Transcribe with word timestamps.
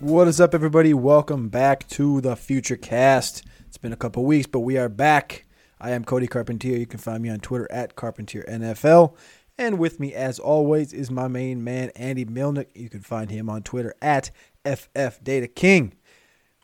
What 0.00 0.26
is 0.26 0.40
up, 0.40 0.54
everybody? 0.54 0.94
Welcome 0.94 1.48
back 1.48 1.86
to 1.88 2.20
the 2.20 2.34
Futurecast. 2.34 3.42
It's 3.66 3.76
been 3.76 3.92
a 3.92 3.96
couple 3.96 4.24
weeks, 4.24 4.46
but 4.46 4.60
we 4.60 4.78
are 4.78 4.88
back. 4.88 5.44
I 5.80 5.90
am 5.90 6.04
Cody 6.04 6.26
Carpentier. 6.26 6.76
You 6.76 6.86
can 6.86 6.98
find 6.98 7.22
me 7.22 7.28
on 7.28 7.40
Twitter 7.40 7.70
at 7.70 7.94
Carpentier 7.94 8.44
NFL. 8.48 9.14
And 9.58 9.80
with 9.80 9.98
me, 9.98 10.14
as 10.14 10.38
always, 10.38 10.92
is 10.92 11.10
my 11.10 11.26
main 11.26 11.64
man, 11.64 11.90
Andy 11.96 12.24
Mlyniec. 12.24 12.68
You 12.74 12.88
can 12.88 13.00
find 13.00 13.28
him 13.28 13.50
on 13.50 13.62
Twitter 13.62 13.92
at 14.00 14.30
FF 14.64 15.22
Data 15.24 15.48
King. 15.48 15.94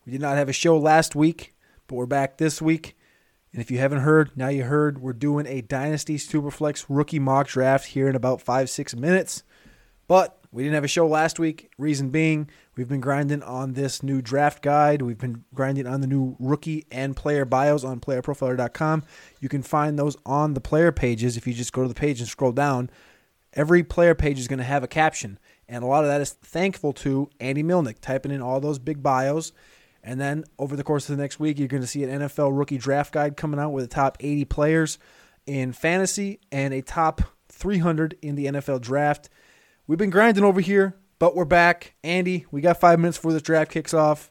We 0.06 0.12
did 0.12 0.20
not 0.20 0.36
have 0.36 0.48
a 0.48 0.52
show 0.52 0.78
last 0.78 1.16
week, 1.16 1.56
but 1.88 1.96
we're 1.96 2.06
back 2.06 2.38
this 2.38 2.62
week. 2.62 2.96
And 3.52 3.60
if 3.60 3.68
you 3.70 3.78
haven't 3.78 4.00
heard, 4.00 4.36
now 4.36 4.48
you 4.48 4.62
heard, 4.62 5.00
we're 5.00 5.12
doing 5.12 5.46
a 5.46 5.60
Dynasty 5.60 6.18
Superflex 6.18 6.86
rookie 6.88 7.18
mock 7.18 7.48
draft 7.48 7.86
here 7.88 8.08
in 8.08 8.14
about 8.14 8.40
five, 8.40 8.70
six 8.70 8.94
minutes. 8.94 9.42
But 10.06 10.43
we 10.54 10.62
didn't 10.62 10.76
have 10.76 10.84
a 10.84 10.88
show 10.88 11.08
last 11.08 11.40
week. 11.40 11.68
Reason 11.78 12.10
being, 12.10 12.48
we've 12.76 12.88
been 12.88 13.00
grinding 13.00 13.42
on 13.42 13.72
this 13.72 14.04
new 14.04 14.22
draft 14.22 14.62
guide. 14.62 15.02
We've 15.02 15.18
been 15.18 15.42
grinding 15.52 15.88
on 15.88 16.00
the 16.00 16.06
new 16.06 16.36
rookie 16.38 16.86
and 16.92 17.16
player 17.16 17.44
bios 17.44 17.82
on 17.82 17.98
playerprofiler.com. 17.98 19.02
You 19.40 19.48
can 19.48 19.62
find 19.62 19.98
those 19.98 20.16
on 20.24 20.54
the 20.54 20.60
player 20.60 20.92
pages 20.92 21.36
if 21.36 21.48
you 21.48 21.54
just 21.54 21.72
go 21.72 21.82
to 21.82 21.88
the 21.88 21.94
page 21.94 22.20
and 22.20 22.28
scroll 22.28 22.52
down. 22.52 22.88
Every 23.54 23.82
player 23.82 24.14
page 24.14 24.38
is 24.38 24.46
going 24.46 24.60
to 24.60 24.64
have 24.64 24.84
a 24.84 24.88
caption. 24.88 25.40
And 25.68 25.82
a 25.82 25.88
lot 25.88 26.04
of 26.04 26.08
that 26.08 26.20
is 26.20 26.30
thankful 26.30 26.92
to 26.92 27.30
Andy 27.40 27.64
Mlyniec 27.64 27.96
typing 28.00 28.30
in 28.30 28.40
all 28.40 28.60
those 28.60 28.78
big 28.78 29.02
bios. 29.02 29.52
And 30.04 30.20
then 30.20 30.44
over 30.56 30.76
the 30.76 30.84
course 30.84 31.08
of 31.08 31.16
the 31.16 31.22
next 31.22 31.40
week, 31.40 31.58
you're 31.58 31.66
going 31.66 31.82
to 31.82 31.88
see 31.88 32.04
an 32.04 32.20
NFL 32.20 32.56
rookie 32.56 32.78
draft 32.78 33.12
guide 33.12 33.36
coming 33.36 33.58
out 33.58 33.70
with 33.70 33.82
the 33.82 33.92
top 33.92 34.18
80 34.20 34.44
players 34.44 34.98
in 35.46 35.72
fantasy 35.72 36.38
and 36.52 36.72
a 36.72 36.80
top 36.80 37.22
300 37.48 38.16
in 38.22 38.36
the 38.36 38.46
NFL 38.46 38.82
draft. 38.82 39.30
We've 39.86 39.98
been 39.98 40.08
grinding 40.08 40.44
over 40.44 40.62
here, 40.62 40.96
but 41.18 41.36
we're 41.36 41.44
back. 41.44 41.94
Andy, 42.02 42.46
we 42.50 42.62
got 42.62 42.80
five 42.80 42.98
minutes 42.98 43.18
before 43.18 43.34
this 43.34 43.42
draft 43.42 43.70
kicks 43.70 43.92
off. 43.92 44.30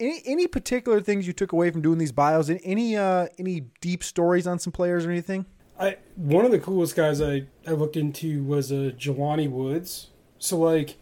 Any, 0.00 0.22
any 0.26 0.48
particular 0.48 1.00
things 1.00 1.24
you 1.24 1.32
took 1.32 1.52
away 1.52 1.70
from 1.70 1.82
doing 1.82 1.98
these 1.98 2.10
bios? 2.10 2.50
Any 2.50 2.96
uh, 2.96 3.28
any 3.38 3.60
deep 3.80 4.02
stories 4.02 4.44
on 4.44 4.58
some 4.58 4.72
players 4.72 5.06
or 5.06 5.12
anything? 5.12 5.46
I 5.78 5.98
one 6.16 6.44
of 6.44 6.50
the 6.50 6.58
coolest 6.58 6.96
guys 6.96 7.22
I, 7.22 7.44
I 7.64 7.72
looked 7.72 7.96
into 7.96 8.42
was 8.42 8.72
a 8.72 8.88
uh, 8.88 8.90
Jelani 8.90 9.48
Woods. 9.48 10.08
So 10.40 10.58
like 10.58 10.96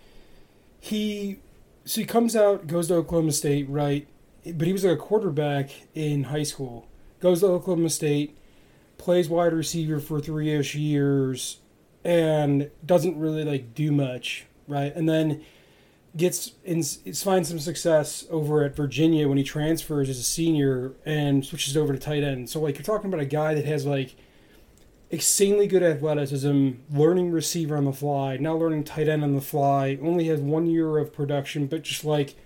he 0.79 1.39
so 1.87 2.03
he 2.03 2.07
comes 2.07 2.37
out, 2.37 2.67
goes 2.67 2.89
to 2.89 2.97
Oklahoma 2.97 3.33
State, 3.33 3.67
right? 3.71 4.07
But 4.45 4.67
he 4.67 4.75
was 4.75 4.85
like 4.85 4.93
a 4.93 5.01
quarterback 5.01 5.71
in 5.95 6.25
high 6.25 6.43
school. 6.43 6.87
Goes 7.21 7.41
to 7.41 7.47
Oklahoma 7.47 7.89
State, 7.89 8.37
plays 8.99 9.31
wide 9.31 9.55
receiver 9.55 10.01
for 10.01 10.21
three 10.21 10.53
ish 10.53 10.75
years, 10.75 11.61
and 12.07 12.71
doesn't 12.85 13.19
really 13.19 13.43
like 13.43 13.75
do 13.75 13.91
much, 13.91 14.47
right? 14.69 14.95
And 14.95 15.09
then 15.09 15.43
gets 16.17 16.53
in, 16.65 16.81
finds 16.83 17.49
some 17.49 17.59
success 17.59 18.25
over 18.31 18.63
at 18.63 18.77
Virginia 18.77 19.29
when 19.29 19.37
he 19.37 19.43
transfers 19.43 20.09
as 20.09 20.17
a 20.17 20.23
senior 20.23 20.93
and 21.05 21.45
switches 21.45 21.77
over 21.77 21.93
to 21.93 21.99
tight 21.99 22.23
end. 22.23 22.49
So 22.49 22.61
like 22.61 22.77
you're 22.77 22.85
talking 22.85 23.09
about 23.09 23.19
a 23.19 23.27
guy 23.27 23.55
that 23.55 23.65
has 23.65 23.85
like 23.85 24.15
insanely 25.11 25.67
good 25.67 25.83
athleticism, 25.83 26.75
learning 26.91 27.33
receiver 27.33 27.77
on 27.77 27.85
the 27.85 27.93
fly, 27.93 28.37
now 28.37 28.55
learning 28.55 28.85
tight 28.85 29.09
end 29.09 29.25
on 29.25 29.35
the 29.35 29.41
fly, 29.41 29.99
only 30.01 30.29
has 30.29 30.39
one 30.41 30.67
year 30.67 30.99
of 30.99 31.13
production, 31.13 31.67
but 31.67 31.83
just 31.83 32.05
like 32.05 32.37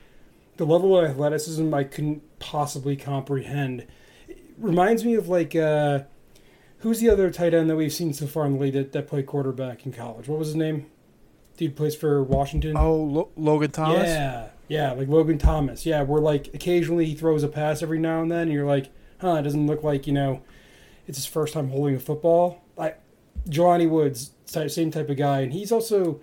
the 0.56 0.64
level 0.64 0.98
of 0.98 1.04
athleticism 1.04 1.72
I 1.74 1.84
couldn't 1.84 2.22
possibly 2.38 2.96
comprehend. 2.96 3.86
It 4.26 4.42
reminds 4.56 5.04
me 5.04 5.16
of 5.16 5.28
like 5.28 5.54
uh 5.54 6.04
Who's 6.80 7.00
the 7.00 7.10
other 7.10 7.30
tight 7.30 7.52
end 7.52 7.68
that 7.68 7.76
we've 7.76 7.92
seen 7.92 8.12
so 8.12 8.26
far 8.26 8.46
in 8.46 8.54
the 8.54 8.58
league 8.58 8.72
that, 8.72 8.92
that 8.92 9.06
played 9.06 9.26
quarterback 9.26 9.84
in 9.84 9.92
college? 9.92 10.28
What 10.28 10.38
was 10.38 10.48
his 10.48 10.56
name? 10.56 10.86
Dude 11.56 11.76
plays 11.76 11.94
for 11.94 12.22
Washington. 12.22 12.74
Oh, 12.76 13.30
Logan 13.36 13.70
Thomas. 13.70 14.08
Yeah, 14.08 14.48
yeah, 14.68 14.92
like 14.92 15.08
Logan 15.08 15.36
Thomas. 15.36 15.84
Yeah, 15.84 16.02
where 16.02 16.22
like 16.22 16.48
occasionally 16.54 17.04
he 17.04 17.14
throws 17.14 17.42
a 17.42 17.48
pass 17.48 17.82
every 17.82 17.98
now 17.98 18.22
and 18.22 18.32
then, 18.32 18.42
and 18.42 18.52
you're 18.52 18.66
like, 18.66 18.90
huh, 19.20 19.34
it 19.34 19.42
doesn't 19.42 19.66
look 19.66 19.82
like 19.82 20.06
you 20.06 20.14
know, 20.14 20.42
it's 21.06 21.18
his 21.18 21.26
first 21.26 21.52
time 21.52 21.68
holding 21.68 21.96
a 21.96 22.00
football. 22.00 22.62
Like 22.76 22.98
Jelani 23.48 23.88
Woods, 23.88 24.30
same 24.46 24.90
type 24.90 25.10
of 25.10 25.18
guy, 25.18 25.40
and 25.40 25.52
he's 25.52 25.70
also 25.70 26.22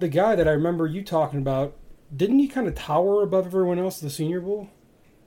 the 0.00 0.08
guy 0.08 0.34
that 0.34 0.48
I 0.48 0.52
remember 0.52 0.86
you 0.86 1.04
talking 1.04 1.38
about. 1.38 1.76
Didn't 2.14 2.38
he 2.40 2.48
kind 2.48 2.66
of 2.66 2.74
tower 2.74 3.22
above 3.22 3.46
everyone 3.46 3.78
else 3.78 3.98
at 3.98 4.02
the 4.02 4.10
Senior 4.10 4.40
Bowl? 4.40 4.68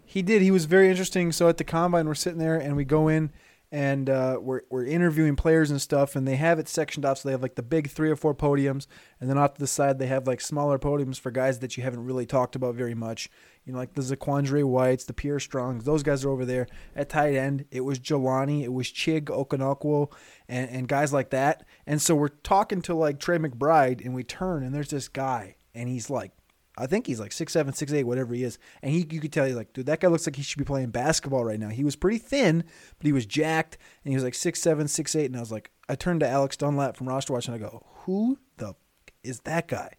He 0.05 0.21
did. 0.21 0.41
He 0.41 0.51
was 0.51 0.65
very 0.65 0.89
interesting. 0.89 1.31
So 1.31 1.49
at 1.49 1.57
the 1.57 1.63
combine, 1.63 2.07
we're 2.07 2.15
sitting 2.15 2.39
there 2.39 2.57
and 2.57 2.75
we 2.75 2.83
go 2.83 3.07
in 3.07 3.31
and 3.71 4.09
uh, 4.09 4.37
we're, 4.41 4.61
we're 4.69 4.85
interviewing 4.85 5.35
players 5.35 5.69
and 5.69 5.81
stuff 5.81 6.15
and 6.15 6.27
they 6.27 6.35
have 6.35 6.57
it 6.57 6.67
sectioned 6.67 7.05
off 7.05 7.19
so 7.19 7.29
they 7.29 7.33
have 7.33 7.41
like 7.41 7.55
the 7.55 7.61
big 7.63 7.89
three 7.89 8.09
or 8.09 8.15
four 8.15 8.33
podiums 8.33 8.87
and 9.19 9.29
then 9.29 9.37
off 9.37 9.53
to 9.53 9.59
the 9.59 9.67
side 9.67 9.99
they 9.99 10.07
have 10.07 10.25
like 10.25 10.41
smaller 10.41 10.79
podiums 10.79 11.19
for 11.19 11.29
guys 11.29 11.59
that 11.59 11.77
you 11.77 11.83
haven't 11.83 12.03
really 12.03 12.25
talked 12.25 12.55
about 12.55 12.75
very 12.75 12.95
much. 12.95 13.29
You 13.65 13.73
know 13.73 13.79
like 13.79 13.93
the 13.93 14.01
Zaquandre 14.01 14.63
Whites 14.63 15.03
the 15.03 15.13
Pierre 15.13 15.39
Strongs 15.39 15.83
those 15.83 16.01
guys 16.01 16.25
are 16.25 16.31
over 16.31 16.45
there. 16.45 16.67
At 16.95 17.09
tight 17.09 17.35
end 17.35 17.65
it 17.69 17.81
was 17.81 17.99
Jelani 17.99 18.63
it 18.63 18.73
was 18.73 18.87
Chig 18.87 19.25
Okonkwo 19.25 20.11
and, 20.47 20.69
and 20.69 20.87
guys 20.87 21.13
like 21.13 21.29
that. 21.29 21.63
And 21.85 22.01
so 22.01 22.15
we're 22.15 22.29
talking 22.29 22.81
to 22.83 22.95
like 22.95 23.19
Trey 23.19 23.37
McBride 23.37 24.03
and 24.03 24.15
we 24.15 24.23
turn 24.23 24.63
and 24.63 24.73
there's 24.73 24.89
this 24.89 25.07
guy 25.07 25.57
and 25.75 25.87
he's 25.87 26.09
like 26.09 26.31
I 26.79 26.87
think 26.87 27.07
he's 27.07 27.19
like 27.19 27.31
six 27.31 27.53
seven, 27.53 27.73
six 27.73 27.91
eight, 27.91 28.05
whatever 28.05 28.33
he 28.33 28.43
is. 28.43 28.57
And 28.81 28.91
he, 28.91 29.05
you 29.09 29.19
could 29.19 29.33
tell, 29.33 29.45
he's 29.45 29.55
like, 29.55 29.73
dude, 29.73 29.85
that 29.87 29.99
guy 29.99 30.07
looks 30.07 30.25
like 30.25 30.35
he 30.35 30.43
should 30.43 30.57
be 30.57 30.65
playing 30.65 30.91
basketball 30.91 31.43
right 31.43 31.59
now. 31.59 31.69
He 31.69 31.83
was 31.83 31.95
pretty 31.95 32.17
thin, 32.17 32.63
but 32.97 33.05
he 33.05 33.11
was 33.11 33.25
jacked, 33.25 33.77
and 34.03 34.11
he 34.11 34.15
was 34.15 34.23
like 34.23 34.35
six 34.35 34.61
seven, 34.61 34.87
six 34.87 35.15
eight. 35.15 35.25
And 35.25 35.35
I 35.35 35.39
was 35.39 35.51
like, 35.51 35.71
I 35.89 35.95
turned 35.95 36.21
to 36.21 36.29
Alex 36.29 36.55
Dunlap 36.57 36.95
from 36.95 37.09
Roster 37.09 37.33
Watch, 37.33 37.47
and 37.47 37.55
I 37.55 37.59
go, 37.59 37.85
who 38.05 38.37
the 38.57 38.75
is 39.23 39.41
that 39.41 39.67
guy? 39.67 39.93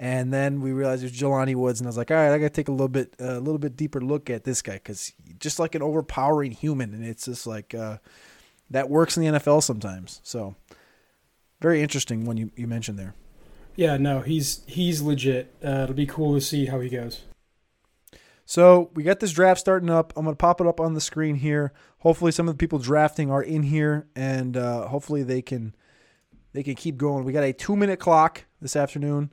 And 0.00 0.32
then 0.32 0.60
we 0.60 0.72
realized 0.72 1.04
it 1.04 1.12
was 1.12 1.20
Jelani 1.20 1.54
Woods, 1.54 1.80
and 1.80 1.86
I 1.86 1.90
was 1.90 1.96
like, 1.96 2.10
all 2.10 2.16
right, 2.16 2.32
I 2.32 2.38
got 2.38 2.46
to 2.46 2.50
take 2.50 2.68
a 2.68 2.72
little 2.72 2.88
bit, 2.88 3.14
a 3.20 3.36
uh, 3.36 3.38
little 3.38 3.58
bit 3.58 3.76
deeper 3.76 4.00
look 4.00 4.30
at 4.30 4.42
this 4.42 4.62
guy 4.62 4.74
because 4.74 5.12
just 5.38 5.58
like 5.58 5.74
an 5.74 5.82
overpowering 5.82 6.50
human, 6.52 6.92
and 6.92 7.04
it's 7.04 7.26
just 7.26 7.46
like 7.46 7.74
uh, 7.74 7.98
that 8.70 8.90
works 8.90 9.16
in 9.16 9.22
the 9.22 9.38
NFL 9.38 9.62
sometimes. 9.62 10.20
So 10.24 10.56
very 11.60 11.82
interesting 11.82 12.24
one 12.24 12.36
you, 12.36 12.50
you 12.56 12.66
mentioned 12.66 12.98
there. 12.98 13.14
Yeah, 13.74 13.96
no, 13.96 14.20
he's 14.20 14.62
he's 14.66 15.00
legit. 15.00 15.54
Uh, 15.64 15.84
it'll 15.84 15.94
be 15.94 16.06
cool 16.06 16.34
to 16.34 16.40
see 16.40 16.66
how 16.66 16.80
he 16.80 16.88
goes. 16.88 17.22
So 18.44 18.90
we 18.94 19.02
got 19.02 19.20
this 19.20 19.32
draft 19.32 19.60
starting 19.60 19.88
up. 19.88 20.12
I'm 20.16 20.24
gonna 20.24 20.36
pop 20.36 20.60
it 20.60 20.66
up 20.66 20.80
on 20.80 20.94
the 20.94 21.00
screen 21.00 21.36
here. 21.36 21.72
Hopefully, 21.98 22.32
some 22.32 22.48
of 22.48 22.54
the 22.54 22.58
people 22.58 22.78
drafting 22.78 23.30
are 23.30 23.42
in 23.42 23.62
here, 23.62 24.08
and 24.14 24.56
uh, 24.56 24.88
hopefully 24.88 25.22
they 25.22 25.40
can 25.40 25.74
they 26.52 26.62
can 26.62 26.74
keep 26.74 26.96
going. 26.96 27.24
We 27.24 27.32
got 27.32 27.44
a 27.44 27.52
two 27.52 27.76
minute 27.76 27.98
clock 27.98 28.44
this 28.60 28.76
afternoon. 28.76 29.32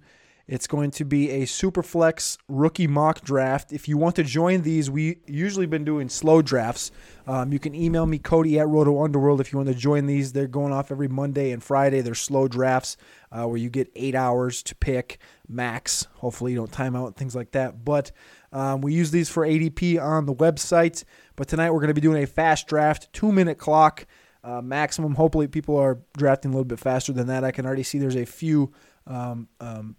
It's 0.50 0.66
going 0.66 0.90
to 0.92 1.06
be 1.06 1.30
a 1.30 1.44
Superflex 1.44 2.40
rookie 2.48 2.88
mock 2.88 3.22
draft. 3.22 3.72
If 3.72 3.88
you 3.88 4.00
want 4.00 4.16
to 4.16 4.24
join 4.24 4.63
these, 4.63 4.90
we 4.90 5.19
usually 5.28 5.68
been 5.68 5.86
doing 5.86 6.10
slow 6.10 6.42
drafts. 6.42 6.90
Um, 7.28 7.54
you 7.54 7.60
can 7.60 7.75
email 7.75 8.07
me 8.07 8.18
Cody 8.18 8.57
at 8.57 8.68
Roto 8.68 9.04
Underworld 9.04 9.42
if 9.42 9.54
you 9.54 9.60
want 9.60 9.69
to 9.69 9.75
join 9.75 10.07
these. 10.07 10.34
They're 10.34 10.48
going 10.48 10.74
off 10.74 10.90
every 10.90 11.07
Monday 11.07 11.51
and 11.51 11.63
Friday. 11.63 12.01
They're 12.01 12.16
slow 12.16 12.48
drafts 12.48 12.98
uh, 13.31 13.44
where 13.44 13.57
you 13.57 13.69
get 13.69 13.92
eight 13.96 14.16
hours 14.16 14.63
to 14.63 14.74
pick 14.74 15.19
max. 15.48 16.07
Hopefully, 16.16 16.54
you 16.54 16.57
don't 16.57 16.72
time 16.72 16.95
out 16.95 17.06
and 17.06 17.16
things 17.16 17.36
like 17.36 17.52
that. 17.52 17.86
But 17.86 18.12
um, 18.52 18.81
we 18.81 18.92
use 18.92 19.12
these 19.12 19.30
for 19.30 19.45
ADP 19.45 20.02
on 20.02 20.25
the 20.25 20.34
website. 20.34 21.04
But 21.36 21.48
tonight 21.48 21.69
we're 21.69 21.81
going 21.81 21.90
to 21.90 21.94
be 21.94 22.02
doing 22.02 22.24
a 22.24 22.28
fast 22.28 22.66
draft, 22.66 23.13
two 23.13 23.31
minute 23.31 23.60
clock. 23.60 24.07
Uh, 24.42 24.62
maximum. 24.62 25.13
Hopefully, 25.13 25.48
people 25.48 25.78
are 25.78 26.00
drafting 26.18 26.50
a 26.50 26.54
little 26.54 26.63
bit 26.63 26.80
faster 26.80 27.12
than 27.12 27.28
that. 27.28 27.44
I 27.44 27.52
can 27.52 27.66
already 27.66 27.84
see 27.84 28.00
there's 28.00 28.16
a 28.16 28.25
few 28.25 28.72
um, 29.06 29.50
um, 29.60 29.95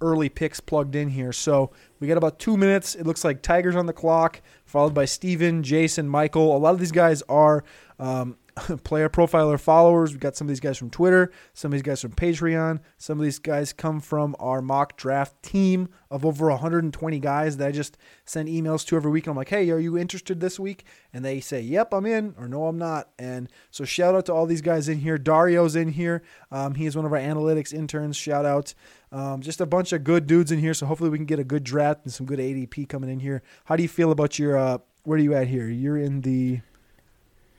early 0.00 0.28
picks 0.28 0.60
plugged 0.60 0.94
in 0.94 1.10
here. 1.10 1.32
So 1.32 1.70
we 2.00 2.08
got 2.08 2.16
about 2.16 2.38
two 2.38 2.56
minutes. 2.56 2.94
It 2.94 3.06
looks 3.06 3.24
like 3.24 3.42
Tigers 3.42 3.76
on 3.76 3.86
the 3.86 3.92
clock, 3.92 4.40
followed 4.64 4.94
by 4.94 5.04
Steven, 5.04 5.62
Jason, 5.62 6.08
Michael. 6.08 6.56
A 6.56 6.58
lot 6.58 6.74
of 6.74 6.80
these 6.80 6.92
guys 6.92 7.22
are 7.28 7.64
um, 7.98 8.36
player 8.84 9.08
profiler 9.08 9.58
followers. 9.58 10.12
We 10.12 10.18
got 10.18 10.36
some 10.36 10.46
of 10.46 10.48
these 10.48 10.60
guys 10.60 10.78
from 10.78 10.90
Twitter, 10.90 11.30
some 11.54 11.70
of 11.70 11.72
these 11.72 11.82
guys 11.82 12.00
from 12.00 12.12
Patreon, 12.12 12.80
some 12.96 13.18
of 13.18 13.24
these 13.24 13.38
guys 13.38 13.72
come 13.72 14.00
from 14.00 14.36
our 14.38 14.60
mock 14.62 14.96
draft 14.96 15.42
team 15.42 15.88
of 16.10 16.24
over 16.24 16.48
120 16.48 17.18
guys 17.18 17.56
that 17.56 17.68
I 17.68 17.72
just 17.72 17.98
send 18.24 18.48
emails 18.48 18.86
to 18.86 18.96
every 18.96 19.10
week. 19.10 19.26
And 19.26 19.32
I'm 19.32 19.36
like, 19.36 19.48
hey, 19.48 19.70
are 19.70 19.78
you 19.78 19.98
interested 19.98 20.40
this 20.40 20.58
week? 20.58 20.84
And 21.12 21.24
they 21.24 21.40
say, 21.40 21.60
yep, 21.60 21.92
I'm 21.92 22.06
in, 22.06 22.34
or 22.38 22.48
no, 22.48 22.66
I'm 22.66 22.78
not. 22.78 23.10
And 23.18 23.48
so 23.70 23.84
shout 23.84 24.14
out 24.14 24.26
to 24.26 24.32
all 24.32 24.46
these 24.46 24.62
guys 24.62 24.88
in 24.88 24.98
here. 24.98 25.18
Dario's 25.18 25.76
in 25.76 25.92
here. 25.92 26.22
Um, 26.50 26.74
he 26.74 26.86
is 26.86 26.96
one 26.96 27.04
of 27.04 27.12
our 27.12 27.18
analytics 27.18 27.72
interns. 27.72 28.16
Shout 28.16 28.44
out. 28.44 28.74
Um, 29.10 29.40
just 29.40 29.60
a 29.60 29.66
bunch 29.66 29.92
of 29.92 30.04
good 30.04 30.26
dudes 30.26 30.52
in 30.52 30.58
here. 30.58 30.74
So 30.74 30.86
hopefully 30.86 31.10
we 31.10 31.18
can 31.18 31.26
get 31.26 31.38
a 31.38 31.44
good 31.44 31.64
draft 31.64 32.04
and 32.04 32.12
some 32.12 32.26
good 32.26 32.38
ADP 32.38 32.88
coming 32.88 33.10
in 33.10 33.20
here. 33.20 33.42
How 33.64 33.76
do 33.76 33.82
you 33.82 33.88
feel 33.88 34.10
about 34.10 34.38
your? 34.38 34.56
Uh, 34.56 34.78
where 35.04 35.16
are 35.16 35.22
you 35.22 35.34
at 35.34 35.48
here? 35.48 35.68
You're 35.68 35.96
in 35.96 36.20
the. 36.22 36.60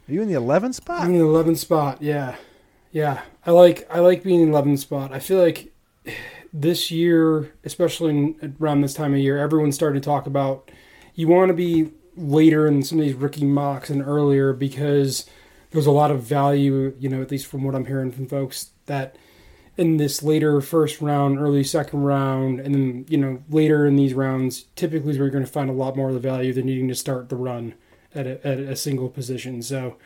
Are 0.09 0.13
you 0.13 0.23
in 0.23 0.27
the 0.27 0.33
11th 0.33 0.73
spot? 0.73 1.03
I'm 1.03 1.13
in 1.13 1.19
the 1.19 1.25
11th 1.25 1.57
spot. 1.57 2.01
Yeah, 2.01 2.35
yeah. 2.91 3.21
I 3.45 3.51
like 3.51 3.87
I 3.91 3.99
like 3.99 4.23
being 4.23 4.41
in 4.41 4.51
the 4.51 4.57
11th 4.57 4.79
spot. 4.79 5.13
I 5.13 5.19
feel 5.19 5.39
like 5.39 5.71
this 6.51 6.89
year, 6.89 7.53
especially 7.63 8.09
in, 8.09 8.57
around 8.59 8.81
this 8.81 8.95
time 8.95 9.13
of 9.13 9.19
year, 9.19 9.37
everyone's 9.37 9.75
starting 9.75 10.01
to 10.01 10.05
talk 10.05 10.25
about 10.25 10.71
you 11.13 11.27
want 11.27 11.49
to 11.49 11.53
be 11.53 11.91
later 12.15 12.65
in 12.65 12.81
some 12.81 12.97
of 12.97 13.05
these 13.05 13.13
rookie 13.13 13.45
mocks 13.45 13.91
and 13.91 14.01
earlier 14.01 14.51
because 14.51 15.27
there's 15.69 15.85
a 15.85 15.91
lot 15.91 16.09
of 16.09 16.23
value. 16.23 16.95
You 16.97 17.09
know, 17.09 17.21
at 17.21 17.29
least 17.29 17.45
from 17.45 17.63
what 17.63 17.75
I'm 17.75 17.85
hearing 17.85 18.11
from 18.11 18.25
folks 18.25 18.71
that 18.87 19.15
in 19.77 19.97
this 19.97 20.23
later 20.23 20.59
first 20.59 21.01
round, 21.01 21.37
early 21.37 21.63
second 21.63 22.01
round, 22.01 22.59
and 22.59 22.73
then 22.73 23.05
you 23.09 23.17
know 23.17 23.43
later 23.47 23.85
in 23.85 23.95
these 23.95 24.15
rounds, 24.15 24.63
typically 24.75 25.11
is 25.11 25.19
where 25.19 25.27
you're 25.27 25.31
going 25.31 25.45
to 25.45 25.51
find 25.51 25.69
a 25.69 25.73
lot 25.73 25.95
more 25.95 26.07
of 26.07 26.15
the 26.15 26.19
value 26.19 26.51
than 26.51 26.65
needing 26.65 26.87
to 26.87 26.95
start 26.95 27.29
the 27.29 27.35
run 27.35 27.75
at 28.13 28.27
a, 28.27 28.47
at 28.47 28.59
a 28.59 28.75
single 28.75 29.09
position. 29.09 29.61
So 29.61 29.97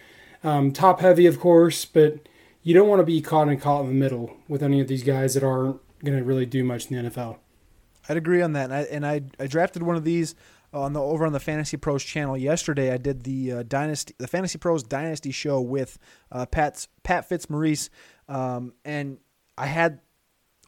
um, 0.44 0.72
top 0.72 1.00
heavy, 1.00 1.26
of 1.26 1.40
course, 1.40 1.86
but 1.86 2.28
you 2.62 2.74
don't 2.74 2.88
want 2.88 3.00
to 3.00 3.06
be 3.06 3.22
caught 3.22 3.48
and 3.48 3.62
caught 3.62 3.82
in 3.82 3.88
the 3.88 3.94
middle 3.94 4.38
with 4.48 4.64
any 4.64 4.80
of 4.82 4.88
these 4.88 5.04
guys 5.04 5.34
that 5.34 5.44
aren't 5.44 5.80
going 6.04 6.18
to 6.18 6.24
really 6.24 6.46
do 6.46 6.64
much 6.64 6.90
in 6.90 7.04
the 7.04 7.10
NFL. 7.10 7.38
I'd 8.10 8.18
agree 8.18 8.42
on 8.42 8.54
that, 8.54 8.66
and 8.66 8.74
I, 8.74 8.82
and 8.82 9.06
I, 9.06 9.22
I 9.40 9.48
drafted 9.48 9.84
one 9.84 9.96
of 9.96 10.04
these 10.04 10.36
on 10.74 10.94
the 10.94 11.02
over 11.02 11.26
on 11.26 11.32
the 11.32 11.40
Fantasy 11.40 11.78
Pros 11.78 12.04
channel 12.04 12.38
yesterday. 12.38 12.92
I 12.92 12.98
did 12.98 13.24
the 13.24 13.52
uh, 13.52 13.64
dynasty, 13.64 14.14
the 14.18 14.28
Fantasy 14.28 14.58
Pros 14.58 14.84
Dynasty 14.84 15.32
show 15.32 15.62
with 15.62 15.98
uh, 16.32 16.46
Pat's 16.46 16.90
Pat 17.04 17.30
Fitzmaurice, 17.30 17.90
um, 18.28 18.74
and 18.84 19.20
I 19.58 19.68
had 19.68 20.02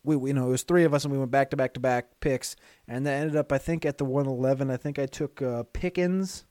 we, 0.06 0.16
you 0.30 0.34
know 0.34 0.48
it 0.48 0.52
was 0.52 0.64
three 0.64 0.84
of 0.84 0.94
us 0.94 1.04
and 1.04 1.12
we 1.12 1.18
went 1.18 1.32
back 1.32 1.50
to 1.50 1.58
back 1.58 1.74
to 1.74 1.80
back 1.80 2.20
picks 2.20 2.56
and 2.88 3.06
that 3.06 3.14
ended 3.14 3.36
up 3.36 3.52
I 3.52 3.58
think 3.58 3.86
at 3.86 3.98
the 3.98 4.06
111 4.06 4.70
I 4.70 4.78
think 4.78 5.00
I 5.00 5.08
took 5.08 5.42
uh, 5.42 5.64
Pickens 5.74 6.46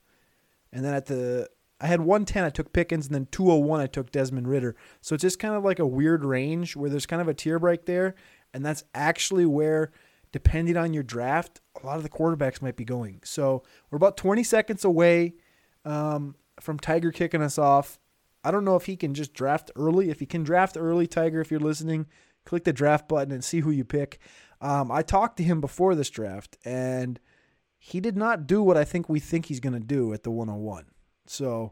and 0.75 0.85
then 0.85 0.93
at 0.93 1.07
the 1.07 1.49
I 1.79 1.87
had 1.87 2.01
110 2.01 2.43
I 2.43 2.49
took 2.49 2.73
Pickens 2.73 3.07
and 3.07 3.15
then 3.15 3.27
201 3.31 3.79
I 3.79 3.87
took 3.87 4.11
Desmond 4.11 4.47
Ridder. 4.47 4.75
so 5.01 5.15
it's 5.15 5.23
just 5.23 5.39
kind 5.39 5.55
of 5.55 5.63
like 5.63 5.79
a 5.79 5.87
weird 5.87 6.23
range 6.23 6.75
where 6.75 6.89
there's 6.89 7.05
kind 7.05 7.21
of 7.21 7.27
a 7.27 7.33
tier 7.33 7.57
break 7.57 7.85
there 7.85 8.13
and 8.53 8.63
that's 8.63 8.83
actually 8.93 9.45
where 9.45 9.91
depending 10.31 10.77
on 10.77 10.93
your 10.93 11.03
draft 11.03 11.61
a 11.81 11.85
lot 11.85 11.97
of 11.97 12.03
the 12.03 12.09
quarterbacks 12.09 12.61
might 12.61 12.75
be 12.75 12.85
going 12.85 13.21
so 13.23 13.63
we're 13.89 13.97
about 13.97 14.17
20 14.17 14.43
seconds 14.43 14.85
away 14.85 15.33
um, 15.85 16.35
from 16.59 16.77
Tiger 16.77 17.11
kicking 17.11 17.41
us 17.41 17.57
off 17.57 17.97
I 18.45 18.51
don't 18.51 18.63
know 18.63 18.75
if 18.75 18.85
he 18.85 18.95
can 18.95 19.15
just 19.15 19.33
draft 19.33 19.71
early. 19.75 20.11
If 20.11 20.19
he 20.19 20.27
can 20.27 20.43
draft 20.43 20.77
early, 20.79 21.07
Tiger, 21.07 21.41
if 21.41 21.49
you're 21.49 21.59
listening, 21.59 22.05
click 22.45 22.63
the 22.63 22.71
draft 22.71 23.07
button 23.07 23.33
and 23.33 23.43
see 23.43 23.61
who 23.61 23.71
you 23.71 23.83
pick. 23.83 24.19
Um, 24.61 24.91
I 24.91 25.01
talked 25.01 25.37
to 25.37 25.43
him 25.43 25.59
before 25.59 25.95
this 25.95 26.11
draft, 26.11 26.55
and 26.63 27.19
he 27.85 27.99
did 27.99 28.17
not 28.17 28.47
do 28.47 28.63
what 28.63 28.77
I 28.77 28.83
think 28.83 29.09
we 29.09 29.19
think 29.19 29.45
he's 29.45 29.59
going 29.59 29.73
to 29.73 29.79
do 29.79 30.11
at 30.11 30.23
the 30.23 30.31
101. 30.31 30.85
So 31.27 31.71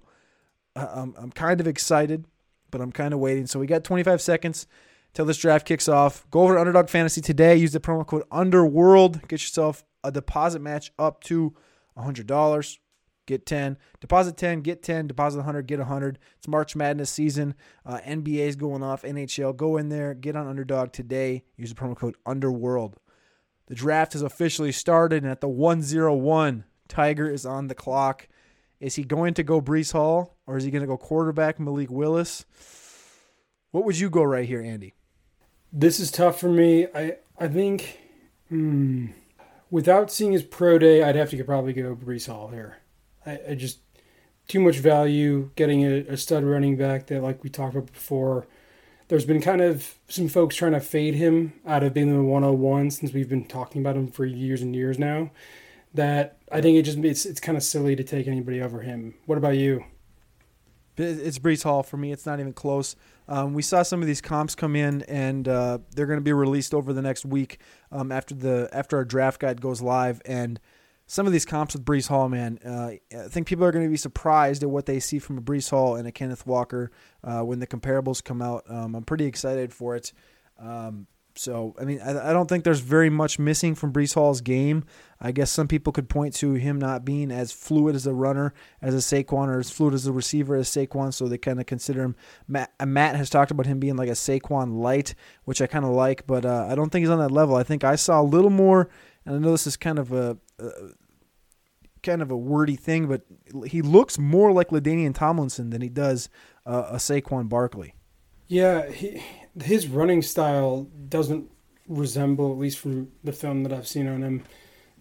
I'm, 0.76 1.16
I'm 1.18 1.32
kind 1.32 1.60
of 1.60 1.68
excited, 1.68 2.26
but 2.70 2.82
I'm 2.82 2.92
kind 2.92 3.16
of 3.16 3.20
waiting. 3.20 3.48
So 3.48 3.60
we 3.60 3.66
got 3.66 3.84
25 3.84 4.22
seconds 4.22 4.68
till 5.16 5.26
this 5.26 5.40
draft 5.40 5.66
kicks 5.66 5.90
off. 5.90 6.30
Go 6.30 6.42
over 6.42 6.54
to 6.54 6.60
Underdog 6.60 6.88
Fantasy 6.90 7.20
today. 7.20 7.56
Use 7.56 7.74
the 7.74 7.80
promo 7.80 8.06
code 8.06 8.22
Underworld. 8.32 9.28
Get 9.28 9.42
yourself 9.42 9.84
a 10.04 10.12
deposit 10.12 10.62
match 10.62 10.92
up 11.00 11.24
to 11.24 11.56
$100 11.98 12.78
get 13.26 13.46
10. 13.46 13.78
Deposit 14.00 14.38
10, 14.38 14.62
get 14.62 14.84
10. 14.84 15.08
Deposit 15.08 15.38
100, 15.38 15.68
get 15.68 15.80
100. 15.80 16.20
It's 16.38 16.48
March 16.48 16.76
Madness 16.76 17.10
season. 17.10 17.56
Uh, 17.86 18.00
NBA 18.06 18.48
is 18.48 18.56
going 18.56 18.84
off. 18.84 19.04
NHL, 19.04 19.56
go 19.56 19.78
in 19.78 19.90
there. 19.90 20.14
Get 20.14 20.36
on 20.36 20.48
Underdog 20.48 20.92
today. 20.92 21.44
Use 21.56 21.74
the 21.74 21.76
promo 21.76 21.96
code 21.96 22.16
UNDERWORLD. 22.26 22.96
The 23.68 23.76
draft 23.76 24.14
has 24.14 24.22
officially 24.22 24.72
started, 24.72 25.24
and 25.24 25.32
at 25.32 25.42
the 25.42 25.48
101, 25.48 26.66
Tiger 26.88 27.30
is 27.30 27.46
on 27.46 27.68
the 27.68 27.76
clock. 27.76 28.28
Is 28.80 28.96
he 28.96 29.04
going 29.04 29.34
to 29.36 29.44
go 29.44 29.62
Breece 29.62 29.94
Hall, 29.94 30.38
or 30.46 30.58
is 30.58 30.64
he 30.66 30.72
going 30.72 30.82
to 30.82 30.88
go 30.88 30.98
quarterback 30.98 31.60
Malik 31.60 31.90
Willis? 31.90 32.46
What 33.72 33.86
would 33.86 33.98
you 33.98 34.10
go 34.10 34.24
right 34.24 34.48
here, 34.48 34.62
Andy? 34.62 34.94
This 35.72 36.00
is 36.00 36.12
tough 36.12 36.40
for 36.40 36.50
me. 36.50 36.88
I 36.94 37.18
I 37.40 37.48
think 37.48 37.98
hmm, 38.50 39.08
without 39.72 40.12
seeing 40.12 40.34
his 40.34 40.44
pro 40.44 40.78
day, 40.78 41.02
I'd 41.02 41.16
have 41.16 41.32
to 41.32 41.44
probably 41.44 41.74
go 41.74 41.96
Breece 41.96 42.28
Hall 42.28 42.50
here. 42.50 42.78
I, 43.26 43.40
I 43.50 43.56
just 43.56 43.80
too 44.48 44.60
much 44.60 44.78
value 44.78 45.50
getting 45.56 45.84
a, 45.84 46.00
a, 46.10 46.18
stud 46.18 46.44
running 46.44 46.76
back 46.76 47.08
that, 47.08 47.24
like 47.24 47.44
we 47.44 47.50
talked 47.50 47.76
about 47.76 47.92
before. 47.92 48.46
There's 49.08 49.26
been 49.26 49.42
kind 49.42 49.62
of 49.62 49.96
some 50.08 50.28
folks 50.28 50.56
trying 50.56 50.72
to 50.74 50.80
fade 50.80 51.16
him 51.16 51.54
out 51.66 51.84
of 51.84 51.94
being 51.94 52.14
the 52.14 52.24
101 52.24 52.92
since 52.92 53.14
we've 53.14 53.30
been 53.30 53.46
talking 53.46 53.82
about 53.82 53.96
him 53.96 54.08
for 54.08 54.26
years 54.26 54.62
and 54.62 54.76
years 54.76 54.98
now. 54.98 55.32
That 55.94 56.38
I 56.52 56.62
think 56.62 56.78
it 56.78 56.84
just 56.84 56.98
it's 57.00 57.26
it's 57.26 57.40
kind 57.40 57.58
of 57.58 57.64
silly 57.64 57.96
to 57.96 58.04
take 58.04 58.28
anybody 58.28 58.62
over 58.62 58.82
him. 58.82 59.14
What 59.26 59.38
about 59.38 59.58
you? 59.58 59.84
It's 60.96 61.40
Breece 61.40 61.64
Hall 61.64 61.82
for 61.82 61.98
me. 61.98 62.12
It's 62.12 62.26
not 62.26 62.40
even 62.40 62.54
close. 62.54 62.96
Um, 63.28 63.54
we 63.54 63.62
saw 63.62 63.82
some 63.82 64.02
of 64.02 64.08
these 64.08 64.22
comps 64.22 64.54
come 64.54 64.76
in, 64.76 65.02
and 65.04 65.48
uh, 65.48 65.80
they're 65.96 66.06
going 66.06 66.20
to 66.20 66.24
be 66.24 66.34
released 66.34 66.74
over 66.74 66.94
the 66.94 67.02
next 67.02 67.26
week 67.26 67.60
um, 67.92 68.12
after 68.12 68.36
the 68.36 68.70
after 68.72 68.98
our 68.98 69.06
draft 69.06 69.40
guide 69.40 69.62
goes 69.62 69.82
live. 69.82 70.22
And 70.26 70.60
some 71.14 71.28
of 71.28 71.32
these 71.32 71.46
comps 71.46 71.76
with 71.76 71.86
Breece 71.86 72.08
Hall, 72.08 72.28
man, 72.28 72.58
uh, 72.66 72.90
I 73.16 73.28
think 73.28 73.46
people 73.46 73.64
are 73.66 73.72
going 73.72 73.86
to 73.86 73.92
be 73.92 73.98
surprised 73.98 74.64
at 74.64 74.72
what 74.72 74.88
they 74.88 75.00
see 75.00 75.20
from 75.20 75.38
a 75.38 75.42
Breece 75.42 75.70
Hall 75.70 75.96
and 75.96 76.08
a 76.08 76.12
Kenneth 76.12 76.48
Walker 76.48 76.90
uh, 77.24 77.42
when 77.42 77.60
the 77.60 77.68
comparables 77.68 78.24
come 78.24 78.42
out. 78.42 78.64
Um, 78.68 78.96
I'm 78.96 79.04
pretty 79.04 79.26
excited 79.26 79.72
for 79.76 79.96
it. 79.96 80.12
Um, 80.58 81.06
so, 81.36 81.76
I 81.80 81.84
mean, 81.86 82.02
I, 82.02 82.32
I, 82.32 82.34
don't 82.34 82.50
think 82.50 82.64
there's 82.64 82.80
very 82.80 83.12
much 83.12 83.38
missing 83.38 83.76
from 83.76 83.94
Breece 83.94 84.16
Hall's 84.16 84.42
game. 84.42 84.86
I 85.22 85.32
guess 85.32 85.52
some 85.52 85.68
people 85.68 85.94
could 85.94 86.10
point 86.10 86.34
to 86.36 86.54
him 86.54 86.80
not 86.80 87.06
being 87.06 87.30
as 87.30 87.52
fluid 87.52 87.96
as 87.96 88.08
a 88.08 88.14
runner 88.14 88.52
as 88.82 88.96
a 88.96 88.98
Saquon 88.98 89.50
or 89.50 89.60
as 89.60 89.70
fluid 89.70 89.94
as 89.94 90.08
a 90.08 90.12
receiver 90.12 90.56
as 90.56 90.68
Saquon, 90.68 91.14
so 91.14 91.28
they 91.28 91.38
kind 91.38 91.60
of 91.60 91.68
consider 91.68 92.02
him. 92.02 92.16
Matt, 92.48 92.74
uh, 92.80 92.88
Matt, 92.88 93.18
has 93.18 93.30
talked 93.30 93.52
about 93.52 93.68
him 93.68 93.80
being 93.80 93.98
like 93.98 94.10
a 94.10 94.14
Saquon 94.14 94.80
light, 94.80 95.14
which 95.44 95.62
I 95.62 95.68
kind 95.68 95.86
of 95.86 95.92
like, 95.92 96.26
but 96.26 96.44
uh, 96.44 96.66
I 96.68 96.74
don't 96.74 96.92
think 96.92 97.04
he's 97.04 97.12
on 97.12 97.20
that 97.20 97.32
level. 97.32 97.56
I 97.56 97.62
think 97.64 97.84
I 97.84 97.98
saw 97.98 98.20
a 98.20 98.24
little 98.24 98.50
more, 98.50 98.90
and 99.26 99.36
I 99.36 99.38
know 99.38 99.52
this 99.52 99.68
is 99.68 99.78
kind 99.78 100.00
of 100.00 100.12
a, 100.12 100.38
a 100.58 100.70
kind 102.04 102.22
of 102.22 102.30
a 102.30 102.38
wordy 102.38 102.76
thing, 102.76 103.08
but 103.08 103.22
he 103.66 103.82
looks 103.82 104.20
more 104.20 104.52
like 104.52 104.70
LaDainian 104.70 105.16
Tomlinson 105.16 105.70
than 105.70 105.82
he 105.82 105.90
does 105.90 106.30
uh, 106.66 106.88
a 106.92 106.96
Saquon 106.98 107.50
Barkley. 107.50 107.96
Yeah, 108.48 108.90
he, 108.90 109.24
his 109.62 109.88
running 109.88 110.22
style 110.22 110.88
doesn't 111.10 111.50
resemble, 111.88 112.52
at 112.52 112.58
least 112.58 112.80
from 112.80 113.12
the 113.24 113.32
film 113.32 113.64
that 113.64 113.74
I've 113.74 113.88
seen 113.88 114.08
on 114.08 114.22
him, 114.22 114.44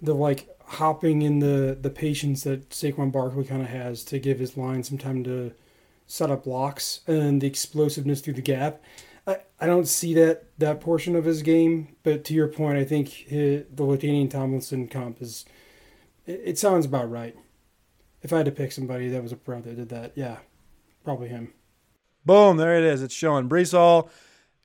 the 0.00 0.14
like 0.14 0.48
hopping 0.64 1.22
in 1.22 1.40
the 1.40 1.76
the 1.78 1.90
patience 1.90 2.44
that 2.44 2.70
Saquon 2.70 3.12
Barkley 3.12 3.44
kind 3.44 3.62
of 3.62 3.68
has 3.68 4.04
to 4.04 4.18
give 4.18 4.38
his 4.38 4.56
line 4.56 4.82
some 4.82 4.98
time 4.98 5.22
to 5.24 5.52
set 6.06 6.30
up 6.30 6.44
blocks 6.44 7.00
and 7.06 7.40
the 7.40 7.46
explosiveness 7.46 8.20
through 8.20 8.34
the 8.34 8.42
gap. 8.42 8.82
I, 9.26 9.38
I 9.60 9.66
don't 9.66 9.86
see 9.86 10.14
that 10.14 10.44
that 10.58 10.80
portion 10.80 11.14
of 11.14 11.24
his 11.24 11.42
game, 11.42 11.96
but 12.02 12.24
to 12.24 12.34
your 12.34 12.48
point, 12.48 12.78
I 12.78 12.84
think 12.84 13.08
his, 13.08 13.64
the 13.72 13.84
LaDainian 13.84 14.30
Tomlinson 14.30 14.88
comp 14.88 15.22
is 15.22 15.44
it, 16.26 16.40
it 16.44 16.58
sounds 16.58 16.86
about 16.86 17.10
right. 17.10 17.36
If 18.22 18.32
I 18.32 18.38
had 18.38 18.46
to 18.46 18.52
pick 18.52 18.72
somebody 18.72 19.08
that 19.08 19.22
was 19.22 19.32
a 19.32 19.36
pro 19.36 19.60
that 19.60 19.76
did 19.76 19.88
that, 19.88 20.12
yeah, 20.14 20.38
probably 21.04 21.28
him. 21.28 21.52
Boom, 22.24 22.56
there 22.56 22.78
it 22.78 22.84
is. 22.84 23.02
It's 23.02 23.14
showing. 23.14 23.48
Breece 23.48 23.72
Hall, 23.72 24.08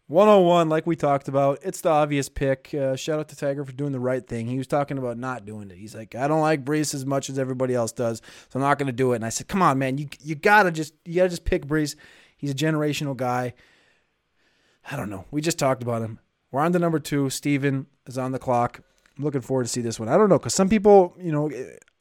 101, 0.08 0.70
like 0.70 0.86
we 0.86 0.96
talked 0.96 1.28
about. 1.28 1.60
It's 1.64 1.82
the 1.82 1.90
obvious 1.90 2.30
pick. 2.30 2.72
Uh, 2.74 2.96
shout 2.96 3.20
out 3.20 3.30
to 3.30 3.36
Tiger 3.36 3.66
for 3.66 3.72
doing 3.72 3.92
the 3.92 4.00
right 4.00 4.26
thing. 4.26 4.46
He 4.46 4.60
was 4.60 4.68
talking 4.68 5.00
about 5.00 5.18
not 5.18 5.46
doing 5.46 5.72
it. 5.72 5.78
He's 5.78 5.96
like, 5.96 6.14
I 6.14 6.28
don't 6.28 6.42
like 6.42 6.64
Breece 6.64 6.94
as 6.94 7.06
much 7.06 7.30
as 7.32 7.40
everybody 7.40 7.74
else 7.74 7.92
does, 7.92 8.22
so 8.50 8.60
I'm 8.60 8.62
not 8.62 8.78
going 8.78 8.88
to 8.88 8.94
do 8.94 9.14
it. 9.14 9.18
And 9.18 9.26
I 9.26 9.30
said, 9.30 9.48
Come 9.48 9.64
on, 9.64 9.80
man, 9.80 9.98
you 9.98 10.08
you 10.22 10.36
gotta 10.36 10.72
just 10.72 10.94
you 11.04 11.16
gotta 11.16 11.30
just 11.30 11.46
pick 11.46 11.66
Breece. 11.66 11.96
He's 12.38 12.52
a 12.52 12.56
generational 12.56 13.18
guy. 13.18 13.54
I 14.90 14.96
don't 14.96 15.10
know. 15.10 15.26
We 15.32 15.42
just 15.42 15.60
talked 15.60 15.82
about 15.82 16.04
him. 16.04 16.20
We're 16.52 16.62
on 16.62 16.72
to 16.74 16.80
number 16.80 17.00
two. 17.00 17.30
Steven 17.30 17.88
is 18.06 18.18
on 18.18 18.32
the 18.32 18.40
clock. 18.40 18.82
I'm 19.18 19.24
looking 19.24 19.42
forward 19.42 19.64
to 19.64 19.70
see 19.70 19.82
this 19.82 20.00
one. 20.00 20.10
I 20.10 20.18
don't 20.18 20.30
know 20.30 20.38
because 20.38 20.54
some 20.54 20.70
people, 20.70 21.16
you 21.20 21.32
know, 21.32 21.50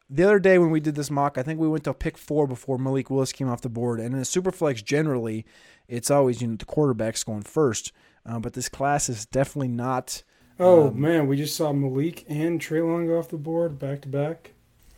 the 0.08 0.22
other 0.22 0.38
day 0.38 0.58
when 0.58 0.70
we 0.70 0.80
did 0.80 0.94
this 0.94 1.10
mock, 1.10 1.38
I 1.38 1.42
think 1.42 1.58
we 1.58 1.68
went 1.68 1.84
to 1.84 1.94
pick 1.94 2.16
four 2.18 2.46
before 2.46 2.78
Malik 2.78 3.10
Willis 3.10 3.32
came 3.32 3.48
off 3.48 3.62
the 3.62 3.68
board. 3.68 3.98
And 3.98 4.14
in 4.14 4.20
a 4.20 4.24
superflex, 4.24 4.84
generally, 4.84 5.44
it's 5.88 6.10
always 6.10 6.40
you 6.40 6.48
know 6.48 6.56
the 6.56 6.64
quarterbacks 6.64 7.24
going 7.24 7.42
first. 7.42 7.92
Uh, 8.24 8.38
but 8.38 8.54
this 8.54 8.68
class 8.68 9.08
is 9.08 9.26
definitely 9.26 9.68
not. 9.68 10.22
Oh 10.58 10.88
um, 10.88 11.00
man, 11.00 11.26
we 11.26 11.36
just 11.36 11.56
saw 11.56 11.72
Malik 11.72 12.24
and 12.28 12.60
Treylon 12.60 13.06
go 13.06 13.18
off 13.18 13.28
the 13.28 13.36
board 13.36 13.78
back 13.78 14.02
to 14.02 14.08
back. 14.08 14.52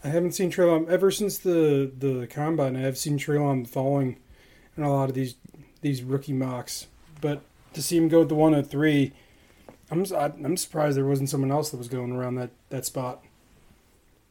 I 0.05 0.09
haven't 0.09 0.33
seen 0.33 0.51
Treylon 0.51 0.89
ever 0.89 1.11
since 1.11 1.39
the 1.39 1.91
the 1.97 2.27
combine. 2.27 2.77
I 2.77 2.81
have 2.81 2.99
seen 2.99 3.19
Treylon 3.19 3.67
falling 3.67 4.19
in 4.77 4.83
a 4.83 4.93
lot 4.93 5.09
of 5.09 5.15
these 5.15 5.35
these 5.81 6.03
rookie 6.03 6.33
mocks. 6.33 6.87
But 7.21 7.43
to 7.75 7.83
see 7.83 7.97
him 7.97 8.09
go 8.09 8.21
with 8.21 8.29
the 8.29 8.35
103, 8.35 9.13
I'm 9.91 10.05
I'm 10.13 10.57
surprised 10.57 10.97
there 10.97 11.05
wasn't 11.05 11.31
someone 11.31 11.51
else 11.51 11.71
that 11.71 11.79
was 11.79 11.89
going 11.89 12.13
around 12.13 12.37
that 12.37 12.51
that 12.71 12.85
spot. 12.85 13.23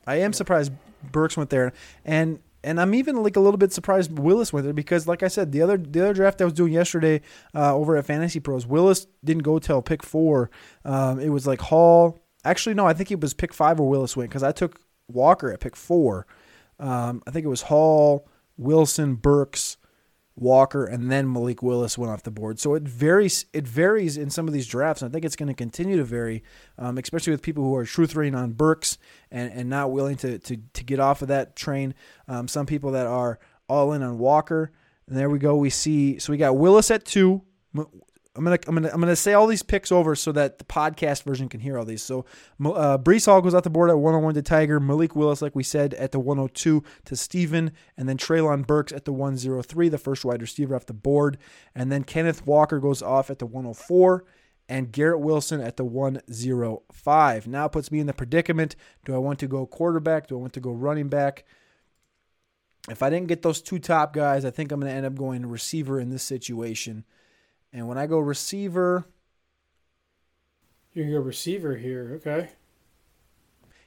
I 0.05 0.15
am 0.17 0.33
surprised 0.33 0.71
Burks 1.11 1.35
went 1.35 1.49
there, 1.49 1.73
and 2.05 2.39
and 2.63 2.81
I'm 2.81 2.93
even 2.95 3.23
like 3.23 3.35
a 3.35 3.39
little 3.39 3.57
bit 3.57 3.71
surprised 3.71 4.17
Willis 4.17 4.51
went 4.51 4.65
there 4.65 4.73
because, 4.73 5.07
like 5.07 5.23
I 5.23 5.27
said, 5.27 5.51
the 5.51 5.61
other 5.61 5.77
the 5.77 6.01
other 6.01 6.13
draft 6.13 6.41
I 6.41 6.45
was 6.45 6.53
doing 6.53 6.73
yesterday 6.73 7.21
uh, 7.55 7.75
over 7.75 7.95
at 7.97 8.05
Fantasy 8.05 8.39
Pros, 8.39 8.65
Willis 8.65 9.07
didn't 9.23 9.43
go 9.43 9.59
till 9.59 9.81
pick 9.81 10.03
four. 10.03 10.49
Um, 10.85 11.19
it 11.19 11.29
was 11.29 11.47
like 11.47 11.61
Hall. 11.61 12.19
Actually, 12.43 12.75
no, 12.75 12.85
I 12.85 12.93
think 12.93 13.11
it 13.11 13.19
was 13.19 13.33
pick 13.33 13.53
five 13.53 13.79
where 13.79 13.87
Willis 13.87 14.15
went 14.15 14.29
because 14.29 14.43
I 14.43 14.51
took 14.51 14.79
Walker 15.07 15.51
at 15.51 15.59
pick 15.59 15.75
four. 15.75 16.27
Um, 16.79 17.23
I 17.25 17.31
think 17.31 17.45
it 17.45 17.49
was 17.49 17.63
Hall, 17.63 18.27
Wilson, 18.57 19.15
Burks, 19.15 19.77
Walker, 20.37 20.85
and 20.85 21.11
then 21.11 21.31
Malik 21.31 21.63
Willis 21.63 21.97
went 21.97 22.11
off 22.11 22.21
the 22.21 22.31
board. 22.31 22.59
So 22.59 22.75
it 22.75 22.83
varies. 22.83 23.45
It 23.53 23.67
varies 23.67 24.17
in 24.17 24.29
some 24.29 24.47
of 24.47 24.53
these 24.53 24.67
drafts. 24.67 25.01
And 25.01 25.09
I 25.09 25.11
think 25.11 25.25
it's 25.25 25.35
going 25.35 25.47
to 25.47 25.55
continue 25.55 25.97
to 25.97 26.03
vary, 26.03 26.43
um, 26.77 26.97
especially 26.97 27.31
with 27.31 27.41
people 27.41 27.63
who 27.63 27.75
are 27.75 27.85
truth 27.85 28.15
rating 28.15 28.35
on 28.35 28.51
Burks 28.51 28.97
and, 29.31 29.51
and 29.51 29.69
not 29.69 29.91
willing 29.91 30.15
to, 30.17 30.37
to 30.39 30.57
to 30.73 30.83
get 30.83 30.99
off 30.99 31.21
of 31.21 31.27
that 31.29 31.55
train. 31.55 31.95
Um, 32.27 32.47
some 32.47 32.65
people 32.67 32.91
that 32.91 33.07
are 33.07 33.39
all 33.67 33.93
in 33.93 34.03
on 34.03 34.19
Walker. 34.19 34.71
And 35.07 35.17
there 35.17 35.29
we 35.29 35.39
go. 35.39 35.55
We 35.55 35.69
see. 35.69 36.19
So 36.19 36.31
we 36.31 36.37
got 36.37 36.57
Willis 36.57 36.91
at 36.91 37.05
two. 37.05 37.41
I'm 38.37 38.43
gonna 38.43 38.59
I'm 38.67 38.75
gonna 38.75 38.89
I'm 38.93 38.99
gonna 38.99 39.15
say 39.15 39.33
all 39.33 39.47
these 39.47 39.63
picks 39.63 39.91
over 39.91 40.15
so 40.15 40.31
that 40.31 40.59
the 40.59 40.63
podcast 40.63 41.23
version 41.23 41.49
can 41.49 41.59
hear 41.59 41.77
all 41.77 41.85
these. 41.85 42.03
So, 42.03 42.25
uh, 42.63 42.97
Breece 42.97 43.25
Hall 43.25 43.41
goes 43.41 43.55
out 43.55 43.63
the 43.63 43.69
board 43.69 43.89
at 43.89 43.97
101 43.97 44.35
to 44.35 44.41
Tiger. 44.41 44.79
Malik 44.79 45.15
Willis, 45.15 45.41
like 45.41 45.55
we 45.55 45.63
said, 45.63 45.93
at 45.95 46.11
the 46.11 46.19
102 46.19 46.83
to 47.05 47.15
Steven, 47.15 47.71
and 47.97 48.07
then 48.07 48.17
Treylon 48.17 48.65
Burks 48.65 48.91
at 48.93 49.05
the 49.05 49.11
103, 49.11 49.89
the 49.89 49.97
first 49.97 50.23
wide 50.23 50.41
receiver 50.41 50.75
off 50.75 50.85
the 50.85 50.93
board, 50.93 51.37
and 51.73 51.91
then 51.91 52.03
Kenneth 52.03 52.45
Walker 52.45 52.79
goes 52.79 53.01
off 53.01 53.29
at 53.29 53.39
the 53.39 53.45
104 53.45 54.23
and 54.69 54.91
Garrett 54.91 55.19
Wilson 55.19 55.61
at 55.61 55.77
the 55.77 55.85
105. 55.85 57.47
Now 57.47 57.67
puts 57.67 57.91
me 57.91 57.99
in 57.99 58.07
the 58.07 58.13
predicament. 58.13 58.75
Do 59.05 59.15
I 59.15 59.17
want 59.17 59.39
to 59.39 59.47
go 59.47 59.65
quarterback? 59.65 60.27
Do 60.27 60.37
I 60.37 60.41
want 60.41 60.53
to 60.53 60.59
go 60.59 60.71
running 60.71 61.07
back? 61.07 61.45
If 62.89 63.03
I 63.03 63.09
didn't 63.09 63.27
get 63.27 63.41
those 63.41 63.61
two 63.61 63.79
top 63.79 64.13
guys, 64.13 64.45
I 64.45 64.49
think 64.49 64.71
I'm 64.71 64.79
going 64.79 64.91
to 64.91 64.95
end 64.95 65.05
up 65.05 65.15
going 65.15 65.45
receiver 65.45 65.99
in 65.99 66.09
this 66.09 66.23
situation. 66.23 67.05
And 67.73 67.87
when 67.87 67.97
I 67.97 68.07
go 68.07 68.19
receiver, 68.19 69.05
you 70.93 71.03
can 71.03 71.11
go 71.11 71.19
receiver 71.19 71.75
here. 71.75 72.13
Okay. 72.15 72.49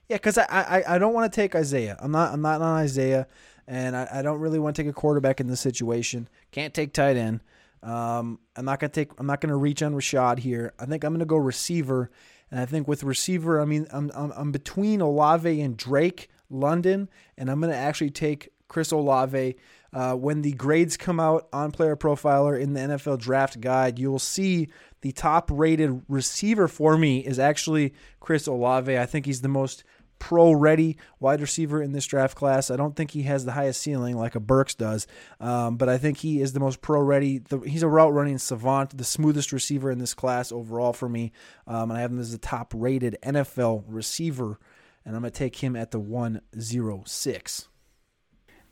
Yeah, 0.09 0.17
because 0.17 0.39
I, 0.39 0.45
I 0.49 0.95
I 0.95 0.99
don't 0.99 1.15
want 1.15 1.33
to 1.33 1.35
take 1.35 1.55
Isaiah. 1.55 1.97
I'm 2.01 2.11
not 2.11 2.33
I'm 2.33 2.43
not 2.43 2.61
on 2.61 2.77
Isaiah, 2.79 3.27
and 3.67 3.97
I, 3.97 4.09
I 4.13 4.23
don't 4.23 4.41
really 4.41 4.59
want 4.59 4.75
to 4.77 4.83
take 4.83 4.91
a 4.91 4.95
quarterback 4.95 5.41
in 5.41 5.47
this 5.47 5.61
situation. 5.61 6.29
Can't 6.51 6.75
take 6.75 6.93
tight 6.93 7.17
end. 7.17 7.41
Um, 7.83 8.41
I'm 8.57 8.65
not 8.65 8.81
gonna 8.81 8.91
take. 8.93 9.13
I'm 9.19 9.27
not 9.27 9.41
gonna 9.41 9.57
reach 9.57 9.83
on 9.83 9.95
Rachaad 9.95 10.41
here. 10.41 10.75
I 10.79 10.87
think 10.87 11.05
I'm 11.05 11.15
gonna 11.15 11.25
go 11.25 11.37
receiver, 11.37 12.11
and 12.51 12.61
I 12.61 12.67
think 12.67 12.89
with 12.89 13.05
receiver, 13.05 13.61
I 13.61 13.65
mean 13.65 13.87
I'm 13.93 14.11
I'm, 14.15 14.33
I'm 14.33 14.53
between 14.53 15.01
Olave 15.01 15.61
and 15.61 15.77
Drake 15.77 16.29
London, 16.51 17.09
and 17.39 17.51
I'm 17.51 17.61
gonna 17.61 17.75
actually 17.75 18.11
take 18.11 18.51
Chris 18.69 18.91
Olave. 18.91 19.57
Uh, 19.93 20.15
when 20.15 20.43
the 20.43 20.53
grades 20.53 20.97
come 20.97 21.19
out 21.19 21.49
on 21.53 21.73
Player 21.73 21.97
Profiler 21.97 22.61
in 22.61 22.75
the 22.75 22.81
NFL 22.81 23.19
Draft 23.19 23.61
Guide, 23.61 23.99
you'll 23.99 24.19
see 24.19 24.69
the 25.01 25.13
top 25.13 25.51
rated 25.53 26.03
receiver 26.09 26.69
for 26.69 26.97
me 26.97 27.21
is 27.21 27.39
actually 27.39 27.95
Chris 28.21 28.47
Olave. 28.47 28.97
I 28.97 29.07
think 29.07 29.27
he's 29.27 29.41
the 29.41 29.49
most 29.49 29.83
pro 30.21 30.53
ready 30.53 30.97
wide 31.19 31.41
receiver 31.41 31.83
in 31.83 31.93
this 31.93 32.07
draft 32.07 32.37
class. 32.37 32.71
I 32.71 32.77
don't 32.77 32.95
think 32.95 33.11
he 33.11 33.23
has 33.23 33.45
the 33.45 33.53
highest 33.53 33.81
ceiling 33.81 34.17
like 34.17 34.37
a 34.37 34.41
Burks 34.41 34.75
does, 34.75 35.09
um, 35.41 35.77
but 35.77 35.89
I 35.89 35.99
think 35.99 36.19
he 36.19 36.41
is 36.41 36.53
the 36.53 36.61
most 36.61 36.81
pro 36.81 37.01
ready. 37.01 37.43
He's 37.67 37.83
a 37.83 37.89
route 37.89 38.13
running 38.13 38.39
savant, 38.39 38.97
the 38.97 39.03
smoothest 39.03 39.51
receiver 39.51 39.91
in 39.91 39.99
this 39.99 40.15
class 40.15 40.53
overall 40.53 40.93
for 40.93 41.09
me. 41.09 41.33
Um, 41.67 41.91
and 41.91 41.99
I 41.99 42.03
have 42.03 42.13
him 42.13 42.21
as 42.21 42.31
the 42.31 42.39
top 42.39 42.73
rated 42.77 43.17
NFL 43.25 43.85
receiver, 43.89 44.61
and 45.05 45.17
I'm 45.17 45.23
going 45.23 45.33
to 45.33 45.39
take 45.39 45.57
him 45.57 45.75
at 45.75 45.91
the 45.91 45.99
106. 45.99 47.70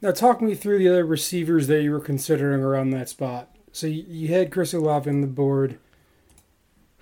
Now, 0.00 0.12
talk 0.12 0.40
me 0.40 0.54
through 0.54 0.78
the 0.78 0.88
other 0.88 1.04
receivers 1.04 1.66
that 1.66 1.82
you 1.82 1.90
were 1.90 2.00
considering 2.00 2.62
around 2.62 2.90
that 2.90 3.08
spot. 3.08 3.56
So 3.72 3.86
you 3.86 4.28
had 4.28 4.52
Chris 4.52 4.72
Olave 4.72 5.10
on 5.10 5.20
the 5.20 5.26
board. 5.26 5.78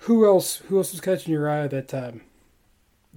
Who 0.01 0.25
else? 0.25 0.57
Who 0.67 0.77
else 0.77 0.91
was 0.91 1.01
catching 1.01 1.33
your 1.33 1.49
eye 1.49 1.63
at 1.63 1.71
that 1.71 1.87
time? 1.87 2.21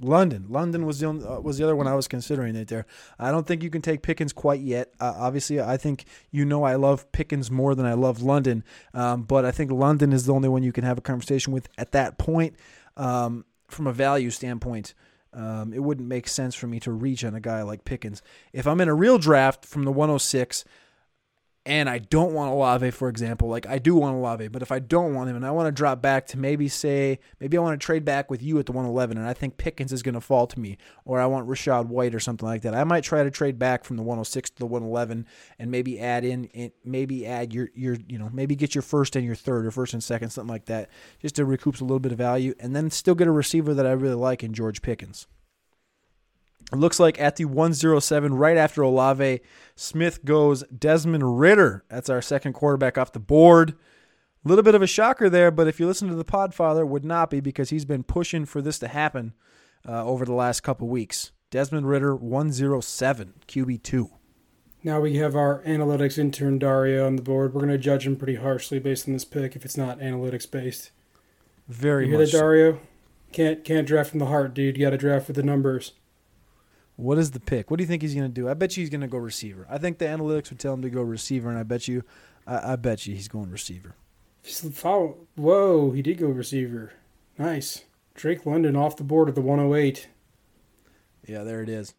London. 0.03 0.47
London 0.49 0.87
was 0.87 1.01
the 1.01 1.07
only, 1.07 1.27
uh, 1.27 1.41
was 1.41 1.59
the 1.59 1.65
other 1.65 1.77
one 1.77 1.87
I 1.87 1.95
was 1.95 2.09
considering 2.09 2.57
it 2.57 2.69
there. 2.69 2.87
I 3.19 3.31
don't 3.31 3.47
think 3.47 3.63
you 3.63 3.71
can 3.71 3.83
take 3.83 4.03
Pickens 4.03 4.33
quite 4.33 4.61
yet. 4.61 4.93
Uh, 4.99 5.15
obviously, 5.17 5.61
I 5.61 5.77
think 5.77 6.05
you 6.31 6.45
know 6.45 6.63
I 6.63 6.77
love 6.77 7.11
Pickens 7.13 7.51
more 7.51 7.75
than 7.75 7.87
I 7.87 7.95
love 7.95 8.23
London, 8.23 8.65
um, 8.95 9.23
but 9.23 9.45
I 9.45 9.51
think 9.51 9.71
London 9.71 10.13
is 10.13 10.27
the 10.27 10.33
only 10.33 10.49
one 10.49 10.63
you 10.63 10.73
can 10.73 10.85
have 10.85 10.99
a 10.99 11.03
conversation 11.03 11.53
with 11.53 11.69
at 11.77 11.93
that 11.93 12.19
point 12.19 12.55
um, 12.97 13.45
from 13.69 13.87
a 13.87 13.93
value 13.93 14.31
standpoint. 14.31 14.95
Um, 15.33 15.73
it 15.73 15.83
wouldn't 15.83 16.09
make 16.09 16.27
sense 16.27 16.55
for 16.55 16.67
me 16.67 16.81
to 16.81 16.91
reach 16.91 17.25
on 17.25 17.35
a 17.35 17.41
guy 17.41 17.63
like 17.63 17.85
Pickens. 17.85 18.23
If 18.53 18.67
I'm 18.67 18.81
in 18.81 18.89
a 18.89 18.95
real 18.95 19.19
draft 19.19 19.65
from 19.65 19.85
the 19.85 19.93
106 19.93 20.65
and 21.67 21.91
I 21.91 21.99
don't 21.99 22.33
want 22.33 22.51
Olave, 22.51 22.91
for 22.93 23.11
example, 23.11 23.49
like 23.49 23.67
I 23.67 23.79
do 23.79 23.95
want 23.95 24.17
Olave, 24.17 24.49
but 24.49 24.63
if 24.63 24.73
I 24.73 24.79
don't 24.79 25.15
want 25.15 25.29
him 25.29 25.37
and 25.37 25.45
I 25.45 25.51
want 25.51 25.67
to 25.67 25.73
drop 25.73 26.01
back 26.01 26.27
to 26.29 26.39
maybe 26.39 26.69
say, 26.69 27.19
maybe 27.39 27.59
I 27.59 27.61
want 27.61 27.79
to 27.79 27.85
trade 27.85 28.03
back 28.03 28.31
with 28.31 28.43
you 28.43 28.59
at 28.59 28.65
the 28.65 28.73
111 28.73 29.19
and 29.19 29.29
I 29.29 29.35
think 29.35 29.59
Pickens 29.59 29.93
is 29.93 30.03
going 30.03 30.15
to 30.15 30.23
fall 30.23 30.47
to 30.47 30.59
me, 30.59 30.79
or 31.05 31.21
I 31.21 31.27
want 31.27 31.49
Rachaad 31.49 31.87
White 31.87 32.15
or 32.15 32.21
something 32.21 32.49
like 32.49 32.63
that, 32.63 32.75
I 32.75 32.85
might 32.85 33.05
try 33.05 33.23
to 33.23 33.31
trade 33.31 33.59
back 33.59 33.85
from 33.85 33.99
the 33.99 34.03
106 34.03 34.51
to 34.51 34.59
the 34.59 34.67
111 34.67 35.27
and 35.59 35.71
maybe 35.71 36.01
add 36.01 36.25
in, 36.25 36.73
maybe 36.83 37.27
add 37.27 37.53
your, 37.53 37.69
your, 37.75 37.97
you 38.09 38.19
know, 38.19 38.31
maybe 38.33 38.57
get 38.57 38.75
your 38.75 38.83
first 38.83 39.15
and 39.15 39.27
your 39.27 39.35
third 39.35 39.67
or 39.67 39.71
first 39.71 39.93
and 39.93 40.03
second, 40.03 40.31
something 40.31 40.53
like 40.53 40.65
that, 40.65 40.89
just 41.21 41.37
to 41.37 41.45
recoup 41.45 41.79
a 41.81 41.85
little 41.85 42.01
bit 42.01 42.13
of 42.13 42.19
value 42.19 42.55
and 42.59 42.75
then 42.75 42.91
still 42.91 43.15
get 43.15 43.29
a 43.29 43.33
receiver 43.33 43.75
that 43.75 43.87
I 43.87 43.93
really 43.93 44.15
like 44.15 44.43
in 44.43 44.55
George 44.55 44.81
Pickens. 44.81 45.27
It 46.73 46.77
looks 46.77 47.01
like 47.01 47.21
at 47.21 47.37
the 47.37 47.47
107, 47.47 48.35
right 48.35 48.57
after 48.57 48.83
Olave, 48.83 49.41
Smith 49.75 50.25
goes 50.25 50.63
Desmond 50.65 51.41
Ridder. 51.41 51.85
That's 51.89 52.09
our 52.09 52.23
second 52.23 52.53
quarterback 52.53 52.97
off 52.97 53.13
the 53.13 53.19
board. 53.19 53.75
A 54.45 54.49
little 54.49 54.63
bit 54.63 54.75
of 54.75 54.83
a 54.83 54.87
shocker 54.87 55.29
there, 55.29 55.51
but 55.51 55.69
if 55.69 55.81
you 55.81 55.87
listen 55.87 56.09
to 56.09 56.15
the 56.15 56.25
Podfather, 56.25 56.87
would 56.87 57.05
not 57.05 57.29
be 57.29 57.41
because 57.41 57.71
he's 57.71 57.85
been 57.85 58.03
pushing 58.03 58.47
for 58.47 58.63
this 58.63 58.79
to 58.79 58.89
happen 58.89 59.35
uh, 59.87 60.05
over 60.05 60.25
the 60.25 60.33
last 60.33 60.61
couple 60.61 60.89
weeks. 60.89 61.33
Desmond 61.51 61.89
Ridder, 61.89 62.15
107, 62.15 63.35
QB2. 63.49 64.11
Now 64.83 65.01
we 65.01 65.17
have 65.17 65.37
our 65.37 65.63
analytics 65.65 66.17
intern 66.17 66.59
Dario 66.59 67.07
on 67.07 67.17
the 67.17 67.23
board. 67.23 67.53
We're 67.53 67.61
going 67.61 67.73
to 67.73 67.79
judge 67.79 68.07
him 68.07 68.17
pretty 68.17 68.37
harshly 68.37 68.79
based 68.79 69.07
on 69.07 69.13
this 69.13 69.27
pick 69.27 69.57
if 69.57 69.65
it's 69.65 69.77
not 69.77 69.99
analytics 69.99 70.51
based. 70.51 70.91
Very 71.69 72.05
you 72.05 72.13
hear 72.13 72.21
much. 72.21 72.33
that, 72.33 72.39
Dario? 72.39 72.81
Can't 73.33 73.63
can't 73.63 73.87
draft 73.87 74.11
from 74.11 74.21
the 74.21 74.27
heart, 74.27 74.55
dude. 74.55 74.77
You 74.77 74.87
got 74.87 74.91
to 74.91 74.97
draft 74.97 75.29
with 75.29 75.37
the 75.37 75.43
numbers. 75.43 75.93
What 77.01 77.19
is 77.19 77.31
the 77.31 77.41
pick? 77.41 77.71
What 77.71 77.79
do 77.79 77.83
you 77.83 77.89
think 77.89 78.03
he's 78.03 78.15
going 78.15 78.29
to 78.29 78.33
do? 78.33 78.49
I 78.49 78.55
bet 78.55 78.77
you 78.77 78.83
he's 78.83 78.91
going 78.91 79.01
to 79.01 79.09
go 79.09 79.17
receiver. 79.19 79.67
I 79.71 79.79
think 79.79 79.99
the 79.99 80.05
analytics 80.05 80.51
would 80.51 80.59
tell 80.59 80.75
him 80.75 80.83
to 80.83 80.91
go 80.91 81.01
receiver, 81.01 81.49
and 81.49 81.59
I 81.59 81.63
bet 81.63 81.89
you, 81.89 82.05
I, 82.47 82.73
I 82.73 82.77
bet 82.77 83.07
you 83.07 83.15
he's 83.15 83.29
going 83.29 83.51
receiver. 83.51 83.95
Follow. 84.43 85.17
Whoa, 85.37 85.93
he 85.93 86.03
did 86.03 86.19
go 86.19 86.27
receiver. 86.27 86.93
Nice. 87.39 87.85
Drake 88.15 88.45
London 88.45 88.77
off 88.77 88.97
the 88.97 89.05
board 89.05 89.31
at 89.31 89.35
the 89.35 89.41
108. 89.41 90.09
Yeah, 91.27 91.43
there 91.43 91.63
it 91.63 91.71
is. 91.71 91.95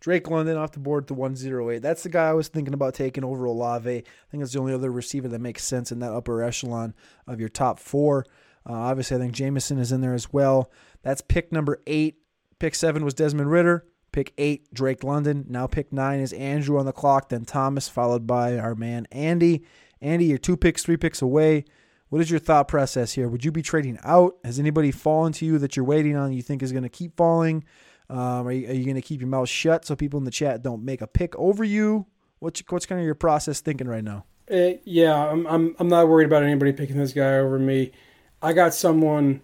Drake 0.00 0.30
London 0.30 0.56
off 0.56 0.72
the 0.72 0.78
board 0.78 1.04
at 1.04 1.08
the 1.08 1.14
108. 1.14 1.82
That's 1.82 2.02
the 2.02 2.08
guy 2.08 2.28
I 2.28 2.34
was 2.34 2.48
thinking 2.48 2.74
about 2.74 2.94
taking 2.94 3.24
over 3.24 3.44
Olave. 3.44 3.90
I 3.90 4.30
think 4.30 4.42
it's 4.42 4.52
the 4.52 4.60
only 4.60 4.72
other 4.72 4.90
receiver 4.90 5.28
that 5.28 5.40
makes 5.40 5.64
sense 5.64 5.92
in 5.92 5.98
that 5.98 6.12
upper 6.12 6.42
echelon 6.42 6.94
of 7.26 7.40
your 7.40 7.48
top 7.50 7.78
four. 7.78 8.24
Uh, 8.66 8.72
obviously, 8.72 9.16
I 9.16 9.20
think 9.20 9.34
Jameson 9.34 9.78
is 9.78 9.92
in 9.92 10.00
there 10.00 10.14
as 10.14 10.32
well. 10.32 10.70
That's 11.02 11.20
pick 11.20 11.52
number 11.52 11.82
eight. 11.86 12.16
Pick 12.58 12.74
seven 12.74 13.04
was 13.04 13.14
Desmond 13.14 13.50
Ridder. 13.50 13.84
Pick 14.16 14.32
eight, 14.38 14.72
Drake 14.72 15.04
London. 15.04 15.44
Now 15.46 15.66
pick 15.66 15.92
nine 15.92 16.20
is 16.20 16.32
Andrew 16.32 16.78
on 16.78 16.86
the 16.86 16.92
clock, 16.92 17.28
then 17.28 17.44
Thomas, 17.44 17.86
followed 17.86 18.26
by 18.26 18.56
our 18.56 18.74
man 18.74 19.06
Andy. 19.12 19.66
Andy, 20.00 20.24
you're 20.24 20.38
two 20.38 20.56
picks, 20.56 20.82
three 20.82 20.96
picks 20.96 21.20
away. 21.20 21.66
What 22.08 22.22
is 22.22 22.30
your 22.30 22.40
thought 22.40 22.66
process 22.66 23.12
here? 23.12 23.28
Would 23.28 23.44
you 23.44 23.52
be 23.52 23.60
trading 23.60 23.98
out? 24.02 24.38
Has 24.42 24.58
anybody 24.58 24.90
fallen 24.90 25.34
to 25.34 25.44
you 25.44 25.58
that 25.58 25.76
you're 25.76 25.84
waiting 25.84 26.16
on 26.16 26.32
you 26.32 26.40
think 26.40 26.62
is 26.62 26.72
going 26.72 26.82
to 26.82 26.88
keep 26.88 27.14
falling? 27.14 27.62
Um, 28.08 28.48
are 28.48 28.52
you, 28.52 28.66
you 28.72 28.84
going 28.84 28.94
to 28.94 29.02
keep 29.02 29.20
your 29.20 29.28
mouth 29.28 29.50
shut 29.50 29.84
so 29.84 29.94
people 29.94 30.16
in 30.16 30.24
the 30.24 30.30
chat 30.30 30.62
don't 30.62 30.82
make 30.82 31.02
a 31.02 31.06
pick 31.06 31.36
over 31.36 31.62
you? 31.62 32.06
What's, 32.38 32.62
what's 32.70 32.86
kind 32.86 32.98
of 32.98 33.04
your 33.04 33.14
process 33.14 33.60
thinking 33.60 33.86
right 33.86 34.02
now? 34.02 34.24
Uh, 34.50 34.78
yeah, 34.86 35.14
I'm, 35.14 35.46
I'm, 35.46 35.76
I'm 35.78 35.88
not 35.88 36.08
worried 36.08 36.24
about 36.24 36.42
anybody 36.42 36.72
picking 36.72 36.96
this 36.96 37.12
guy 37.12 37.34
over 37.34 37.58
me. 37.58 37.92
I 38.40 38.54
got 38.54 38.72
someone 38.72 39.42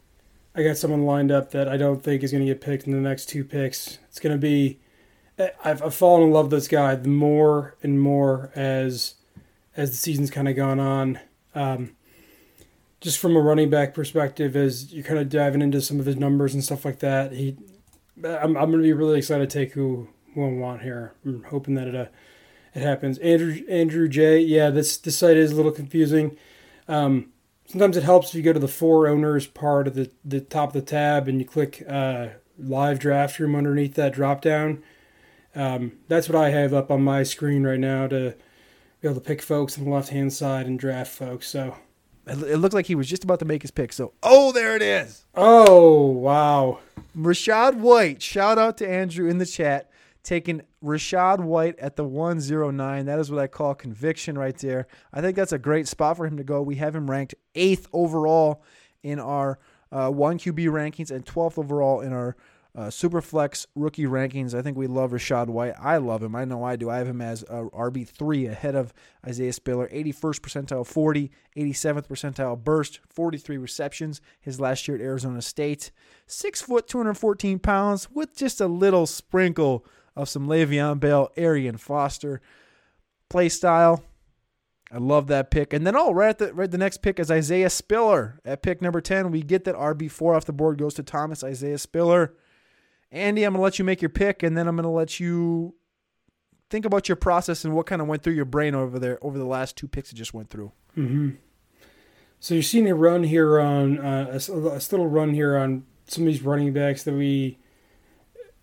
I 0.54 0.62
got 0.62 0.76
someone 0.76 1.06
lined 1.06 1.32
up 1.32 1.50
that 1.52 1.68
I 1.68 1.76
don't 1.76 2.02
think 2.02 2.23
is 2.23 2.30
going 2.30 2.44
to 2.44 2.52
get 2.52 2.61
picked 2.61 2.87
in 2.87 2.92
the 2.92 2.99
next 2.99 3.26
two 3.26 3.44
picks. 3.44 3.99
It's 4.09 4.21
going 4.21 4.35
to 4.35 4.40
be. 4.40 4.80
I've, 5.64 5.82
I've 5.82 5.94
fallen 5.94 6.25
in 6.25 6.30
love 6.30 6.47
with 6.47 6.61
this 6.61 6.68
guy 6.68 6.94
more 6.97 7.75
and 7.82 8.00
more 8.00 8.50
as 8.54 9.14
as 9.76 9.90
the 9.90 9.97
season's 9.97 10.30
kind 10.30 10.49
of 10.49 10.56
gone 10.56 10.78
on. 10.78 11.21
Um, 11.54 11.97
just 13.00 13.18
from 13.18 13.35
a 13.35 13.40
running 13.40 13.71
back 13.71 13.94
perspective, 13.94 14.54
as 14.54 14.92
you're 14.92 15.04
kind 15.04 15.18
of 15.18 15.28
diving 15.28 15.62
into 15.62 15.80
some 15.80 15.99
of 15.99 16.06
his 16.06 16.16
numbers 16.16 16.54
and 16.54 16.62
stuff 16.62 16.85
like 16.85 17.00
that, 17.00 17.32
he, 17.32 17.56
I'm, 18.23 18.56
I'm 18.56 18.71
going 18.71 18.73
to 18.73 18.78
be 18.78 18.92
really 18.92 19.18
excited 19.18 19.49
to 19.49 19.59
take 19.59 19.73
who 19.73 20.09
who 20.35 20.44
I 20.44 20.52
want 20.52 20.82
here. 20.82 21.14
I'm 21.25 21.44
hoping 21.44 21.75
that 21.75 21.88
it 21.88 21.94
uh, 21.94 22.06
it 22.75 22.82
happens. 22.82 23.18
Andrew 23.18 23.62
Andrew 23.68 24.06
J. 24.06 24.38
Yeah, 24.38 24.68
this 24.71 24.99
this 24.99 25.16
site 25.16 25.38
is 25.38 25.50
a 25.50 25.56
little 25.56 25.73
confusing. 25.73 26.37
Um, 26.88 27.31
sometimes 27.73 27.97
it 27.97 28.02
helps 28.02 28.29
if 28.29 28.35
you 28.35 28.43
go 28.43 28.52
to 28.52 28.61
the 28.61 28.69
four 28.69 29.09
owners 29.09 29.47
part 29.47 29.88
of 29.88 29.95
the 29.95 30.11
the 30.25 30.41
top 30.41 30.69
of 30.69 30.73
the 30.75 30.83
tab 30.83 31.26
and 31.26 31.41
you 31.41 31.47
click 31.47 31.83
uh, 31.88 32.29
live 32.59 32.99
draft 32.99 33.38
room 33.38 33.57
underneath 33.57 33.95
that 33.95 34.12
drop 34.12 34.43
down. 34.43 34.83
Um, 35.55 35.93
that's 36.09 36.29
what 36.29 36.37
I 36.37 36.50
have 36.50 36.73
up 36.73 36.91
on 36.91 37.02
my 37.02 37.23
screen 37.23 37.64
right 37.64 37.81
now 37.81 38.07
to 38.09 38.35
be 39.00 39.09
able 39.09 39.21
to 39.21 39.26
pick 39.26 39.43
folks 39.43 39.79
on 39.79 39.85
the 39.85 39.91
left 39.91 40.11
hand 40.11 40.33
side 40.33 40.67
and 40.67 40.79
draft 40.79 41.11
folks. 41.11 41.49
So 41.49 41.76
it 42.26 42.59
looked 42.59 42.75
like 42.75 42.87
he 42.87 42.95
was 42.95 43.09
just 43.09 43.25
about 43.25 43.38
to 43.41 43.45
make 43.45 43.62
his 43.62 43.71
pick. 43.71 43.93
So, 43.93 44.12
oh, 44.23 44.52
there 44.52 44.76
it 44.76 44.83
is. 44.83 45.25
Oh, 45.35 46.07
wow. 46.07 46.79
Rachaad 47.17 47.76
White. 47.76 48.23
Shout 48.23 48.59
out 48.59 48.79
to 48.79 48.88
Andrew 48.88 49.29
in 49.29 49.38
the 49.38 49.47
chat 49.47 49.91
taking 50.23 50.62
Rachaad 50.83 51.41
White 51.41 51.79
at 51.79 51.97
the 51.97 52.05
109. 52.05 53.07
That 53.07 53.19
is 53.19 53.31
what 53.31 53.41
I 53.41 53.47
call 53.47 53.75
conviction 53.75 54.38
right 54.38 54.57
there. 54.59 54.87
I 55.12 55.21
think 55.21 55.37
that's 55.37 55.52
a 55.52 55.59
great 55.59 55.88
spot 55.88 56.17
for 56.17 56.26
him 56.26 56.37
to 56.37 56.45
go. 56.45 56.62
We 56.62 56.76
have 56.76 56.95
him 56.95 57.11
ranked 57.11 57.35
eighth 57.55 57.88
overall 57.93 58.62
in 59.02 59.19
our 59.19 59.59
uh, 59.91 60.11
1 60.11 60.38
QB 60.38 60.67
rankings 60.69 61.11
and 61.11 61.25
12th 61.25 61.59
overall 61.59 62.00
in 62.00 62.12
our 62.12 62.37
uh, 62.75 62.87
Superflex 62.87 63.67
rookie 63.75 64.07
rankings. 64.07 64.55
I 64.55 64.62
think 64.62 64.79
we 64.79 64.87
love 64.87 65.11
Rachaad 65.11 65.49
White. 65.49 65.75
I 65.79 65.99
love 65.99 66.23
him. 66.23 66.35
I 66.35 66.47
know 66.47 66.64
I 66.64 66.76
do. 66.76 66.88
I 66.88 66.99
have 66.99 67.09
him 67.09 67.21
as 67.21 67.45
uh, 67.45 67.64
RB3 67.75 68.50
ahead 68.50 68.75
of 68.75 68.95
Isaiah 69.26 69.52
Spiller. 69.52 69.88
81st 69.88 70.41
percentile 70.41 70.87
40, 70.87 71.31
87th 71.57 72.09
percentile 72.09 72.62
burst, 72.62 73.00
43 73.11 73.59
receptions 73.59 74.23
his 74.41 74.59
last 74.59 74.88
year 74.88 74.97
at 74.97 75.02
Arizona 75.02 75.43
State. 75.43 75.91
Six 76.26 76.62
foot, 76.62 76.88
214 76.88 77.59
pounds 77.59 78.11
with 78.11 78.35
just 78.35 78.61
a 78.61 78.67
little 78.67 79.07
sprinkle 79.07 79.85
of 80.16 80.28
some 80.28 80.47
Le'Veon 80.47 81.00
Bell, 81.00 81.31
Arian 81.37 81.76
Foster 81.76 82.40
play 83.28 83.49
style. 83.49 84.04
I 84.90 84.99
love 84.99 85.28
that 85.28 85.50
pick. 85.50 85.73
And 85.73 85.87
then, 85.87 85.97
oh, 85.97 86.12
right 86.12 86.28
at 86.28 86.38
the 86.38 86.52
right, 86.52 86.71
the 86.71 86.78
next 86.78 86.99
pick 86.99 87.19
is 87.19 87.31
Isaiah 87.31 87.71
Spiller 87.71 88.40
at 88.45 88.62
pick 88.62 88.83
number 88.83 89.00
10. 89.00 89.31
We 89.31 89.42
get 89.42 89.64
that 89.64 89.75
RB4 89.75 90.37
off 90.37 90.45
the 90.45 90.52
board 90.52 90.78
goes 90.78 90.95
to 90.95 91.02
Thomas 91.02 91.42
Isaiah 91.42 91.78
Spiller. 91.78 92.35
Andy, 93.11 93.45
I'm 93.45 93.54
to 93.54 93.61
let 93.61 93.78
you 93.78 93.85
make 93.85 94.02
your 94.02 94.11
pick, 94.11 94.42
and 94.42 94.57
then 94.57 94.69
I'm 94.69 94.76
to 94.76 94.88
let 94.88 95.19
you 95.19 95.75
think 96.71 96.85
about 96.85 97.09
your 97.09 97.16
process 97.16 97.64
and 97.64 97.75
what 97.75 97.87
kind 97.87 98.00
of 98.00 98.09
went 98.09 98.23
through 98.23 98.33
your 98.35 98.47
brain 98.47 98.75
over 98.75 98.99
there 98.99 99.19
over 99.23 99.38
the 99.38 99.45
last 99.45 99.76
two 99.76 99.88
picks 99.88 100.12
it 100.12 100.16
just 100.16 100.35
went 100.35 100.50
through. 100.50 100.73
Mm-hmm. 100.97 101.31
So 102.40 102.54
you're 102.54 102.62
seeing 102.62 102.90
a 102.90 102.95
run 102.95 103.25
here 103.25 103.61
on 103.61 103.99
uh, 103.99 104.26
a, 104.33 104.52
a 104.52 104.81
little 104.90 105.07
run 105.07 105.33
here 105.33 105.57
on 105.57 105.85
some 106.07 106.25
of 106.25 106.26
these 106.26 106.42
running 106.42 106.73
backs 106.73 107.04
that 107.04 107.14
we 107.14 107.59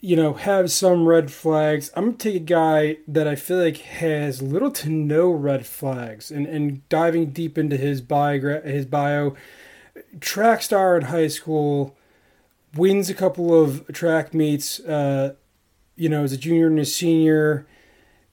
you 0.02 0.16
know, 0.16 0.34
have 0.34 0.72
some 0.72 1.06
red 1.06 1.32
flags. 1.32 1.92
I'm 1.96 2.06
gonna 2.06 2.18
take 2.18 2.36
a 2.36 2.40
guy 2.40 2.98
that 3.08 3.28
I 3.28 3.36
feel 3.36 3.58
like 3.58 3.78
has 3.78 4.42
little 4.42 4.72
to 4.72 4.90
no 4.90 5.30
red 5.30 5.66
flags, 5.66 6.32
and 6.32 6.46
and 6.46 6.88
diving 6.90 7.32
deep 7.32 7.58
into 7.58 7.76
his 7.76 8.02
bio, 8.02 8.62
his 8.62 8.86
bio, 8.86 9.36
track 10.22 10.62
star 10.62 10.96
in 10.98 11.06
high 11.06 11.28
school, 11.28 11.98
wins 12.76 13.10
a 13.10 13.14
couple 13.14 13.54
of 13.62 13.86
track 13.92 14.34
meets. 14.34 14.80
Uh, 14.80 15.36
you 15.98 16.08
know, 16.08 16.24
as 16.24 16.32
a 16.32 16.38
junior 16.38 16.68
and 16.68 16.80
a 16.80 16.86
senior, 16.86 17.68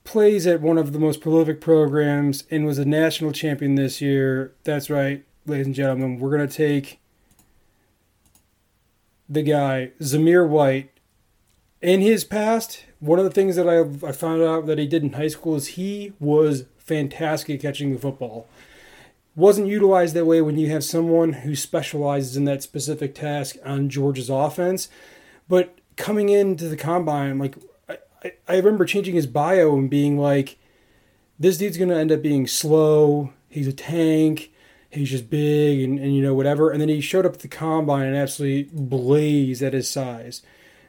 plays 0.05 0.47
at 0.47 0.61
one 0.61 0.79
of 0.79 0.93
the 0.93 1.01
most 1.01 1.21
prolific 1.21 1.61
programs, 1.61 2.45
and 2.49 2.65
was 2.65 2.79
a 2.79 2.85
national 2.85 3.33
champion 3.33 3.75
this 3.75 4.01
year. 4.01 4.55
That's 4.63 4.89
right, 4.89 5.25
ladies 5.47 5.67
and 5.67 5.75
gentlemen. 5.75 6.21
We're 6.21 6.31
gonna 6.31 6.47
take 6.47 7.01
the 9.29 9.43
guy 9.43 9.91
Zamir 10.01 10.49
White 10.49 10.93
in 11.87 12.01
his 12.01 12.25
past, 12.25 12.85
one 12.99 13.21
of 13.21 13.25
the 13.25 13.31
things 13.31 13.55
that 13.55 13.69
I, 13.69 14.09
I 14.09 14.11
found 14.11 14.43
out 14.43 14.67
that 14.67 14.77
he 14.77 14.89
did 14.89 15.05
in 15.05 15.13
high 15.13 15.29
school 15.29 15.55
is 15.55 15.69
he 15.69 16.15
was 16.19 16.65
fantastic 16.79 17.55
at 17.55 17.63
catching 17.63 17.93
the 17.93 18.01
football. 18.01 18.49
Wasn't 19.37 19.69
utilized 19.69 20.13
that 20.15 20.25
way 20.25 20.43
when 20.43 20.59
you 20.59 20.69
have 20.71 20.83
someone 20.83 21.33
who 21.33 21.55
specializes 21.55 22.37
in 22.37 22.45
that 22.47 22.65
specific 22.65 23.15
task 23.15 23.55
on 23.65 23.89
Georgia's 23.89 24.29
offense. 24.29 24.89
But 25.49 25.79
coming 25.97 26.29
into 26.29 26.69
the 26.69 26.77
combine, 26.77 27.39
like 27.39 27.55
I, 27.89 28.33
I, 28.49 28.57
remember 28.57 28.85
changing 28.85 29.15
his 29.15 29.29
bio 29.29 29.77
and 29.77 29.89
being 29.89 30.19
like, 30.19 30.59
this 31.39 31.57
dude's 31.57 31.77
going 31.77 31.91
to 31.91 31.97
end 31.97 32.11
up 32.11 32.21
being 32.21 32.49
slow. 32.49 33.33
He's 33.49 33.69
a 33.69 33.73
tank. 33.73 34.51
He's 34.91 35.11
just 35.11 35.31
big 35.31 35.83
and, 35.83 36.01
and, 36.01 36.17
you 36.17 36.23
know, 36.23 36.35
whatever. 36.35 36.71
And 36.71 36.81
then 36.81 36.89
he 36.89 37.01
showed 37.01 37.27
up 37.27 37.35
at 37.35 37.41
the 37.41 37.49
combine 37.49 38.09
and 38.09 38.17
absolutely 38.17 38.65
blazed 38.73 39.63
at 39.63 39.73
his 39.73 39.89
size 39.89 40.43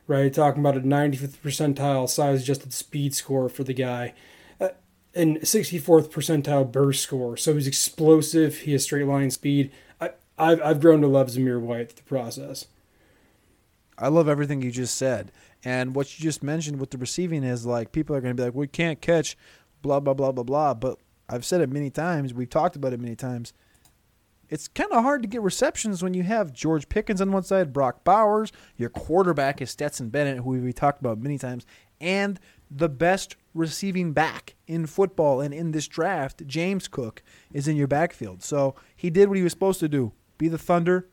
right? 0.07 0.33
Talking 0.33 0.61
about 0.61 0.77
a 0.77 0.81
95th 0.81 1.37
percentile 1.43 2.09
size 2.09 2.41
adjusted 2.43 2.73
speed 2.73 3.13
score 3.13 3.49
for 3.49 3.63
the 3.63 3.73
guy. 3.73 4.13
Uh, 4.59 4.69
and 5.13 5.37
64th 5.37 6.09
percentile 6.09 6.71
burst 6.71 7.03
score. 7.03 7.37
So 7.37 7.53
he's 7.53 7.67
explosive. 7.67 8.59
He 8.59 8.71
has 8.71 8.83
straight 8.83 9.05
line 9.05 9.31
speed. 9.31 9.71
I, 9.99 10.11
I've, 10.37 10.61
I've 10.61 10.81
grown 10.81 11.01
to 11.01 11.07
love 11.07 11.27
Zamir 11.27 11.59
White 11.59 11.95
the 11.95 12.03
process. 12.03 12.67
I 13.97 14.07
love 14.09 14.29
everything 14.29 14.61
you 14.61 14.71
just 14.71 14.95
said. 14.95 15.31
And 15.63 15.95
what 15.95 16.17
you 16.17 16.23
just 16.23 16.43
mentioned 16.43 16.79
with 16.79 16.91
the 16.91 16.97
receiving 16.97 17.43
is 17.43 17.65
like 17.65 17.91
people 17.91 18.15
are 18.15 18.21
going 18.21 18.35
to 18.35 18.41
be 18.41 18.45
like, 18.45 18.55
we 18.55 18.67
can't 18.67 19.01
catch 19.01 19.35
blah, 19.81 19.99
blah, 19.99 20.13
blah, 20.13 20.31
blah, 20.31 20.43
blah. 20.43 20.73
But 20.75 20.99
I've 21.27 21.45
said 21.45 21.61
it 21.61 21.69
many 21.69 21.89
times. 21.89 22.33
We've 22.33 22.49
talked 22.49 22.75
about 22.75 22.93
it 22.93 22.99
many 22.99 23.15
times 23.15 23.53
it's 24.49 24.67
kind 24.67 24.91
of 24.91 25.03
hard 25.03 25.21
to 25.21 25.27
get 25.27 25.41
receptions 25.41 26.01
when 26.01 26.13
you 26.13 26.23
have 26.23 26.53
George 26.53 26.89
Pickens 26.89 27.21
on 27.21 27.31
one 27.31 27.43
side, 27.43 27.73
Brock 27.73 28.03
Bowers, 28.03 28.51
your 28.75 28.89
quarterback 28.89 29.61
is 29.61 29.71
Stetson 29.71 30.09
Bennett, 30.09 30.43
who 30.43 30.51
we 30.51 30.73
talked 30.73 30.99
about 30.99 31.19
many 31.19 31.37
times, 31.37 31.65
and 31.99 32.39
the 32.69 32.89
best 32.89 33.35
receiving 33.53 34.13
back 34.13 34.55
in 34.67 34.85
football 34.85 35.41
and 35.41 35.53
in 35.53 35.71
this 35.71 35.87
draft, 35.87 36.45
James 36.45 36.87
Cook, 36.87 37.23
is 37.53 37.67
in 37.67 37.75
your 37.75 37.87
backfield. 37.87 38.43
So 38.43 38.75
he 38.95 39.09
did 39.09 39.29
what 39.29 39.37
he 39.37 39.43
was 39.43 39.53
supposed 39.53 39.79
to 39.79 39.87
do 39.87 40.11
be 40.37 40.47
the 40.47 40.57
Thunder 40.57 41.07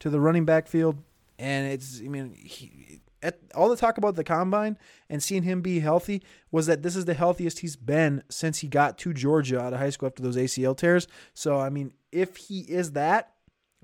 to 0.00 0.10
the 0.10 0.20
running 0.20 0.44
backfield. 0.44 0.96
And 1.38 1.70
it's, 1.70 2.00
I 2.00 2.08
mean, 2.08 2.34
he, 2.34 3.00
at, 3.22 3.38
all 3.54 3.68
the 3.68 3.76
talk 3.76 3.98
about 3.98 4.14
the 4.14 4.24
combine 4.24 4.78
and 5.08 5.22
seeing 5.22 5.42
him 5.42 5.60
be 5.60 5.80
healthy 5.80 6.22
was 6.50 6.66
that 6.66 6.82
this 6.82 6.96
is 6.96 7.04
the 7.04 7.14
healthiest 7.14 7.60
he's 7.60 7.76
been 7.76 8.22
since 8.28 8.58
he 8.58 8.68
got 8.68 8.98
to 8.98 9.12
Georgia 9.12 9.60
out 9.60 9.72
of 9.72 9.78
high 9.78 9.90
school 9.90 10.06
after 10.06 10.22
those 10.22 10.36
ACL 10.36 10.76
tears. 10.76 11.06
So, 11.34 11.58
I 11.58 11.70
mean, 11.70 11.92
if 12.12 12.36
he 12.36 12.60
is 12.60 12.92
that, 12.92 13.32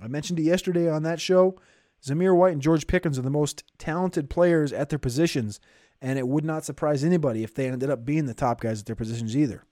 I 0.03 0.09
mentioned 0.09 0.39
it 0.39 0.45
yesterday 0.45 0.91
on 0.91 1.03
that 1.05 1.21
show. 1.21 1.61
Zamir 2.05 2.37
White 2.37 2.53
and 2.53 2.63
George 2.63 2.87
Pickens 2.87 3.19
are 3.19 3.23
the 3.23 3.31
most 3.31 3.63
talented 3.79 4.29
players 4.29 4.73
at 4.73 4.89
their 4.89 4.99
positions, 4.99 5.61
and 6.01 6.19
it 6.19 6.27
would 6.27 6.45
not 6.45 6.65
surprise 6.65 7.05
anybody 7.05 7.45
if 7.45 7.55
they 7.55 7.69
ended 7.69 7.91
up 7.91 8.05
being 8.05 8.27
the 8.27 8.35
top 8.35 8.61
guys 8.61 8.81
at 8.81 8.87
their 8.87 8.97
positions 8.97 9.37
either. 9.37 9.65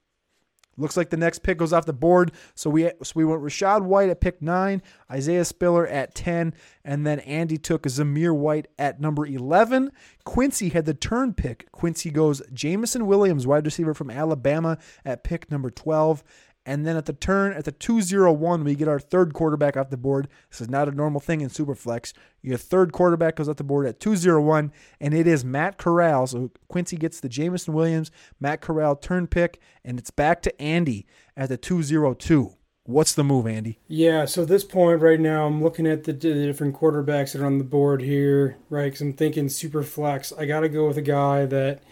Looks 0.81 0.97
like 0.97 1.11
the 1.11 1.17
next 1.17 1.43
pick 1.43 1.59
goes 1.59 1.73
off 1.73 1.85
the 1.85 1.93
board. 1.93 2.33
So 2.55 2.71
we 2.71 2.91
so 3.03 3.13
we 3.15 3.25
went 3.25 3.43
Rachaad 3.43 3.83
White 3.83 4.09
at 4.09 4.21
pick 4.21 4.41
nine, 4.41 4.83
Isaiah 5.11 5.45
Spiller 5.45 5.87
at 5.87 6.15
10, 6.15 6.55
and 6.85 7.07
then 7.07 7.21
Andy 7.21 7.59
took 7.59 7.83
Zamir 7.83 8.35
White 8.35 8.69
at 8.79 9.01
number 9.01 9.27
11. 9.27 9.93
Quincy 10.25 10.71
had 10.71 10.87
the 10.87 10.95
turn 10.95 11.35
pick. 11.35 11.71
Quincy 11.73 12.11
goes 12.11 12.41
Jameson 12.53 13.07
Williams, 13.07 13.47
wide 13.47 13.65
receiver 13.67 13.95
from 13.95 14.11
Alabama, 14.11 14.79
at 15.05 15.23
pick 15.23 15.51
number 15.51 15.71
12. 15.71 16.25
And 16.67 16.87
then 16.87 16.97
at 16.97 17.07
the 17.07 17.15
turn, 17.15 17.55
at 17.55 17.65
the 17.65 17.73
201, 17.73 18.65
we 18.65 18.75
get 18.75 18.87
our 18.87 19.01
third 19.01 19.33
quarterback 19.33 19.77
off 19.77 19.89
the 19.89 19.97
board. 19.97 20.29
This 20.51 20.61
is 20.61 20.69
not 20.69 20.89
a 20.89 20.93
normal 20.93 21.21
thing 21.21 21.41
in 21.41 21.49
Superflex. 21.49 22.13
Your 22.43 22.59
third 22.59 22.93
quarterback 22.93 23.37
goes 23.37 23.49
off 23.49 23.57
the 23.57 23.65
board 23.65 23.87
at 23.87 23.99
201, 23.99 24.71
and 25.01 25.15
it 25.15 25.27
is 25.27 25.45
Matt 25.45 25.79
Corral. 25.79 26.27
So 26.27 26.51
Quincy 26.69 26.97
gets 26.97 27.19
the 27.21 27.31
Jameson 27.31 27.73
Williams, 27.73 28.11
Matt 28.39 28.61
Corral 28.61 28.95
turn 28.95 29.27
pick, 29.27 29.59
and 29.85 29.99
it's 29.99 30.11
back 30.11 30.43
to 30.43 30.63
Andy 30.63 31.07
at 31.35 31.49
the 31.49 31.57
202. 31.57 32.53
What's 32.85 33.15
the 33.15 33.25
move, 33.25 33.47
Andy? 33.47 33.79
Yeah, 33.89 34.25
so 34.25 34.43
at 34.43 34.49
this 34.49 34.65
point 34.65 35.01
right 35.01 35.21
now, 35.21 35.47
I'm 35.47 35.63
looking 35.63 35.87
at 35.87 36.05
the, 36.05 36.13
the 36.13 36.35
different 36.35 36.77
quarterbacks 36.77 37.33
that 37.33 37.41
are 37.41 37.47
on 37.47 37.59
the 37.59 37.65
board 37.65 38.03
here, 38.03 38.57
right? 38.69 38.85
Because 38.85 39.01
I'm 39.01 39.13
thinking 39.13 39.47
Superflex. 39.47 40.39
I 40.39 40.45
got 40.45 40.61
to 40.61 40.69
go 40.69 40.89
with 40.89 40.99
a 40.99 41.03
guy 41.03 41.47
that, 41.47 41.83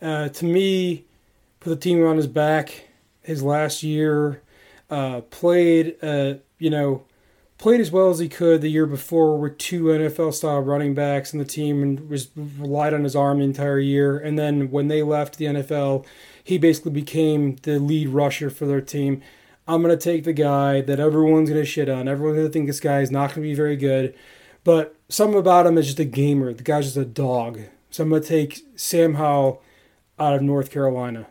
uh, 0.00 0.28
to 0.28 0.44
me, 0.44 1.04
put 1.60 1.70
the 1.70 1.76
team 1.76 2.04
on 2.06 2.16
his 2.16 2.26
back 2.26 2.85
his 3.26 3.42
last 3.42 3.82
year, 3.82 4.42
uh, 4.88 5.20
played, 5.22 5.96
uh, 6.02 6.34
you 6.58 6.70
know, 6.70 7.04
played 7.58 7.80
as 7.80 7.90
well 7.90 8.10
as 8.10 8.18
he 8.18 8.28
could 8.28 8.60
the 8.60 8.70
year 8.70 8.86
before 8.86 9.38
with 9.38 9.58
two 9.58 9.84
NFL 9.84 10.34
style 10.34 10.60
running 10.60 10.94
backs 10.94 11.32
in 11.32 11.38
the 11.38 11.44
team 11.44 11.82
and 11.82 12.08
was 12.08 12.28
relied 12.36 12.94
on 12.94 13.04
his 13.04 13.16
arm 13.16 13.38
the 13.38 13.44
entire 13.44 13.78
year. 13.78 14.18
And 14.18 14.38
then 14.38 14.70
when 14.70 14.88
they 14.88 15.02
left 15.02 15.38
the 15.38 15.46
NFL, 15.46 16.06
he 16.42 16.58
basically 16.58 16.92
became 16.92 17.56
the 17.62 17.78
lead 17.78 18.10
rusher 18.10 18.50
for 18.50 18.66
their 18.66 18.80
team. 18.80 19.22
I'm 19.66 19.82
going 19.82 19.96
to 19.96 20.02
take 20.02 20.24
the 20.24 20.32
guy 20.32 20.80
that 20.82 21.00
everyone's 21.00 21.50
going 21.50 21.60
to 21.60 21.66
shit 21.66 21.88
on. 21.88 22.06
Everyone's 22.06 22.36
going 22.36 22.46
to 22.48 22.52
think 22.52 22.66
this 22.66 22.80
guy 22.80 23.00
is 23.00 23.10
not 23.10 23.30
going 23.30 23.42
to 23.42 23.48
be 23.48 23.54
very 23.54 23.76
good. 23.76 24.14
But 24.62 24.94
something 25.08 25.38
about 25.38 25.66
him 25.66 25.78
is 25.78 25.86
just 25.86 25.98
a 25.98 26.04
gamer. 26.04 26.52
The 26.52 26.62
guy's 26.62 26.84
just 26.86 26.96
a 26.96 27.04
dog. 27.04 27.60
So 27.90 28.02
I'm 28.02 28.10
going 28.10 28.22
to 28.22 28.28
take 28.28 28.64
Sam 28.76 29.14
Howell 29.14 29.62
out 30.18 30.34
of 30.34 30.42
North 30.42 30.70
Carolina. 30.70 31.26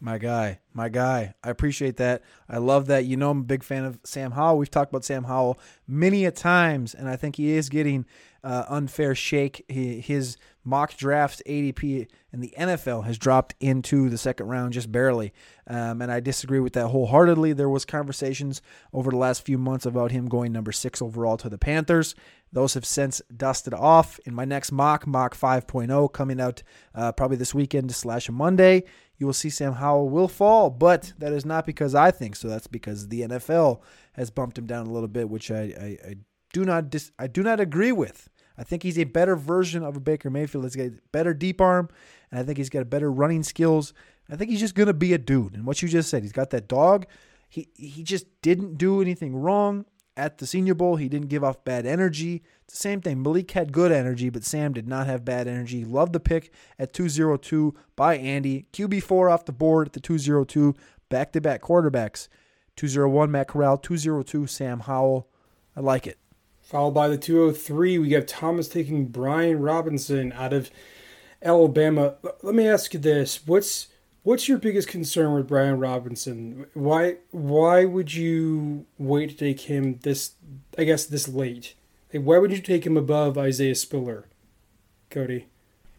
My 0.00 0.18
guy, 0.18 0.60
my 0.72 0.88
guy. 0.88 1.34
I 1.42 1.50
appreciate 1.50 1.96
that. 1.96 2.22
I 2.48 2.58
love 2.58 2.86
that. 2.86 3.04
You 3.04 3.16
know, 3.16 3.30
I'm 3.30 3.40
a 3.40 3.44
big 3.44 3.64
fan 3.64 3.84
of 3.84 3.98
Sam 4.04 4.30
Howell. 4.30 4.58
We've 4.58 4.70
talked 4.70 4.92
about 4.92 5.04
Sam 5.04 5.24
Howell 5.24 5.58
many 5.88 6.24
a 6.24 6.30
times, 6.30 6.94
and 6.94 7.08
I 7.08 7.16
think 7.16 7.34
he 7.34 7.50
is 7.50 7.68
getting 7.68 8.06
uh, 8.44 8.64
unfair 8.68 9.16
shake. 9.16 9.64
He, 9.68 10.00
his 10.00 10.36
mock 10.64 10.96
draft 10.96 11.42
ADP 11.46 12.06
in 12.32 12.40
the 12.40 12.54
NFL 12.56 13.06
has 13.06 13.18
dropped 13.18 13.56
into 13.58 14.08
the 14.08 14.18
second 14.18 14.46
round 14.46 14.72
just 14.72 14.92
barely, 14.92 15.32
um, 15.66 16.00
and 16.00 16.12
I 16.12 16.20
disagree 16.20 16.60
with 16.60 16.74
that 16.74 16.88
wholeheartedly. 16.88 17.54
There 17.54 17.68
was 17.68 17.84
conversations 17.84 18.62
over 18.92 19.10
the 19.10 19.16
last 19.16 19.44
few 19.44 19.58
months 19.58 19.84
about 19.84 20.12
him 20.12 20.28
going 20.28 20.52
number 20.52 20.70
six 20.70 21.02
overall 21.02 21.36
to 21.38 21.48
the 21.48 21.58
Panthers. 21.58 22.14
Those 22.52 22.74
have 22.74 22.84
since 22.84 23.20
dusted 23.34 23.74
off. 23.74 24.18
In 24.24 24.34
my 24.34 24.44
next 24.44 24.72
mock, 24.72 25.06
mock 25.06 25.36
5.0, 25.36 26.12
coming 26.12 26.40
out 26.40 26.62
uh, 26.94 27.12
probably 27.12 27.36
this 27.36 27.54
weekend 27.54 27.92
slash 27.94 28.30
Monday, 28.30 28.84
you 29.18 29.26
will 29.26 29.34
see 29.34 29.50
Sam 29.50 29.74
Howell 29.74 30.08
will 30.08 30.28
fall, 30.28 30.70
but 30.70 31.12
that 31.18 31.32
is 31.32 31.44
not 31.44 31.66
because 31.66 31.94
I 31.94 32.10
think 32.10 32.36
so. 32.36 32.48
That's 32.48 32.68
because 32.68 33.08
the 33.08 33.22
NFL 33.22 33.80
has 34.12 34.30
bumped 34.30 34.58
him 34.58 34.66
down 34.66 34.86
a 34.86 34.92
little 34.92 35.08
bit, 35.08 35.28
which 35.28 35.50
I, 35.50 35.60
I, 35.60 35.98
I 36.08 36.14
do 36.52 36.64
not 36.64 36.88
dis, 36.90 37.10
I 37.18 37.26
do 37.26 37.42
not 37.42 37.60
agree 37.60 37.92
with. 37.92 38.28
I 38.56 38.64
think 38.64 38.82
he's 38.82 38.98
a 38.98 39.04
better 39.04 39.36
version 39.36 39.82
of 39.82 39.96
a 39.96 40.00
Baker 40.00 40.30
Mayfield. 40.30 40.64
He's 40.64 40.76
got 40.76 40.86
a 40.86 40.92
better 41.12 41.34
deep 41.34 41.60
arm, 41.60 41.88
and 42.30 42.40
I 42.40 42.42
think 42.42 42.58
he's 42.58 42.70
got 42.70 42.88
better 42.90 43.10
running 43.10 43.42
skills. 43.42 43.92
I 44.30 44.36
think 44.36 44.50
he's 44.50 44.60
just 44.60 44.74
gonna 44.74 44.92
be 44.92 45.12
a 45.12 45.18
dude. 45.18 45.54
And 45.54 45.66
what 45.66 45.82
you 45.82 45.88
just 45.88 46.10
said, 46.10 46.22
he's 46.22 46.32
got 46.32 46.50
that 46.50 46.68
dog. 46.68 47.06
He 47.48 47.68
he 47.74 48.02
just 48.02 48.26
didn't 48.42 48.78
do 48.78 49.00
anything 49.00 49.34
wrong 49.34 49.84
at 50.18 50.38
the 50.38 50.46
Senior 50.46 50.74
Bowl. 50.74 50.96
He 50.96 51.08
didn't 51.08 51.28
give 51.28 51.44
off 51.44 51.64
bad 51.64 51.86
energy. 51.86 52.42
It's 52.64 52.74
the 52.74 52.80
same 52.80 53.00
thing. 53.00 53.22
Malik 53.22 53.52
had 53.52 53.72
good 53.72 53.92
energy, 53.92 54.28
but 54.28 54.44
Sam 54.44 54.72
did 54.72 54.88
not 54.88 55.06
have 55.06 55.24
bad 55.24 55.46
energy. 55.46 55.84
Loved 55.84 56.12
the 56.12 56.20
pick 56.20 56.52
at 56.78 56.92
202 56.92 57.74
by 57.96 58.16
Andy. 58.16 58.66
QB4 58.72 59.32
off 59.32 59.46
the 59.46 59.52
board 59.52 59.86
at 59.86 59.92
the 59.94 60.00
202. 60.00 60.74
Back 61.08 61.32
to 61.32 61.40
back 61.40 61.62
quarterbacks. 61.62 62.28
201 62.76 63.30
Matt 63.30 63.48
Corral, 63.48 63.78
202 63.78 64.46
Sam 64.46 64.80
Howell. 64.80 65.28
I 65.74 65.80
like 65.80 66.06
it. 66.06 66.18
Followed 66.60 66.90
by 66.90 67.08
the 67.08 67.16
203, 67.16 67.98
we 67.98 68.12
have 68.12 68.26
Thomas 68.26 68.68
taking 68.68 69.06
Brian 69.06 69.60
Robinson 69.60 70.32
out 70.32 70.52
of 70.52 70.70
Alabama. 71.42 72.16
Let 72.42 72.54
me 72.54 72.68
ask 72.68 72.92
you 72.92 73.00
this: 73.00 73.46
What's 73.46 73.88
what's 74.28 74.46
your 74.46 74.58
biggest 74.58 74.88
concern 74.88 75.32
with 75.32 75.46
Brian 75.46 75.78
Robinson? 75.78 76.66
Why 76.74 77.16
why 77.30 77.86
would 77.86 78.12
you 78.12 78.84
wait 78.98 79.30
to 79.30 79.36
take 79.36 79.60
him 79.60 80.00
this? 80.02 80.32
I 80.76 80.84
guess 80.84 81.06
this 81.06 81.28
late. 81.28 81.74
Like, 82.12 82.24
why 82.24 82.36
would 82.36 82.52
you 82.52 82.60
take 82.60 82.84
him 82.84 82.96
above 82.96 83.38
Isaiah 83.38 83.74
Spiller, 83.74 84.26
Cody? 85.10 85.46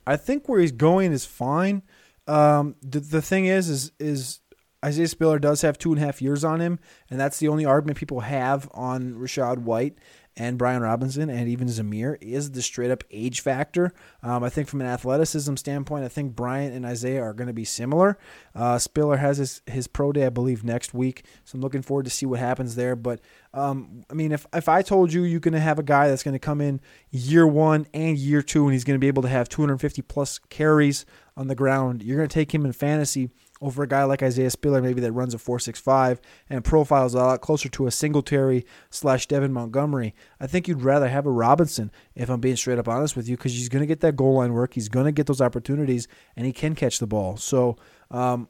I 0.05 0.15
think 0.15 0.47
where 0.47 0.59
he's 0.59 0.71
going 0.71 1.11
is 1.11 1.25
fine. 1.25 1.81
Um, 2.27 2.75
the 2.83 2.99
the 2.99 3.21
thing 3.21 3.47
is, 3.47 3.67
is 3.67 3.91
is 3.99 4.41
Isaiah 4.85 5.07
Spiller 5.07 5.39
does 5.39 5.63
have 5.63 5.79
two 5.79 5.91
and 5.91 5.99
a 6.01 6.05
half 6.05 6.21
years 6.21 6.43
on 6.43 6.59
him, 6.59 6.77
and 7.09 7.19
that's 7.19 7.39
the 7.39 7.47
only 7.47 7.65
argument 7.65 7.97
people 7.97 8.19
have 8.19 8.69
on 8.75 9.15
Rachaad 9.15 9.59
White 9.59 9.97
and 10.39 10.57
Brian 10.57 10.81
Robinson 10.81 11.29
and 11.29 11.49
even 11.49 11.67
Zamir 11.67 12.17
is 12.21 12.51
the 12.51 12.61
straight 12.61 12.89
up 12.89 13.03
age 13.11 13.41
factor. 13.41 13.93
Um, 14.23 14.41
I 14.41 14.49
think 14.49 14.69
from 14.69 14.79
an 14.79 14.87
athleticism 14.87 15.55
standpoint, 15.57 16.05
I 16.05 16.07
think 16.07 16.33
Brian 16.33 16.71
and 16.71 16.85
Isaiah 16.85 17.21
are 17.21 17.33
going 17.33 17.47
to 17.47 17.53
be 17.53 17.65
similar. 17.65 18.17
Uh, 18.55 18.79
Spiller 18.79 19.17
has 19.17 19.37
his, 19.37 19.61
his 19.67 19.87
pro 19.87 20.13
day, 20.13 20.25
I 20.25 20.29
believe, 20.29 20.63
next 20.63 20.93
week, 20.93 21.25
so 21.43 21.57
I'm 21.57 21.61
looking 21.61 21.81
forward 21.81 22.05
to 22.05 22.09
see 22.09 22.25
what 22.25 22.39
happens 22.39 22.75
there. 22.75 22.95
But 22.95 23.19
um, 23.53 24.05
I 24.09 24.13
mean, 24.13 24.31
if 24.31 24.47
if 24.53 24.69
I 24.69 24.81
told 24.81 25.11
you 25.11 25.23
you're 25.23 25.41
going 25.41 25.53
to 25.53 25.59
have 25.59 25.77
a 25.77 25.83
guy 25.83 26.07
that's 26.07 26.23
going 26.23 26.33
to 26.33 26.39
come 26.39 26.61
in 26.61 26.79
year 27.11 27.45
one 27.45 27.85
and 27.93 28.17
year 28.17 28.41
two, 28.41 28.63
and 28.63 28.73
he's 28.73 28.85
going 28.85 28.95
to 28.95 28.99
be 28.99 29.07
able 29.07 29.23
to 29.23 29.29
have 29.29 29.49
250 29.49 30.01
plus 30.03 30.39
carries 30.49 31.05
on 31.35 31.47
the 31.47 31.55
ground, 31.55 32.01
you're 32.01 32.17
going 32.17 32.29
to 32.29 32.33
take 32.33 32.53
him 32.53 32.65
in 32.65 32.71
fantasy 32.71 33.29
over 33.61 33.83
a 33.83 33.87
guy 33.87 34.03
like 34.03 34.23
Isaiah 34.23 34.49
Spiller, 34.49 34.81
maybe 34.81 35.01
that 35.01 35.11
runs 35.11 35.33
a 35.33 35.37
4.65 35.37 36.19
and 36.49 36.63
profiles 36.63 37.13
a 37.13 37.17
lot 37.17 37.41
closer 37.41 37.67
to 37.69 37.87
a 37.87 37.91
Singletary 37.91 38.65
slash 38.89 39.27
Devin 39.27 39.51
Montgomery. 39.51 40.15
I 40.39 40.47
think 40.47 40.67
you'd 40.67 40.81
rather 40.81 41.09
have 41.09 41.25
a 41.25 41.31
Robinson, 41.31 41.91
if 42.15 42.29
I'm 42.29 42.39
being 42.39 42.55
straight 42.55 42.79
up 42.79 42.87
honest 42.87 43.15
with 43.15 43.27
you, 43.27 43.35
because 43.35 43.53
he's 43.53 43.69
going 43.69 43.81
to 43.81 43.87
get 43.87 43.99
that 44.01 44.15
goal 44.15 44.35
line 44.35 44.53
work. 44.53 44.73
He's 44.73 44.89
going 44.89 45.05
to 45.05 45.11
get 45.11 45.27
those 45.27 45.41
opportunities, 45.41 46.07
and 46.35 46.45
he 46.45 46.53
can 46.53 46.75
catch 46.75 46.99
the 46.99 47.07
ball. 47.07 47.37
So 47.37 47.75
um, 48.11 48.47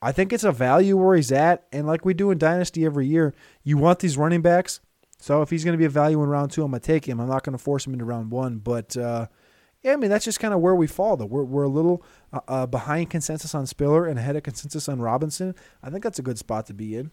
I 0.00 0.12
think 0.12 0.32
it's 0.32 0.44
a 0.44 0.52
value 0.52 0.96
where 0.96 1.16
he's 1.16 1.32
at. 1.32 1.66
And 1.72 1.86
like 1.86 2.04
we 2.04 2.14
do 2.14 2.30
in 2.30 2.38
Dynasty 2.38 2.84
every 2.84 3.06
year, 3.06 3.34
you 3.64 3.76
want 3.78 3.98
these 3.98 4.16
running 4.16 4.42
backs. 4.42 4.80
So 5.18 5.42
if 5.42 5.50
he's 5.50 5.64
going 5.64 5.74
to 5.74 5.78
be 5.78 5.84
a 5.84 5.90
value 5.90 6.22
in 6.22 6.28
round 6.28 6.52
two, 6.52 6.64
I'm 6.64 6.70
going 6.70 6.80
to 6.80 6.86
take 6.86 7.06
him. 7.06 7.20
I'm 7.20 7.28
not 7.28 7.44
going 7.44 7.56
to 7.56 7.62
force 7.62 7.86
him 7.86 7.92
into 7.92 8.04
round 8.04 8.30
one, 8.30 8.58
but. 8.58 8.96
Uh, 8.96 9.26
yeah, 9.82 9.92
I 9.92 9.96
mean 9.96 10.10
that's 10.10 10.24
just 10.24 10.40
kind 10.40 10.54
of 10.54 10.60
where 10.60 10.74
we 10.74 10.86
fall. 10.86 11.16
Though 11.16 11.26
we're 11.26 11.44
we're 11.44 11.64
a 11.64 11.68
little 11.68 12.04
uh, 12.32 12.40
uh, 12.48 12.66
behind 12.66 13.10
consensus 13.10 13.54
on 13.54 13.66
Spiller 13.66 14.06
and 14.06 14.18
ahead 14.18 14.36
of 14.36 14.42
consensus 14.42 14.88
on 14.88 15.00
Robinson. 15.00 15.54
I 15.82 15.90
think 15.90 16.04
that's 16.04 16.18
a 16.18 16.22
good 16.22 16.38
spot 16.38 16.66
to 16.66 16.74
be 16.74 16.96
in. 16.96 17.10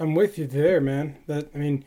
I'm 0.00 0.14
with 0.14 0.38
you 0.38 0.46
there, 0.46 0.80
man. 0.80 1.16
That 1.26 1.50
I 1.54 1.58
mean, 1.58 1.84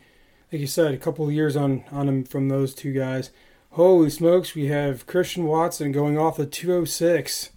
like 0.50 0.60
you 0.60 0.66
said, 0.66 0.92
a 0.92 0.98
couple 0.98 1.26
of 1.26 1.32
years 1.32 1.56
on 1.56 1.84
on 1.90 2.08
him 2.08 2.24
from 2.24 2.48
those 2.48 2.74
two 2.74 2.92
guys. 2.92 3.30
Holy 3.72 4.10
smokes, 4.10 4.54
we 4.54 4.66
have 4.66 5.06
Christian 5.06 5.44
Watson 5.44 5.92
going 5.92 6.18
off 6.18 6.36
the 6.36 6.44
206. 6.44 7.48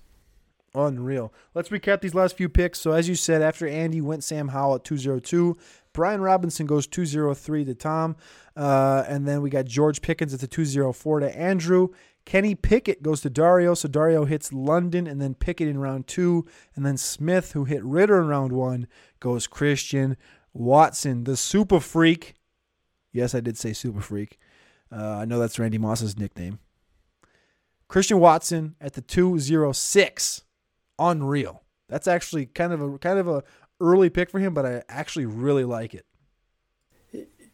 Unreal. 0.73 1.33
Let's 1.53 1.67
recap 1.67 1.99
these 1.99 2.15
last 2.15 2.37
few 2.37 2.47
picks. 2.47 2.79
So 2.79 2.93
as 2.93 3.09
you 3.09 3.15
said, 3.15 3.41
after 3.41 3.67
Andy 3.67 3.99
went 3.99 4.23
Sam 4.23 4.49
Howell 4.49 4.75
at 4.75 4.83
202, 4.85 5.57
Brian 5.91 6.21
Robinson 6.21 6.65
goes 6.65 6.87
203 6.87 7.65
to 7.65 7.75
Tom. 7.75 8.15
Uh, 8.55 9.03
and 9.07 9.27
then 9.27 9.41
we 9.41 9.49
got 9.49 9.65
George 9.65 10.01
Pickens 10.01 10.33
at 10.33 10.39
the 10.39 10.47
204 10.47 11.19
to 11.19 11.37
Andrew. 11.37 11.89
Kenny 12.25 12.55
Pickett 12.55 13.03
goes 13.03 13.21
to 13.21 13.29
Dario. 13.29 13.73
So 13.73 13.87
Dario 13.87 14.25
hits 14.25 14.53
London 14.53 15.07
and 15.07 15.21
then 15.21 15.35
Pickett 15.35 15.67
in 15.67 15.77
round 15.77 16.07
two. 16.07 16.45
And 16.75 16.85
then 16.85 16.97
Smith, 16.97 17.51
who 17.51 17.65
hit 17.65 17.83
Ridder 17.83 18.21
in 18.21 18.27
round 18.27 18.51
one, 18.51 18.87
goes 19.19 19.47
Christian 19.47 20.17
Watson, 20.53 21.25
the 21.25 21.37
super 21.37 21.79
freak. 21.79 22.35
Yes, 23.11 23.35
I 23.35 23.41
did 23.41 23.57
say 23.57 23.73
super 23.73 24.01
freak. 24.01 24.39
Uh, 24.91 25.17
I 25.17 25.25
know 25.25 25.39
that's 25.39 25.59
Randy 25.59 25.77
Moss's 25.77 26.17
nickname. 26.17 26.59
Christian 27.87 28.19
Watson 28.19 28.75
at 28.81 28.93
the 28.93 29.01
206. 29.01 30.43
Unreal. 30.97 31.63
That's 31.89 32.07
actually 32.07 32.47
kind 32.47 32.73
of 32.73 32.81
a 32.81 32.97
kind 32.97 33.19
of 33.19 33.27
a 33.27 33.43
early 33.79 34.09
pick 34.09 34.29
for 34.29 34.39
him, 34.39 34.53
but 34.53 34.65
I 34.65 34.83
actually 34.89 35.25
really 35.25 35.65
like 35.65 35.93
it. 35.93 36.05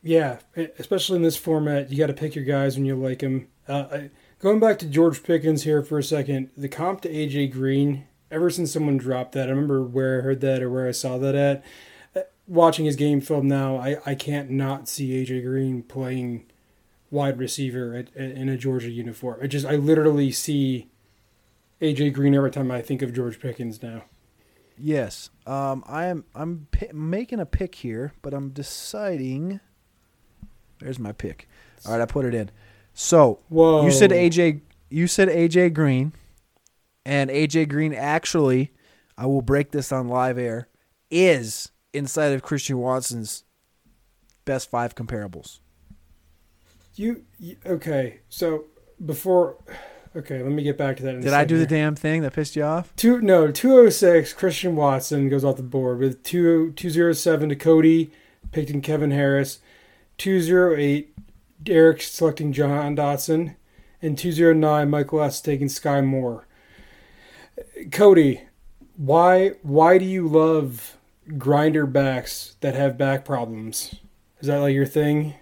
Yeah, 0.03 0.39
especially 0.79 1.17
in 1.17 1.21
this 1.21 1.37
format, 1.37 1.91
you 1.91 1.97
got 1.97 2.07
to 2.07 2.13
pick 2.13 2.33
your 2.35 2.45
guys 2.45 2.75
when 2.75 2.85
you 2.85 2.95
like 2.95 3.19
them. 3.19 3.47
Uh, 3.67 3.99
going 4.39 4.59
back 4.59 4.79
to 4.79 4.87
George 4.87 5.21
Pickens 5.21 5.63
here 5.63 5.83
for 5.83 5.99
a 5.99 6.03
second, 6.03 6.49
the 6.57 6.67
comp 6.67 7.01
to 7.01 7.09
AJ 7.09 7.51
Green. 7.51 8.07
Ever 8.31 8.49
since 8.49 8.71
someone 8.71 8.97
dropped 8.97 9.33
that, 9.33 9.47
I 9.47 9.51
remember 9.51 9.83
where 9.83 10.19
I 10.19 10.23
heard 10.23 10.41
that 10.41 10.63
or 10.63 10.69
where 10.69 10.87
I 10.87 10.91
saw 10.91 11.17
that 11.19 11.35
at. 11.35 11.63
Uh, 12.15 12.21
watching 12.47 12.85
his 12.85 12.95
game 12.95 13.21
film 13.21 13.47
now, 13.47 13.75
I, 13.77 13.97
I 14.05 14.15
can't 14.15 14.49
not 14.49 14.87
see 14.87 15.23
AJ 15.23 15.43
Green 15.43 15.83
playing 15.83 16.45
wide 17.11 17.37
receiver 17.37 17.93
at, 17.93 18.07
at, 18.15 18.31
in 18.31 18.49
a 18.49 18.57
Georgia 18.57 18.89
uniform. 18.89 19.39
I 19.43 19.47
just 19.47 19.65
I 19.65 19.75
literally 19.75 20.31
see 20.31 20.89
AJ 21.81 22.13
Green 22.13 22.33
every 22.33 22.51
time 22.51 22.71
I 22.71 22.81
think 22.81 23.01
of 23.01 23.13
George 23.13 23.39
Pickens 23.39 23.83
now. 23.83 24.05
Yes, 24.77 25.29
um, 25.45 25.83
I 25.85 26.05
am. 26.05 26.25
I'm 26.33 26.67
p- 26.71 26.89
making 26.91 27.39
a 27.39 27.45
pick 27.45 27.75
here, 27.75 28.13
but 28.23 28.33
I'm 28.33 28.49
deciding. 28.49 29.59
There's 30.81 30.99
my 30.99 31.11
pick. 31.11 31.47
All 31.85 31.93
right, 31.93 32.01
I 32.01 32.05
put 32.05 32.25
it 32.25 32.33
in. 32.33 32.51
So 32.93 33.39
Whoa. 33.49 33.85
you 33.85 33.91
said 33.91 34.11
AJ. 34.11 34.61
You 34.89 35.07
said 35.07 35.29
AJ 35.29 35.73
Green, 35.73 36.13
and 37.05 37.29
AJ 37.29 37.69
Green 37.69 37.93
actually, 37.93 38.71
I 39.17 39.25
will 39.25 39.41
break 39.41 39.71
this 39.71 39.91
on 39.91 40.09
live 40.09 40.37
air, 40.37 40.67
is 41.09 41.71
inside 41.93 42.33
of 42.33 42.41
Christian 42.41 42.77
Watson's 42.77 43.43
best 44.45 44.69
five 44.69 44.95
comparables. 44.95 45.59
You, 46.95 47.23
you 47.39 47.55
okay? 47.65 48.19
So 48.27 48.65
before, 49.03 49.57
okay, 50.15 50.43
let 50.43 50.51
me 50.51 50.63
get 50.63 50.77
back 50.77 50.97
to 50.97 51.03
that. 51.03 51.21
Did 51.21 51.33
I 51.33 51.45
do 51.45 51.57
the 51.57 51.65
damn 51.65 51.95
thing 51.95 52.21
that 52.21 52.33
pissed 52.33 52.55
you 52.55 52.63
off? 52.63 52.93
Two 52.95 53.21
no 53.21 53.51
two 53.51 53.73
oh 53.73 53.89
six. 53.89 54.33
Christian 54.33 54.75
Watson 54.75 55.29
goes 55.29 55.45
off 55.45 55.55
the 55.55 55.63
board 55.63 55.99
with 55.99 56.23
two 56.23 56.73
two 56.73 56.89
zero 56.89 57.13
seven 57.13 57.49
to 57.49 57.55
Cody, 57.55 58.11
picked 58.51 58.69
in 58.69 58.81
Kevin 58.81 59.11
Harris. 59.11 59.59
208, 60.21 61.15
Derek 61.63 61.99
selecting 61.99 62.53
Jahan 62.53 62.95
Dotson. 62.95 63.55
And 64.03 64.15
209, 64.15 64.87
Michael 64.87 65.21
S. 65.23 65.41
taking 65.41 65.67
Skyy 65.67 66.05
Moore. 66.05 66.47
Cody, 67.91 68.41
why 68.95 69.53
why 69.63 69.97
do 69.97 70.05
you 70.05 70.27
love 70.27 70.97
grinder 71.39 71.87
backs 71.87 72.55
that 72.61 72.75
have 72.75 72.99
back 72.99 73.25
problems? 73.25 73.95
Is 74.39 74.47
that 74.47 74.59
like 74.59 74.75
your 74.75 74.85
thing? 74.85 75.33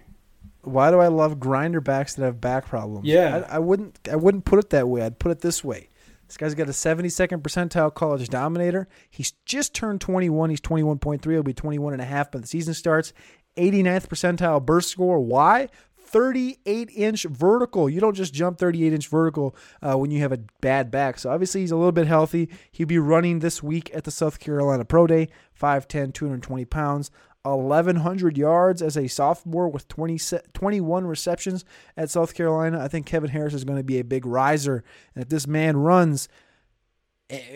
Why 0.62 0.90
do 0.90 0.98
I 0.98 1.08
love 1.08 1.38
grinder 1.38 1.82
backs 1.82 2.14
that 2.14 2.24
have 2.24 2.40
back 2.40 2.66
problems? 2.66 3.06
Yeah. 3.06 3.44
I, 3.50 3.56
I 3.56 3.58
wouldn't 3.58 3.98
I 4.10 4.16
wouldn't 4.16 4.46
put 4.46 4.58
it 4.58 4.70
that 4.70 4.88
way. 4.88 5.02
I'd 5.02 5.18
put 5.18 5.32
it 5.32 5.40
this 5.40 5.62
way. 5.62 5.90
This 6.30 6.36
guy's 6.36 6.54
got 6.54 6.68
a 6.68 6.72
72nd 6.72 7.42
percentile 7.42 7.92
college 7.92 8.28
dominator. 8.28 8.86
He's 9.10 9.32
just 9.46 9.74
turned 9.74 10.00
21. 10.00 10.50
He's 10.50 10.60
21.3. 10.60 11.28
He'll 11.28 11.42
be 11.42 11.52
21 11.52 11.92
and 11.92 12.00
a 12.00 12.04
half 12.04 12.30
by 12.30 12.38
the 12.38 12.46
season 12.46 12.72
starts. 12.72 13.12
89th 13.60 14.08
percentile 14.08 14.64
burst 14.64 14.88
score. 14.88 15.20
Why? 15.20 15.68
38 16.10 16.90
inch 16.94 17.22
vertical. 17.24 17.88
You 17.88 18.00
don't 18.00 18.16
just 18.16 18.34
jump 18.34 18.58
38 18.58 18.92
inch 18.92 19.08
vertical 19.08 19.54
uh, 19.80 19.96
when 19.96 20.10
you 20.10 20.20
have 20.20 20.32
a 20.32 20.40
bad 20.60 20.90
back. 20.90 21.18
So 21.18 21.30
obviously 21.30 21.60
he's 21.60 21.70
a 21.70 21.76
little 21.76 21.92
bit 21.92 22.08
healthy. 22.08 22.48
He'll 22.72 22.88
be 22.88 22.98
running 22.98 23.38
this 23.38 23.62
week 23.62 23.90
at 23.94 24.04
the 24.04 24.10
South 24.10 24.40
Carolina 24.40 24.84
Pro 24.84 25.06
Day, 25.06 25.28
5'10, 25.60 26.12
220 26.12 26.64
pounds. 26.64 27.10
1,100 27.42 28.36
yards 28.36 28.82
as 28.82 28.98
a 28.98 29.08
sophomore 29.08 29.68
with 29.68 29.88
20, 29.88 30.18
21 30.52 31.06
receptions 31.06 31.64
at 31.96 32.10
South 32.10 32.34
Carolina. 32.34 32.78
I 32.80 32.88
think 32.88 33.06
Kevin 33.06 33.30
Harris 33.30 33.54
is 33.54 33.64
going 33.64 33.78
to 33.78 33.84
be 33.84 33.98
a 33.98 34.04
big 34.04 34.26
riser. 34.26 34.84
And 35.14 35.22
if 35.22 35.30
this 35.30 35.46
man 35.46 35.78
runs 35.78 36.28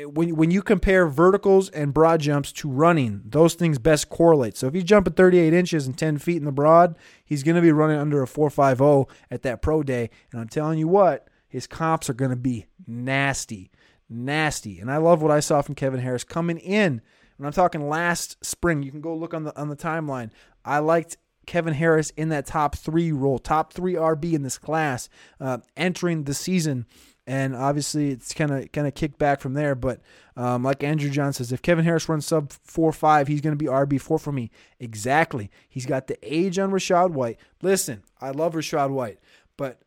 when 0.04 0.36
when 0.36 0.50
you 0.50 0.62
compare 0.62 1.06
verticals 1.06 1.68
and 1.70 1.92
broad 1.92 2.20
jumps 2.20 2.52
to 2.52 2.68
running, 2.68 3.22
those 3.24 3.54
things 3.54 3.78
best 3.78 4.08
correlate. 4.08 4.56
So 4.56 4.68
if 4.68 4.74
he's 4.74 4.84
jumping 4.84 5.14
38 5.14 5.52
inches 5.52 5.86
and 5.86 5.96
10 5.96 6.18
feet 6.18 6.36
in 6.36 6.44
the 6.44 6.52
broad, 6.52 6.96
he's 7.24 7.42
going 7.42 7.56
to 7.56 7.62
be 7.62 7.72
running 7.72 7.98
under 7.98 8.22
a 8.22 8.26
4.50 8.26 9.08
at 9.30 9.42
that 9.42 9.62
pro 9.62 9.82
day. 9.82 10.10
And 10.30 10.40
I'm 10.40 10.48
telling 10.48 10.78
you 10.78 10.86
what, 10.86 11.28
his 11.48 11.66
comps 11.66 12.08
are 12.08 12.14
going 12.14 12.30
to 12.30 12.36
be 12.36 12.66
nasty, 12.86 13.70
nasty. 14.08 14.78
And 14.78 14.90
I 14.90 14.98
love 14.98 15.22
what 15.22 15.32
I 15.32 15.40
saw 15.40 15.60
from 15.60 15.74
Kevin 15.74 16.00
Harris 16.00 16.24
coming 16.24 16.58
in. 16.58 17.00
When 17.36 17.46
I'm 17.46 17.52
talking 17.52 17.88
last 17.88 18.44
spring, 18.44 18.82
you 18.82 18.92
can 18.92 19.00
go 19.00 19.16
look 19.16 19.34
on 19.34 19.42
the 19.42 19.60
on 19.60 19.68
the 19.68 19.76
timeline. 19.76 20.30
I 20.64 20.78
liked 20.78 21.16
Kevin 21.46 21.74
Harris 21.74 22.10
in 22.10 22.28
that 22.28 22.46
top 22.46 22.76
three 22.76 23.10
role, 23.10 23.40
top 23.40 23.72
three 23.72 23.94
RB 23.94 24.34
in 24.34 24.42
this 24.42 24.56
class, 24.56 25.08
uh, 25.40 25.58
entering 25.76 26.24
the 26.24 26.34
season 26.34 26.86
and 27.26 27.56
obviously 27.56 28.10
it's 28.10 28.34
kind 28.34 28.50
of 28.50 28.70
kind 28.72 28.86
of 28.86 28.94
kicked 28.94 29.18
back 29.18 29.40
from 29.40 29.54
there. 29.54 29.74
But 29.74 30.00
um, 30.36 30.62
like 30.62 30.82
Andrew 30.82 31.10
John 31.10 31.32
says, 31.32 31.52
if 31.52 31.62
Kevin 31.62 31.84
Harris 31.84 32.08
runs 32.08 32.26
sub 32.26 32.52
four 32.52 32.92
five, 32.92 33.28
he's 33.28 33.40
going 33.40 33.56
to 33.56 33.62
be 33.62 33.70
RB 33.70 34.00
four 34.00 34.18
for 34.18 34.32
me. 34.32 34.50
Exactly. 34.78 35.50
He's 35.68 35.86
got 35.86 36.06
the 36.06 36.18
age 36.22 36.58
on 36.58 36.70
Rachaad 36.70 37.10
White. 37.10 37.38
Listen, 37.62 38.02
I 38.20 38.30
love 38.30 38.54
Rachaad 38.54 38.90
White, 38.90 39.18
but 39.56 39.80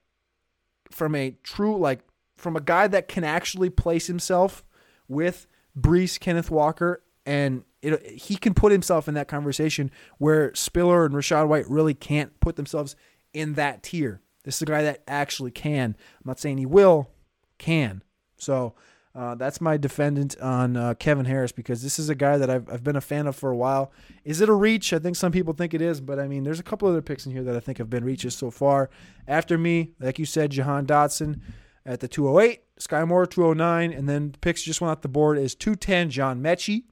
from 0.91 1.15
a 1.15 1.35
true 1.43 1.77
like 1.77 2.01
from 2.37 2.55
a 2.55 2.61
guy 2.61 2.87
that 2.87 3.07
can 3.07 3.23
actually 3.23 3.69
place 3.69 4.07
himself 4.07 4.63
with 5.07 5.47
Breece, 5.79 6.19
Kenneth 6.19 6.51
Walker, 6.51 7.03
and 7.25 7.63
it, 7.81 8.03
he 8.05 8.35
can 8.35 8.53
put 8.53 8.71
himself 8.71 9.07
in 9.07 9.13
that 9.13 9.27
conversation 9.27 9.91
where 10.17 10.53
Spiller 10.55 11.05
and 11.05 11.13
Rachaad 11.13 11.47
White 11.47 11.69
really 11.69 11.93
can't 11.93 12.39
put 12.39 12.55
themselves 12.55 12.95
in 13.33 13.53
that 13.53 13.83
tier. 13.83 14.21
This 14.43 14.55
is 14.55 14.61
a 14.63 14.65
guy 14.65 14.81
that 14.83 15.03
actually 15.07 15.51
can. 15.51 15.95
I'm 16.15 16.23
not 16.25 16.39
saying 16.39 16.57
he 16.57 16.65
will, 16.65 17.09
can. 17.57 18.03
So 18.37 18.75
uh, 19.15 19.33
that's 19.33 19.59
my 19.59 19.77
defendant 19.77 20.37
on 20.39 20.77
uh, 20.77 20.93
Kevin 20.93 21.25
Harris 21.25 21.51
because 21.51 21.81
this 21.81 21.97
is 21.97 22.07
a 22.07 22.15
guy 22.15 22.37
that 22.37 22.51
I've, 22.51 22.69
I've 22.71 22.83
been 22.83 22.95
a 22.95 23.01
fan 23.01 23.25
of 23.25 23.35
for 23.35 23.49
a 23.49 23.55
while. 23.55 23.91
Is 24.23 24.41
it 24.41 24.49
a 24.49 24.53
reach? 24.53 24.93
I 24.93 24.99
think 24.99 25.15
some 25.15 25.31
people 25.31 25.53
think 25.53 25.73
it 25.73 25.81
is, 25.81 25.99
but 25.99 26.19
I 26.19 26.27
mean, 26.27 26.43
there's 26.43 26.59
a 26.59 26.63
couple 26.63 26.87
other 26.87 27.01
picks 27.01 27.25
in 27.25 27.31
here 27.31 27.43
that 27.43 27.55
I 27.55 27.59
think 27.59 27.79
have 27.79 27.89
been 27.89 28.05
reaches 28.05 28.35
so 28.35 28.51
far. 28.51 28.91
After 29.27 29.57
me, 29.57 29.93
like 29.99 30.19
you 30.19 30.25
said, 30.25 30.51
Jahan 30.51 30.85
Dotson 30.85 31.41
at 31.83 31.99
the 31.99 32.07
208, 32.07 32.61
Skyy 32.79 33.07
Moore 33.07 33.25
209, 33.25 33.91
and 33.91 34.07
then 34.07 34.35
picks 34.39 34.61
just 34.61 34.81
went 34.81 34.91
off 34.91 35.01
the 35.01 35.07
board 35.07 35.39
is 35.39 35.55
210, 35.55 36.11
John 36.11 36.41
Metchie. 36.41 36.83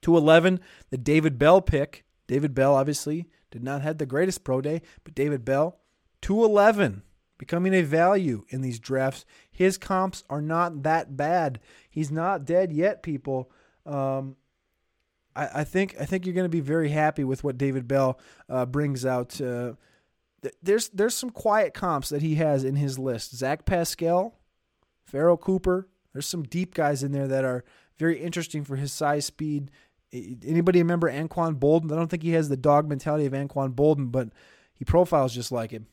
211, 0.00 0.58
the 0.90 0.98
David 0.98 1.38
Bell 1.38 1.60
pick. 1.60 2.04
David 2.26 2.54
Bell 2.54 2.74
obviously 2.74 3.28
did 3.52 3.62
not 3.62 3.82
have 3.82 3.98
the 3.98 4.06
greatest 4.06 4.42
pro 4.42 4.60
day, 4.60 4.82
but 5.04 5.14
David 5.14 5.44
Bell. 5.44 5.78
211, 6.22 7.02
becoming 7.38 7.74
a 7.74 7.82
value 7.82 8.44
in 8.48 8.62
these 8.62 8.80
drafts. 8.80 9.24
His 9.52 9.76
comps 9.76 10.24
are 10.30 10.40
not 10.40 10.82
that 10.82 11.16
bad. 11.16 11.60
He's 11.90 12.10
not 12.10 12.46
dead 12.46 12.72
yet, 12.72 13.02
people. 13.02 13.50
Um, 13.84 14.36
I, 15.36 15.60
I, 15.60 15.64
think 15.64 15.94
I 16.00 16.06
think 16.06 16.24
you're 16.24 16.34
going 16.34 16.46
to 16.46 16.48
be 16.48 16.60
very 16.60 16.88
happy 16.88 17.22
with 17.22 17.44
what 17.44 17.58
David 17.58 17.86
Bell 17.86 18.18
uh, 18.48 18.64
brings 18.64 19.04
out. 19.04 19.38
Uh, 19.40 19.74
th- 20.40 20.54
there's 20.62 20.88
there's 20.88 21.14
some 21.14 21.30
quiet 21.30 21.74
comps 21.74 22.08
that 22.08 22.22
he 22.22 22.36
has 22.36 22.64
in 22.64 22.76
his 22.76 22.98
list. 22.98 23.36
Zach 23.36 23.66
Pascal, 23.66 24.38
Pharoh 25.04 25.36
Cooper. 25.36 25.88
There's 26.14 26.26
some 26.26 26.44
deep 26.44 26.74
guys 26.74 27.02
in 27.02 27.12
there 27.12 27.28
that 27.28 27.44
are 27.44 27.64
very 27.98 28.20
interesting 28.20 28.64
for 28.64 28.76
his 28.76 28.92
size, 28.92 29.26
speed. 29.26 29.70
Anybody 30.12 30.78
remember 30.78 31.10
Anquan 31.10 31.58
Boldin? 31.58 31.92
I 31.92 31.96
don't 31.96 32.08
think 32.08 32.22
he 32.22 32.32
has 32.32 32.48
the 32.48 32.56
dog 32.56 32.88
mentality 32.88 33.24
of 33.26 33.32
Anquan 33.32 33.74
Boldin, 33.74 34.10
but 34.12 34.28
he 34.74 34.84
profiles 34.84 35.34
just 35.34 35.52
like 35.52 35.70
him. 35.70 35.86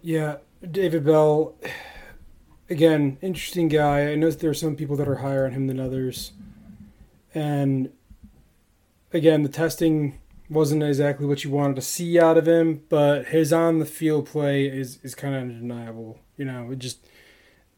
Yeah, 0.00 0.36
David 0.66 1.04
Bell, 1.04 1.54
again, 2.68 3.18
interesting 3.22 3.68
guy. 3.68 4.10
I 4.10 4.14
know 4.16 4.30
there 4.30 4.50
are 4.50 4.54
some 4.54 4.74
people 4.74 4.96
that 4.96 5.08
are 5.08 5.16
higher 5.16 5.46
on 5.46 5.52
him 5.52 5.68
than 5.68 5.78
others. 5.78 6.32
And 7.34 7.92
again, 9.12 9.42
the 9.42 9.48
testing 9.48 10.18
wasn't 10.50 10.82
exactly 10.82 11.26
what 11.26 11.44
you 11.44 11.50
wanted 11.50 11.76
to 11.76 11.82
see 11.82 12.18
out 12.18 12.38
of 12.38 12.48
him, 12.48 12.82
but 12.88 13.26
his 13.26 13.52
on 13.52 13.78
the 13.78 13.84
field 13.84 14.26
play 14.26 14.66
is, 14.66 14.98
is 15.02 15.14
kind 15.14 15.34
of 15.34 15.42
undeniable. 15.42 16.18
You 16.36 16.46
know, 16.46 16.74
just 16.74 17.06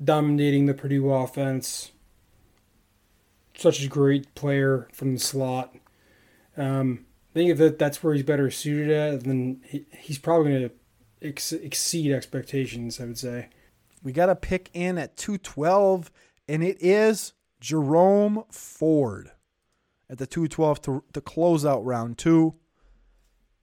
dominating 0.03 0.67
the 0.67 0.75
Purdue 0.75 1.11
offense. 1.11 1.93
Such 3.55 3.85
a 3.85 3.89
great 3.89 4.35
player 4.35 4.89
from 4.93 5.13
the 5.13 5.21
slot. 5.21 5.75
Um, 6.57 7.05
I 7.33 7.35
think 7.35 7.59
that 7.59 7.79
that's 7.79 8.03
where 8.03 8.15
he's 8.15 8.23
better 8.23 8.51
suited 8.51 8.91
at, 8.91 9.25
then 9.25 9.61
he, 9.65 9.85
he's 9.99 10.19
probably 10.19 10.51
going 10.51 10.69
to 10.69 10.75
ex- 11.23 11.53
exceed 11.53 12.13
expectations. 12.13 13.01
I 13.01 13.05
would 13.05 13.19
say. 13.19 13.49
We 14.03 14.13
got 14.13 14.31
a 14.31 14.37
pick 14.37 14.71
in 14.73 14.99
at 14.99 15.17
two 15.17 15.39
twelve, 15.39 16.11
and 16.49 16.63
it 16.63 16.79
is 16.81 17.33
Jerome 17.61 18.45
Ford 18.51 19.33
at 20.09 20.19
the 20.19 20.27
two 20.27 20.49
twelve 20.49 20.81
to 20.83 21.05
to 21.13 21.21
close 21.21 21.65
out 21.65 21.85
round 21.85 22.19
two. 22.19 22.55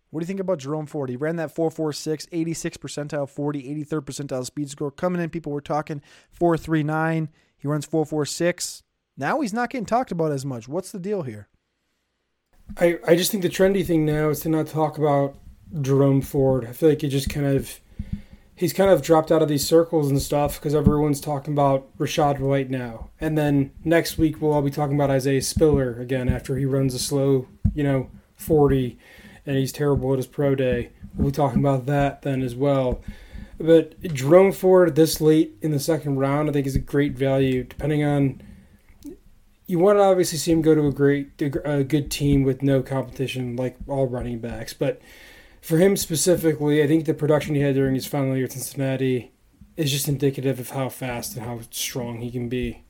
What 0.09 0.21
do 0.21 0.23
you 0.23 0.27
think 0.27 0.39
about 0.39 0.59
Jerome 0.59 0.85
Ford? 0.85 1.09
He 1.09 1.17
ran 1.17 1.35
that 1.35 1.53
446, 1.53 2.27
86 2.31 2.77
percentile 2.77 3.29
40, 3.29 3.85
83rd 3.85 4.01
percentile 4.01 4.45
speed 4.45 4.69
score. 4.69 4.89
Coming 4.89 5.21
in, 5.21 5.29
people 5.29 5.51
were 5.51 5.59
talking 5.59 6.01
439. 6.31 7.29
He 7.57 7.67
runs 7.67 7.85
446. 7.85 8.83
Now 9.17 9.41
he's 9.41 9.53
not 9.53 9.69
getting 9.69 9.85
talked 9.85 10.11
about 10.11 10.31
as 10.31 10.45
much. 10.45 10.67
What's 10.67 10.91
the 10.91 10.99
deal 10.99 11.23
here? 11.23 11.49
I, 12.77 12.99
I 13.05 13.15
just 13.15 13.31
think 13.31 13.43
the 13.43 13.49
trendy 13.49 13.85
thing 13.85 14.05
now 14.05 14.29
is 14.29 14.41
to 14.41 14.49
not 14.49 14.67
talk 14.67 14.97
about 14.97 15.35
Jerome 15.81 16.21
Ford. 16.21 16.65
I 16.65 16.73
feel 16.73 16.89
like 16.89 17.01
he 17.01 17.09
just 17.09 17.29
kind 17.29 17.45
of 17.45 17.79
he's 18.55 18.73
kind 18.73 18.89
of 18.89 19.01
dropped 19.01 19.31
out 19.31 19.41
of 19.41 19.47
these 19.47 19.65
circles 19.65 20.09
and 20.09 20.21
stuff 20.21 20.59
because 20.59 20.75
everyone's 20.75 21.21
talking 21.21 21.53
about 21.53 21.87
Rashad 21.97 22.39
White 22.39 22.69
now. 22.69 23.09
And 23.21 23.37
then 23.37 23.71
next 23.85 24.17
week 24.17 24.41
we'll 24.41 24.51
all 24.51 24.61
be 24.61 24.71
talking 24.71 24.95
about 24.95 25.11
Isaiah 25.11 25.41
Spiller 25.41 25.99
again 25.99 26.27
after 26.27 26.57
he 26.57 26.65
runs 26.65 26.93
a 26.93 26.99
slow, 26.99 27.47
you 27.73 27.83
know, 27.83 28.09
40 28.35 28.97
and 29.45 29.55
he's 29.55 29.71
terrible 29.71 30.11
at 30.11 30.17
his 30.17 30.27
pro 30.27 30.55
day. 30.55 30.89
We'll 31.15 31.29
be 31.29 31.35
talking 31.35 31.59
about 31.59 31.85
that 31.85 32.23
then 32.23 32.41
as 32.41 32.55
well. 32.55 33.01
But 33.59 33.99
Jerome 34.13 34.51
Ford 34.51 34.95
this 34.95 35.21
late 35.21 35.55
in 35.61 35.71
the 35.71 35.79
second 35.79 36.17
round, 36.17 36.49
I 36.49 36.53
think 36.53 36.67
is 36.67 36.75
a 36.75 36.79
great 36.79 37.13
value 37.13 37.63
depending 37.63 38.03
on 38.03 38.41
you 39.67 39.79
want 39.79 39.99
to 39.99 40.03
obviously 40.03 40.37
see 40.37 40.51
him 40.51 40.61
go 40.61 40.73
to 40.73 40.87
a 40.87 40.91
great 40.91 41.39
a 41.65 41.83
good 41.83 42.09
team 42.09 42.43
with 42.43 42.63
no 42.63 42.81
competition 42.81 43.55
like 43.55 43.75
all 43.87 44.07
running 44.07 44.39
backs, 44.39 44.73
but 44.73 45.01
for 45.67 45.79
him 45.79 45.97
specifically, 45.97 46.81
I 46.81 46.87
think 46.87 47.03
the 47.03 47.13
production 47.13 47.53
he 47.53 47.59
had 47.59 47.75
during 47.75 47.93
his 47.93 48.07
final 48.07 48.37
year 48.37 48.45
at 48.45 48.53
Cincinnati 48.53 49.33
is 49.75 49.91
just 49.91 50.07
indicative 50.07 50.61
of 50.61 50.69
how 50.69 50.87
fast 50.87 51.35
and 51.35 51.45
how 51.45 51.59
strong 51.71 52.19
he 52.19 52.31
can 52.31 52.47
be. 52.47 52.85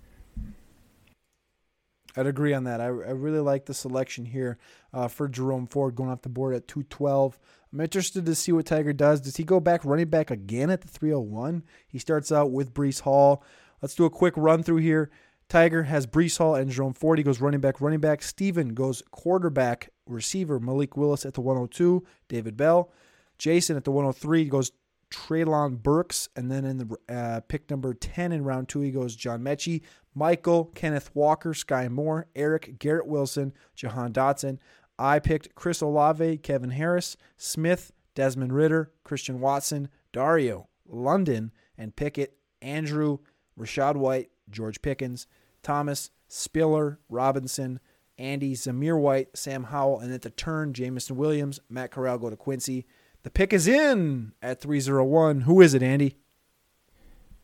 I'd 2.16 2.28
agree 2.28 2.54
on 2.54 2.66
that. 2.66 2.80
I, 2.80 2.86
I 2.86 2.90
really 2.90 3.40
like 3.40 3.66
the 3.66 3.74
selection 3.74 4.26
here 4.26 4.60
uh, 4.94 5.08
for 5.08 5.28
Jerome 5.28 5.66
Ford 5.66 5.96
going 5.96 6.12
off 6.12 6.22
the 6.22 6.30
board 6.30 6.54
at 6.54 6.68
212. 6.68 7.40
I'm 7.74 7.82
interested 7.82 8.28
to 8.28 8.36
see 8.36 8.52
what 8.52 8.68
Tiger 8.68 8.94
does. 8.94 9.22
Does 9.22 9.38
he 9.38 9.44
go 9.44 9.60
back 9.60 9.84
running 9.84 10.10
back 10.10 10.30
again 10.30 10.70
at 10.70 10.82
the 10.82 10.88
301? 10.88 11.64
He 11.88 11.98
starts 11.98 12.32
out 12.32 12.52
with 12.52 12.76
Breece 12.76 13.02
Hall. 13.02 13.44
Let's 13.82 13.96
do 13.96 14.06
a 14.06 14.12
quick 14.12 14.36
run 14.38 14.62
through 14.62 14.78
here. 14.78 15.10
Tiger 15.50 15.84
has 15.84 16.06
Breece 16.06 16.38
Hall 16.38 16.56
and 16.56 16.70
Jerome 16.70 16.94
Ford. 16.94 17.18
He 17.18 17.24
goes 17.24 17.40
running 17.40 17.62
back, 17.62 17.80
running 17.80 18.02
back. 18.02 18.22
Steven 18.22 18.74
goes 18.74 19.02
quarterback, 19.12 19.90
receiver. 20.06 20.60
Malik 20.60 20.98
Willis 20.98 21.26
at 21.26 21.34
the 21.34 21.42
102. 21.42 22.06
David 22.28 22.58
Bell. 22.58 22.92
Jason 23.38 23.78
at 23.78 23.86
the 23.86 23.92
103 23.92 24.46
goes 24.46 24.72
Treylon 25.10 25.82
Burks. 25.82 26.28
And 26.36 26.52
then 26.52 26.66
in 26.66 26.78
the 26.78 26.98
uh, 27.08 27.40
pick 27.48 27.70
number 27.70 27.94
10 27.94 28.34
in 28.34 28.44
round 28.44 28.68
two, 28.68 28.82
he 28.82 28.92
goes 28.92 29.16
John 29.16 29.42
Metchie. 29.42 29.82
Michael, 30.14 30.66
Kenneth 30.76 31.12
Walker, 31.14 31.54
Skyy 31.54 31.90
Moore, 31.90 32.28
Eric, 32.36 32.80
Garrett 32.80 33.08
Wilson, 33.08 33.54
Jahan 33.76 34.12
Dotson. 34.12 34.58
I 35.00 35.20
picked 35.20 35.56
Chris 35.56 35.82
Olave, 35.82 36.40
Kevin 36.40 36.72
Harris, 36.72 37.16
Smith, 37.38 37.92
Desmond 38.16 38.52
Ridder, 38.52 38.92
Christian 39.04 39.40
Watson, 39.40 39.90
Dario, 40.12 40.70
London, 40.88 41.52
and 41.78 41.96
Pickett, 41.96 42.36
Andrew, 42.64 43.20
Rachaad 43.60 43.96
White, 43.96 44.32
George 44.50 44.82
Pickens, 44.82 45.28
Thomas, 45.64 46.12
Spiller, 46.28 47.00
Robinson, 47.10 47.80
Andy, 48.18 48.56
Zamir 48.56 49.00
White, 49.00 49.30
Sam 49.36 49.66
Howell, 49.66 50.00
and 50.00 50.14
at 50.14 50.24
the 50.24 50.30
turn, 50.30 50.74
Jameson 50.74 51.16
Williams, 51.16 51.60
Matt 51.70 51.92
Corral 51.92 52.18
go 52.18 52.30
to 52.30 52.36
Quincy. 52.36 52.86
The 53.24 53.30
pick 53.30 53.54
is 53.54 53.68
in 53.68 54.34
at 54.42 54.62
301. 54.62 55.42
Who 55.42 55.62
is 55.62 55.74
it, 55.74 55.84
Andy? 55.84 56.18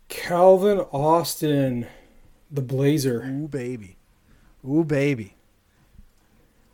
Calvin 0.07 0.79
Austin, 0.91 1.87
the 2.49 2.61
Blazer. 2.61 3.23
Ooh, 3.23 3.47
baby. 3.47 3.97
Ooh, 4.67 4.83
baby. 4.83 5.35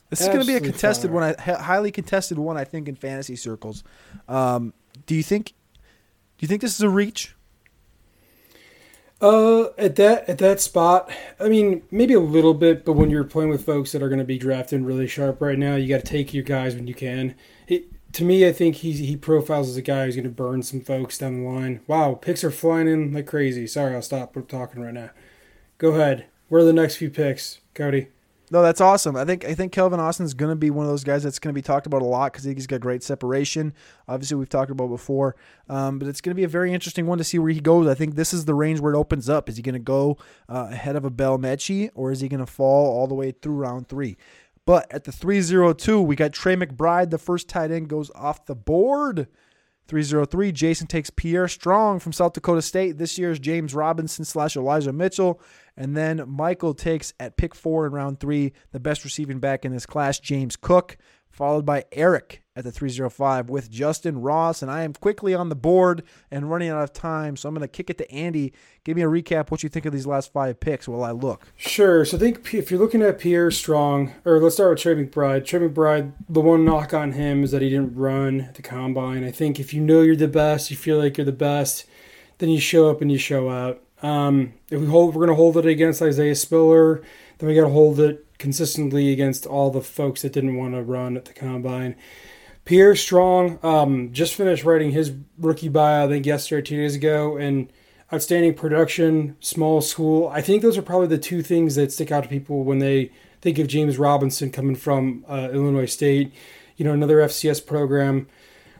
This 0.10 0.22
is 0.22 0.28
going 0.28 0.42
to 0.42 0.46
be 0.46 0.56
a 0.56 0.60
contested 0.60 1.12
fire. 1.12 1.36
one, 1.36 1.36
a 1.38 1.62
highly 1.62 1.92
contested 1.92 2.39
one, 2.39 2.58
I 2.58 2.63
think, 2.63 2.88
in 2.88 2.96
fantasy 2.96 3.36
circles. 3.36 3.84
Um, 4.28 4.74
do 5.06 5.15
you 5.15 5.24
think? 5.24 5.54
Do 6.38 6.46
you 6.46 6.48
think 6.48 6.62
this 6.62 6.74
is 6.74 6.82
a 6.82 6.89
reach? 6.89 7.36
Uh, 9.21 9.71
at 9.77 9.97
that 9.97 10.29
at 10.29 10.38
that 10.38 10.62
spot, 10.62 11.12
I 11.39 11.49
mean, 11.49 11.84
maybe 11.91 12.13
a 12.13 12.21
little 12.21 12.53
bit, 12.53 12.86
but 12.86 12.93
when 12.93 13.10
you're 13.10 13.25
playing 13.25 13.49
with 13.49 13.65
folks 13.65 13.91
that 13.91 14.01
are 14.01 14.08
going 14.08 14.19
to 14.19 14.25
be 14.25 14.38
drafting 14.38 14.86
really 14.86 15.08
sharp 15.08 15.41
right 15.41 15.58
now, 15.58 15.75
you 15.75 15.89
got 15.89 16.05
to 16.05 16.10
take 16.10 16.34
your 16.34 16.43
guys 16.43 16.73
when 16.73 16.88
you 16.88 16.93
can. 16.93 17.36
It, 17.67 17.88
to 18.13 18.23
me, 18.23 18.47
I 18.47 18.53
think 18.53 18.77
he 18.77 18.93
he 18.93 19.17
profiles 19.17 19.67
as 19.67 19.75
a 19.75 19.82
guy 19.82 20.05
who's 20.05 20.15
going 20.15 20.23
to 20.23 20.29
burn 20.29 20.63
some 20.63 20.79
folks 20.79 21.17
down 21.17 21.43
the 21.43 21.49
line. 21.49 21.82
Wow, 21.86 22.13
picks 22.15 22.45
are 22.45 22.51
flying 22.51 22.88
in 22.88 23.12
like 23.12 23.27
crazy. 23.27 23.67
Sorry, 23.67 23.93
I'll 23.93 24.01
stop 24.01 24.34
talking 24.47 24.82
right 24.82 24.93
now. 24.93 25.10
Go 25.77 25.89
ahead. 25.89 26.27
Where 26.47 26.62
are 26.62 26.65
the 26.65 26.73
next 26.73 26.95
few 26.95 27.10
picks, 27.10 27.60
Cody? 27.73 28.08
No, 28.51 28.63
that's 28.63 28.81
awesome. 28.81 29.15
I 29.15 29.25
think 29.25 29.45
I 29.45 29.53
think 29.53 29.71
Calvin 29.71 29.99
Austin's 29.99 30.33
going 30.33 30.49
to 30.49 30.55
be 30.55 30.71
one 30.71 30.85
of 30.85 30.91
those 30.91 31.03
guys 31.03 31.21
that's 31.21 31.38
going 31.38 31.53
to 31.53 31.57
be 31.57 31.62
talked 31.62 31.85
about 31.85 32.01
a 32.01 32.05
lot 32.05 32.33
because 32.33 32.45
he's 32.45 32.65
got 32.65 32.81
great 32.81 33.03
separation. 33.03 33.73
Obviously, 34.07 34.38
we've 34.38 34.49
talked 34.49 34.71
about 34.71 34.88
before, 34.88 35.35
um, 35.67 35.99
but 35.99 36.07
it's 36.07 36.19
going 36.19 36.31
to 36.31 36.35
be 36.35 36.43
a 36.43 36.49
very 36.49 36.73
interesting 36.73 37.05
one 37.05 37.19
to 37.19 37.23
see 37.23 37.38
where 37.38 37.51
he 37.51 37.59
goes. 37.59 37.88
I 37.88 37.93
think 37.93 38.15
this 38.15 38.33
is 38.33 38.45
the 38.45 38.55
range 38.55 38.79
where 38.79 38.93
it 38.93 38.97
opens 38.97 39.29
up. 39.29 39.49
Is 39.49 39.57
he 39.57 39.62
going 39.62 39.73
to 39.73 39.79
go 39.79 40.17
uh, 40.47 40.69
ahead 40.71 40.95
of 40.95 41.05
a 41.05 41.12
Bell 41.12 41.38
Metchie, 41.38 41.91
or 41.93 42.12
is 42.12 42.21
he 42.21 42.27
going 42.27 42.39
to 42.39 42.51
fall 42.51 42.97
all 42.97 43.07
the 43.07 43.15
way 43.15 43.31
through 43.31 43.55
round 43.55 43.88
three? 43.88 44.17
But 44.65 44.91
at 44.91 45.03
the 45.03 45.12
302, 45.12 46.01
we 46.01 46.15
got 46.15 46.33
Trey 46.33 46.55
McBride. 46.55 47.09
The 47.09 47.17
first 47.17 47.49
tight 47.49 47.71
end 47.71 47.88
goes 47.88 48.12
off 48.13 48.45
the 48.45 48.55
board. 48.55 49.27
303, 49.88 50.51
Jason 50.51 50.85
takes 50.85 51.09
Pierre 51.09 51.47
Strong 51.47 51.99
from 51.99 52.13
South 52.13 52.33
Dakota 52.33 52.62
State. 52.62 52.99
This 52.99 53.17
year's 53.17 53.39
James 53.39 53.73
Robinson 53.73 54.23
slash 54.23 54.55
Elijah 54.55 54.93
Mitchell. 54.93 55.41
And 55.80 55.96
then 55.96 56.26
Michael 56.28 56.74
takes 56.74 57.13
at 57.22 57.38
pick 57.38 57.56
four 57.56 57.88
in 57.88 57.94
round 57.94 58.20
three, 58.20 58.52
the 58.74 58.82
best 58.82 59.06
receiving 59.06 59.39
back 59.39 59.63
in 59.63 59.72
this 59.72 59.86
class, 59.86 60.20
James 60.20 60.58
Cook, 60.58 60.98
followed 61.32 61.65
by 61.65 61.86
Eric 61.94 62.44
at 62.54 62.65
the 62.65 62.72
305 62.72 63.50
with 63.50 63.72
Justin 63.72 64.20
Ross. 64.20 64.62
And 64.62 64.70
I 64.70 64.84
am 64.84 64.92
quickly 64.92 65.34
on 65.34 65.48
the 65.48 65.56
board 65.56 66.04
and 66.30 66.52
running 66.52 66.68
out 66.68 66.84
of 66.84 66.92
time. 66.92 67.38
So 67.38 67.48
I'm 67.48 67.56
going 67.56 67.62
to 67.62 67.70
kick 67.70 67.89
it 67.89 67.98
to 68.00 68.12
Andy. 68.12 68.52
Give 68.84 68.98
me 68.98 69.04
a 69.04 69.08
recap 69.08 69.52
what 69.52 69.63
you 69.63 69.70
think 69.70 69.86
of 69.86 69.94
these 69.94 70.06
last 70.06 70.34
five 70.34 70.60
picks 70.60 70.86
while 70.86 71.02
I 71.02 71.12
look. 71.12 71.48
Sure. 71.56 72.04
So 72.04 72.18
I 72.18 72.20
think 72.20 72.54
if 72.54 72.70
you're 72.70 72.80
looking 72.80 73.02
at 73.02 73.18
Pierre 73.18 73.50
Strong, 73.50 74.12
or 74.26 74.42
let's 74.42 74.56
start 74.56 74.72
with 74.72 74.80
Trey 74.80 74.96
McBride. 74.96 75.46
Trey 75.46 75.62
McBride, 75.62 76.12
the 76.28 76.42
one 76.42 76.65
knock 76.65 76.94
on 76.94 77.13
him 77.13 77.46
is 77.46 77.52
that 77.52 77.62
he 77.62 77.70
didn't 77.70 77.96
run 77.96 78.50
the 78.54 78.62
combine. 78.62 79.24
I 79.24 79.32
think 79.32 79.62
if 79.62 79.74
you 79.74 79.80
know 79.80 80.02
you're 80.02 80.18
the 80.18 80.28
best, 80.28 80.70
you 80.70 80.76
feel 80.76 80.98
like 80.98 81.18
you're 81.18 81.24
the 81.24 81.32
best, 81.32 81.86
then 82.39 82.50
you 82.50 82.60
show 82.60 82.89
up 82.89 83.00
and 83.02 83.10
you 83.10 83.18
show 83.18 83.50
out. 83.50 83.82
Um, 84.01 84.53
if 84.69 84.79
we 84.79 84.88
hold, 84.88 85.15
we're 85.15 85.25
going 85.25 85.35
to 85.35 85.41
hold 85.41 85.57
it 85.57 85.65
against 85.65 86.01
Isaiah 86.01 86.35
Spiller. 86.35 87.01
Then 87.38 87.49
we 87.49 87.55
got 87.55 87.63
to 87.63 87.69
hold 87.69 87.99
it 87.99 88.25
consistently 88.38 89.12
against 89.12 89.45
all 89.45 89.69
the 89.69 89.81
folks 89.81 90.21
that 90.21 90.33
didn't 90.33 90.55
want 90.55 90.73
to 90.73 90.81
run 90.81 91.17
at 91.17 91.25
the 91.25 91.33
combine. 91.33 91.95
Pierre 92.65 92.95
Strong 92.95 93.59
um, 93.63 94.13
just 94.13 94.35
finished 94.35 94.63
writing 94.63 94.91
his 94.91 95.12
rookie 95.38 95.69
bio, 95.69 96.05
I 96.05 96.07
think 96.07 96.25
yesterday, 96.25 96.62
two 96.62 96.77
days 96.77 96.95
ago, 96.95 97.38
and 97.38 97.71
outstanding 98.13 98.53
production, 98.53 99.35
small 99.39 99.81
school. 99.81 100.27
I 100.27 100.41
think 100.41 100.62
those 100.62 100.77
are 100.77 100.81
probably 100.81 101.07
the 101.07 101.17
two 101.17 101.41
things 101.41 101.75
that 101.75 101.91
stick 101.91 102.12
out 102.12 102.23
to 102.23 102.29
people 102.29 102.63
when 102.63 102.79
they 102.79 103.12
think 103.41 103.57
of 103.59 103.67
James 103.67 103.97
Robinson 103.97 104.51
coming 104.51 104.75
from 104.75 105.25
uh, 105.27 105.49
Illinois 105.51 105.85
State. 105.85 106.33
You 106.77 106.85
know, 106.85 106.93
another 106.93 107.17
FCS 107.17 107.65
program. 107.65 108.27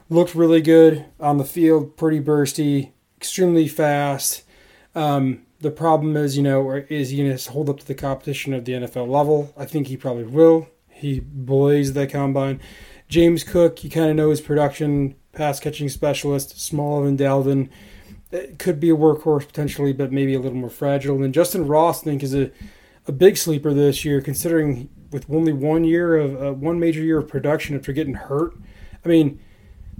Looked 0.08 0.34
really 0.34 0.60
good 0.60 1.04
on 1.20 1.38
the 1.38 1.44
field, 1.44 1.96
pretty 1.96 2.20
bursty, 2.20 2.90
extremely 3.16 3.68
fast. 3.68 4.42
Um, 4.94 5.42
the 5.60 5.70
problem 5.70 6.16
is, 6.16 6.36
you 6.36 6.42
know, 6.42 6.70
is 6.88 7.10
he 7.10 7.18
going 7.18 7.36
to 7.36 7.50
hold 7.50 7.68
up 7.68 7.80
to 7.80 7.86
the 7.86 7.94
competition 7.94 8.54
of 8.54 8.64
the 8.64 8.72
NFL 8.72 9.08
level? 9.08 9.52
I 9.56 9.66
think 9.66 9.88
he 9.88 9.96
probably 9.96 10.24
will. 10.24 10.68
He 10.88 11.20
blazed 11.20 11.94
that 11.94 12.10
combine. 12.10 12.60
James 13.08 13.44
Cook, 13.44 13.82
you 13.84 13.90
kind 13.90 14.10
of 14.10 14.16
know 14.16 14.30
his 14.30 14.40
production, 14.40 15.16
pass 15.32 15.60
catching 15.60 15.88
specialist, 15.88 16.60
smaller 16.60 17.04
than 17.04 17.16
Dalvin. 17.16 17.68
It 18.30 18.58
could 18.58 18.78
be 18.78 18.90
a 18.90 18.96
workhorse 18.96 19.46
potentially, 19.46 19.92
but 19.92 20.12
maybe 20.12 20.34
a 20.34 20.38
little 20.38 20.58
more 20.58 20.70
fragile. 20.70 21.22
And 21.22 21.34
Justin 21.34 21.66
Ross, 21.66 22.02
I 22.02 22.04
think, 22.04 22.22
is 22.22 22.34
a, 22.34 22.50
a 23.06 23.12
big 23.12 23.36
sleeper 23.36 23.74
this 23.74 24.04
year, 24.04 24.20
considering 24.20 24.88
with 25.10 25.26
only 25.28 25.52
one 25.52 25.84
year 25.84 26.16
of 26.16 26.42
uh, 26.42 26.52
one 26.52 26.78
major 26.78 27.02
year 27.02 27.18
of 27.18 27.28
production 27.28 27.76
after 27.76 27.92
getting 27.92 28.14
hurt. 28.14 28.56
I 29.04 29.08
mean, 29.08 29.40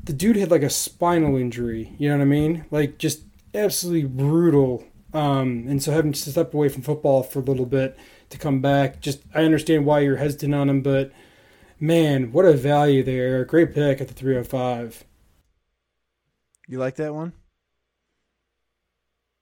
the 0.04 0.12
dude 0.12 0.36
had 0.36 0.50
like 0.50 0.62
a 0.62 0.70
spinal 0.70 1.36
injury. 1.36 1.94
You 1.98 2.10
know 2.10 2.18
what 2.18 2.22
I 2.22 2.26
mean? 2.26 2.64
Like 2.70 2.98
just 2.98 3.22
absolutely 3.54 4.08
brutal. 4.08 4.84
Um, 5.12 5.64
and 5.68 5.82
so 5.82 5.92
having 5.92 6.12
to 6.12 6.30
step 6.30 6.54
away 6.54 6.68
from 6.68 6.82
football 6.82 7.22
for 7.22 7.40
a 7.40 7.42
little 7.42 7.66
bit 7.66 7.98
to 8.30 8.38
come 8.38 8.60
back, 8.60 9.00
just 9.00 9.22
I 9.34 9.42
understand 9.44 9.86
why 9.86 10.00
you're 10.00 10.16
hesitant 10.16 10.54
on 10.54 10.68
him, 10.68 10.82
but 10.82 11.10
man, 11.80 12.32
what 12.32 12.44
a 12.44 12.52
value 12.52 13.02
there! 13.02 13.44
Great 13.44 13.74
pick 13.74 14.00
at 14.00 14.08
the 14.08 14.14
305. 14.14 15.04
You 16.68 16.78
like 16.78 16.94
that 16.96 17.14
one? 17.14 17.32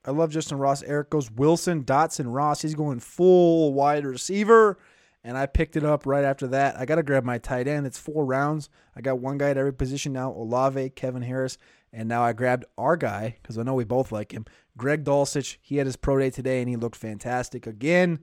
I 0.05 0.11
love 0.11 0.31
Justin 0.31 0.57
Ross. 0.57 0.81
Eric 0.81 1.11
goes 1.11 1.29
Wilson, 1.29 1.83
Dotson, 1.83 2.33
Ross. 2.33 2.63
He's 2.63 2.73
going 2.73 2.99
full 2.99 3.73
wide 3.73 4.05
receiver. 4.05 4.79
And 5.23 5.37
I 5.37 5.45
picked 5.45 5.75
it 5.75 5.83
up 5.83 6.05
right 6.05 6.23
after 6.23 6.47
that. 6.47 6.79
I 6.79 6.85
got 6.85 6.95
to 6.95 7.03
grab 7.03 7.25
my 7.25 7.37
tight 7.37 7.67
end. 7.67 7.85
It's 7.85 7.99
four 7.99 8.25
rounds. 8.25 8.69
I 8.95 9.01
got 9.01 9.19
one 9.19 9.37
guy 9.37 9.49
at 9.49 9.57
every 9.57 9.73
position 9.73 10.13
now 10.13 10.31
Olave, 10.31 10.91
Kevin 10.91 11.21
Harris. 11.21 11.57
And 11.91 12.07
now 12.07 12.23
I 12.23 12.33
grabbed 12.33 12.65
our 12.77 12.95
guy 12.95 13.37
because 13.41 13.57
I 13.57 13.63
know 13.63 13.73
we 13.73 13.83
both 13.83 14.11
like 14.11 14.31
him. 14.31 14.45
Greg 14.77 15.03
Dulcich. 15.03 15.57
He 15.61 15.77
had 15.77 15.87
his 15.87 15.95
pro 15.95 16.19
day 16.19 16.29
today 16.29 16.61
and 16.61 16.69
he 16.69 16.75
looked 16.75 16.95
fantastic 16.95 17.65
again. 17.67 18.19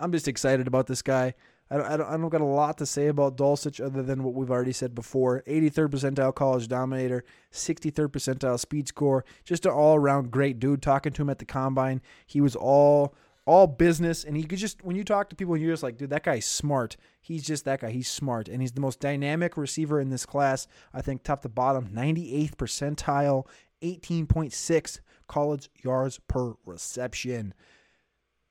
I'm 0.00 0.12
just 0.12 0.28
excited 0.28 0.66
about 0.66 0.86
this 0.86 1.02
guy. 1.02 1.34
I 1.70 1.76
don't, 1.76 1.86
I 1.86 1.96
don't, 1.96 2.06
I 2.06 2.16
don't 2.18 2.28
got 2.28 2.40
a 2.42 2.44
lot 2.44 2.76
to 2.78 2.86
say 2.86 3.06
about 3.06 3.38
Dulcich 3.38 3.82
other 3.82 4.02
than 4.02 4.22
what 4.22 4.34
we've 4.34 4.50
already 4.50 4.74
said 4.74 4.94
before. 4.94 5.42
83rd 5.46 5.88
percentile 5.88 6.34
college 6.34 6.68
dominator, 6.68 7.24
63rd 7.50 8.08
percentile 8.08 8.60
speed 8.60 8.88
score, 8.88 9.24
just 9.44 9.64
an 9.64 9.72
all 9.72 9.96
around 9.96 10.30
great 10.30 10.58
dude. 10.58 10.82
Talking 10.82 11.12
to 11.14 11.22
him 11.22 11.30
at 11.30 11.38
the 11.38 11.46
combine, 11.46 12.02
he 12.26 12.42
was 12.42 12.54
all 12.54 13.14
all 13.44 13.66
business, 13.66 14.24
and 14.24 14.36
he 14.36 14.44
could 14.44 14.58
just 14.58 14.82
when 14.84 14.96
you 14.96 15.04
talk 15.04 15.28
to 15.30 15.36
people, 15.36 15.56
you're 15.56 15.72
just 15.72 15.82
like, 15.82 15.96
dude, 15.96 16.10
that 16.10 16.24
guy's 16.24 16.46
smart. 16.46 16.96
He's 17.20 17.44
just 17.44 17.64
that 17.64 17.80
guy. 17.80 17.90
He's 17.90 18.08
smart, 18.08 18.48
and 18.48 18.60
he's 18.60 18.72
the 18.72 18.80
most 18.80 19.00
dynamic 19.00 19.56
receiver 19.56 20.00
in 20.00 20.10
this 20.10 20.26
class. 20.26 20.66
I 20.94 21.02
think 21.02 21.22
top 21.22 21.42
to 21.42 21.48
bottom, 21.48 21.88
98th 21.88 22.56
percentile, 22.56 23.46
18.6 23.82 25.00
college 25.26 25.68
yards 25.82 26.20
per 26.28 26.54
reception. 26.64 27.54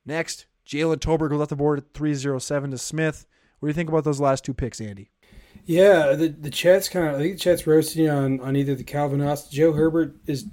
Next, 0.05 0.45
Jalen 0.65 0.97
Tolbert 0.97 1.29
goes 1.29 1.41
off 1.41 1.49
the 1.49 1.55
board 1.55 1.79
at 1.79 1.93
307 1.93 2.71
to 2.71 2.77
Smith. 2.77 3.25
What 3.59 3.67
do 3.67 3.69
you 3.69 3.73
think 3.73 3.89
about 3.89 4.03
those 4.03 4.19
last 4.19 4.43
two 4.43 4.53
picks, 4.53 4.81
Andy? 4.81 5.11
Yeah, 5.65 6.15
the 6.15 6.29
the 6.29 6.49
chat's 6.49 6.89
kind 6.89 7.07
of 7.07 7.15
I 7.15 7.19
think 7.19 7.33
the 7.33 7.39
chat's 7.39 7.67
roasting 7.67 8.09
on 8.09 8.39
on 8.41 8.55
either 8.55 8.73
the 8.73 8.83
Calvin 8.83 9.21
Austin, 9.21 9.55
Joe 9.55 9.73
Herbert 9.73 10.15
is 10.25 10.45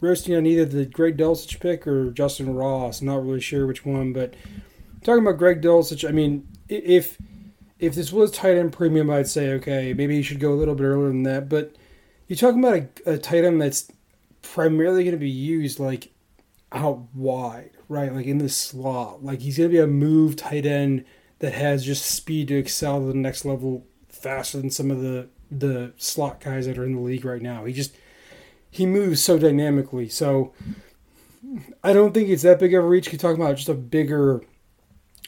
roasting 0.00 0.34
on 0.34 0.46
either 0.46 0.64
the 0.64 0.86
Greg 0.86 1.16
Dulcich 1.16 1.60
pick 1.60 1.86
or 1.86 2.10
Justin 2.10 2.54
Ross. 2.54 3.02
Not 3.02 3.24
really 3.24 3.40
sure 3.40 3.66
which 3.66 3.84
one, 3.84 4.12
but 4.12 4.34
talking 5.02 5.22
about 5.22 5.38
Greg 5.38 5.62
Dulcich, 5.62 6.08
I 6.08 6.12
mean, 6.12 6.48
if 6.68 7.18
if 7.78 7.94
this 7.94 8.12
was 8.12 8.30
tight 8.30 8.56
end 8.56 8.72
premium, 8.72 9.10
I'd 9.10 9.28
say 9.28 9.52
okay, 9.54 9.92
maybe 9.94 10.16
you 10.16 10.22
should 10.22 10.40
go 10.40 10.52
a 10.52 10.56
little 10.56 10.74
bit 10.74 10.84
earlier 10.84 11.08
than 11.08 11.22
that. 11.24 11.48
But 11.48 11.74
you're 12.26 12.36
talking 12.36 12.62
about 12.62 12.88
a, 13.06 13.12
a 13.12 13.18
tight 13.18 13.44
end 13.44 13.60
that's 13.60 13.90
primarily 14.42 15.04
going 15.04 15.12
to 15.12 15.18
be 15.18 15.30
used 15.30 15.78
like 15.78 16.12
out 16.72 17.02
wide, 17.14 17.70
right? 17.88 18.12
Like 18.12 18.26
in 18.26 18.38
the 18.38 18.48
slot. 18.48 19.24
Like 19.24 19.40
he's 19.40 19.58
going 19.58 19.70
to 19.70 19.76
be 19.76 19.80
a 19.80 19.86
move 19.86 20.36
tight 20.36 20.66
end 20.66 21.04
that 21.38 21.52
has 21.52 21.84
just 21.84 22.06
speed 22.06 22.48
to 22.48 22.56
excel 22.56 23.00
to 23.00 23.06
the 23.06 23.14
next 23.14 23.44
level 23.44 23.86
faster 24.08 24.58
than 24.58 24.70
some 24.70 24.90
of 24.90 25.00
the 25.00 25.28
the 25.50 25.92
slot 25.96 26.40
guys 26.40 26.66
that 26.66 26.76
are 26.76 26.84
in 26.84 26.94
the 26.94 27.00
league 27.00 27.24
right 27.24 27.42
now. 27.42 27.64
He 27.64 27.72
just 27.72 27.94
he 28.76 28.86
moves 28.86 29.22
so 29.22 29.38
dynamically. 29.38 30.08
So 30.08 30.52
I 31.82 31.92
don't 31.92 32.12
think 32.12 32.28
it's 32.28 32.42
that 32.42 32.58
big 32.58 32.74
of 32.74 32.84
a 32.84 32.86
reach. 32.86 33.10
You're 33.12 33.18
talking 33.18 33.40
about 33.40 33.56
just 33.56 33.68
a 33.68 33.74
bigger 33.74 34.42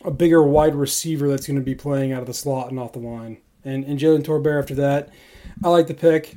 a 0.05 0.11
bigger 0.11 0.43
wide 0.43 0.75
receiver 0.75 1.29
that's 1.29 1.47
going 1.47 1.59
to 1.59 1.65
be 1.65 1.75
playing 1.75 2.13
out 2.13 2.21
of 2.21 2.27
the 2.27 2.35
slot 2.35 2.71
and 2.71 2.79
off 2.79 2.93
the 2.93 2.99
line. 2.99 3.39
And 3.65 3.85
and 3.85 3.99
Jalen 3.99 4.23
Tolbert 4.23 4.59
after 4.59 4.75
that, 4.77 5.11
I 5.65 5.69
like 5.69 5.87
the 5.87 5.95
pick. 5.95 6.37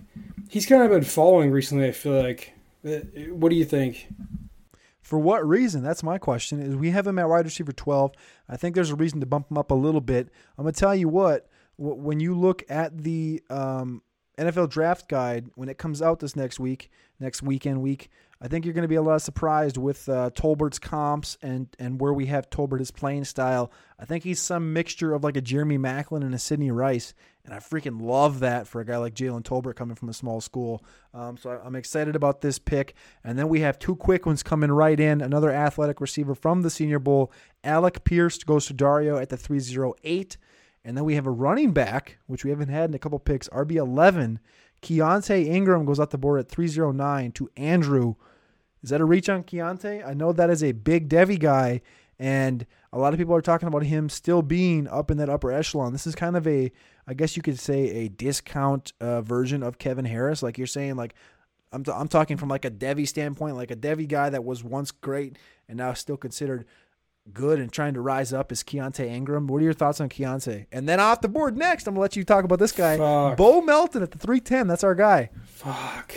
He's 0.49 0.65
kind 0.65 0.83
of 0.83 0.89
been 0.89 1.03
following 1.03 1.51
recently. 1.51 1.87
I 1.87 1.91
feel 1.91 2.21
like. 2.21 2.53
Uh, 2.85 2.99
What 3.31 3.49
do 3.49 3.55
you 3.55 3.65
think? 3.65 4.07
For 5.01 5.19
what 5.19 5.47
reason? 5.47 5.83
That's 5.83 6.03
my 6.03 6.17
question. 6.17 6.61
Is 6.61 6.75
we 6.75 6.91
have 6.91 7.05
him 7.05 7.19
at 7.19 7.27
wide 7.29 7.45
receiver 7.45 7.73
12. 7.73 8.11
I 8.47 8.57
think 8.57 8.75
there's 8.75 8.91
a 8.91 8.95
reason 8.95 9.19
to 9.19 9.25
bump 9.25 9.51
him 9.51 9.57
up 9.57 9.69
a 9.69 9.75
little 9.75 10.01
bit. 10.01 10.29
I'm 10.57 10.63
gonna 10.63 10.71
tell 10.71 10.95
you 10.95 11.09
what. 11.09 11.47
When 11.77 12.19
you 12.19 12.35
look 12.35 12.63
at 12.69 12.97
the 13.03 13.41
um, 13.49 14.03
NFL 14.37 14.69
draft 14.69 15.07
guide 15.09 15.49
when 15.55 15.69
it 15.69 15.77
comes 15.77 16.01
out 16.01 16.19
this 16.19 16.35
next 16.35 16.59
week, 16.59 16.89
next 17.19 17.41
weekend 17.43 17.81
week, 17.81 18.09
I 18.43 18.47
think 18.47 18.65
you're 18.65 18.73
going 18.73 18.81
to 18.83 18.87
be 18.87 18.95
a 18.95 19.01
lot 19.03 19.21
surprised 19.21 19.77
with 19.77 20.09
uh, 20.09 20.31
Tolbert's 20.33 20.79
comps 20.79 21.37
and 21.43 21.67
and 21.77 22.01
where 22.01 22.13
we 22.13 22.25
have 22.25 22.49
Tolbert 22.49 22.79
his 22.79 22.89
playing 22.89 23.25
style. 23.25 23.71
I 23.99 24.05
think 24.05 24.23
he's 24.23 24.39
some 24.39 24.73
mixture 24.73 25.13
of 25.13 25.23
like 25.23 25.37
a 25.37 25.41
Jeremy 25.41 25.77
Maclin 25.77 26.23
and 26.23 26.33
a 26.33 26.39
Sidney 26.39 26.71
Rice, 26.71 27.13
and 27.45 27.53
I 27.53 27.57
freaking 27.57 28.01
love 28.01 28.39
that 28.39 28.67
for 28.67 28.81
a 28.81 28.85
guy 28.85 28.97
like 28.97 29.13
Jalen 29.13 29.43
Tolbert 29.43 29.75
coming 29.75 29.95
from 29.95 30.09
a 30.09 30.13
small 30.13 30.41
school. 30.41 30.83
Um, 31.13 31.37
so 31.37 31.51
I- 31.51 31.63
I'm 31.63 31.75
excited 31.75 32.15
about 32.15 32.41
this 32.41 32.57
pick. 32.57 32.95
And 33.23 33.37
then 33.37 33.47
we 33.47 33.59
have 33.59 33.77
two 33.77 33.95
quick 33.95 34.25
ones 34.25 34.41
coming 34.41 34.71
right 34.71 34.99
in. 34.99 35.21
Another 35.21 35.51
athletic 35.51 36.01
receiver 36.01 36.33
from 36.33 36.63
the 36.63 36.71
Senior 36.71 36.99
Bowl, 36.99 37.31
Alec 37.63 38.03
Pierce 38.05 38.39
goes 38.43 38.65
to 38.67 38.73
Dario 38.73 39.17
at 39.17 39.29
the 39.29 39.37
308. 39.37 40.37
And 40.83 40.97
then 40.97 41.03
we 41.03 41.15
have 41.15 41.27
a 41.27 41.31
running 41.31 41.73
back, 41.73 42.17
which 42.27 42.43
we 42.43 42.49
haven't 42.49 42.69
had 42.69 42.89
in 42.89 42.95
a 42.95 42.99
couple 42.99 43.19
picks, 43.19 43.47
RB11. 43.49 44.39
Keaontay 44.81 45.45
Ingram 45.45 45.85
goes 45.85 45.99
out 45.99 46.09
the 46.09 46.17
board 46.17 46.39
at 46.39 46.49
309 46.49 47.31
to 47.33 47.49
Andrew. 47.55 48.15
Is 48.81 48.89
that 48.89 49.01
a 49.01 49.05
reach 49.05 49.29
on 49.29 49.43
Keaontay? 49.43 50.05
I 50.05 50.13
know 50.13 50.31
that 50.33 50.49
is 50.49 50.63
a 50.63 50.71
big 50.71 51.07
Devy 51.07 51.39
guy, 51.39 51.81
and 52.17 52.65
a 52.91 52.97
lot 52.97 53.13
of 53.13 53.19
people 53.19 53.35
are 53.35 53.41
talking 53.41 53.67
about 53.67 53.83
him 53.83 54.09
still 54.09 54.41
being 54.41 54.87
up 54.87 55.11
in 55.11 55.17
that 55.17 55.29
upper 55.29 55.51
echelon. 55.51 55.93
This 55.93 56.07
is 56.07 56.15
kind 56.15 56.35
of 56.35 56.47
a, 56.47 56.71
I 57.07 57.13
guess 57.13 57.37
you 57.37 57.43
could 57.43 57.59
say, 57.59 57.89
a 57.89 58.09
discount 58.09 58.93
uh, 58.99 59.21
version 59.21 59.61
of 59.61 59.77
Kevin 59.77 60.05
Harris. 60.05 60.41
Like 60.41 60.57
you're 60.57 60.65
saying, 60.65 60.95
like 60.95 61.13
I'm, 61.71 61.83
t- 61.83 61.91
I'm 61.91 62.07
talking 62.07 62.37
from 62.37 62.49
like 62.49 62.65
a 62.65 62.71
Devy 62.71 63.07
standpoint, 63.07 63.55
like 63.55 63.71
a 63.71 63.75
Devy 63.75 64.07
guy 64.07 64.31
that 64.31 64.43
was 64.43 64.63
once 64.63 64.89
great 64.89 65.37
and 65.69 65.77
now 65.77 65.93
still 65.93 66.17
considered 66.17 66.65
good 67.33 67.59
and 67.59 67.71
trying 67.71 67.93
to 67.93 68.01
rise 68.01 68.33
up 68.33 68.51
is 68.51 68.63
Keaontay 68.63 69.07
Ingram. 69.07 69.47
What 69.47 69.61
are 69.61 69.65
your 69.65 69.73
thoughts 69.73 70.01
on 70.01 70.09
Keaontay? 70.09 70.67
And 70.71 70.87
then 70.87 70.99
off 70.99 71.21
the 71.21 71.29
board 71.29 71.57
next, 71.57 71.87
I'm 71.87 71.93
gonna 71.93 72.01
let 72.01 72.15
you 72.15 72.23
talk 72.23 72.43
about 72.43 72.59
this 72.59 72.71
guy, 72.71 72.97
Fuck. 72.97 73.37
Bo 73.37 73.61
Melton 73.61 74.03
at 74.03 74.11
the 74.11 74.17
310. 74.17 74.67
That's 74.67 74.83
our 74.83 74.95
guy. 74.95 75.29
Fuck. 75.45 76.13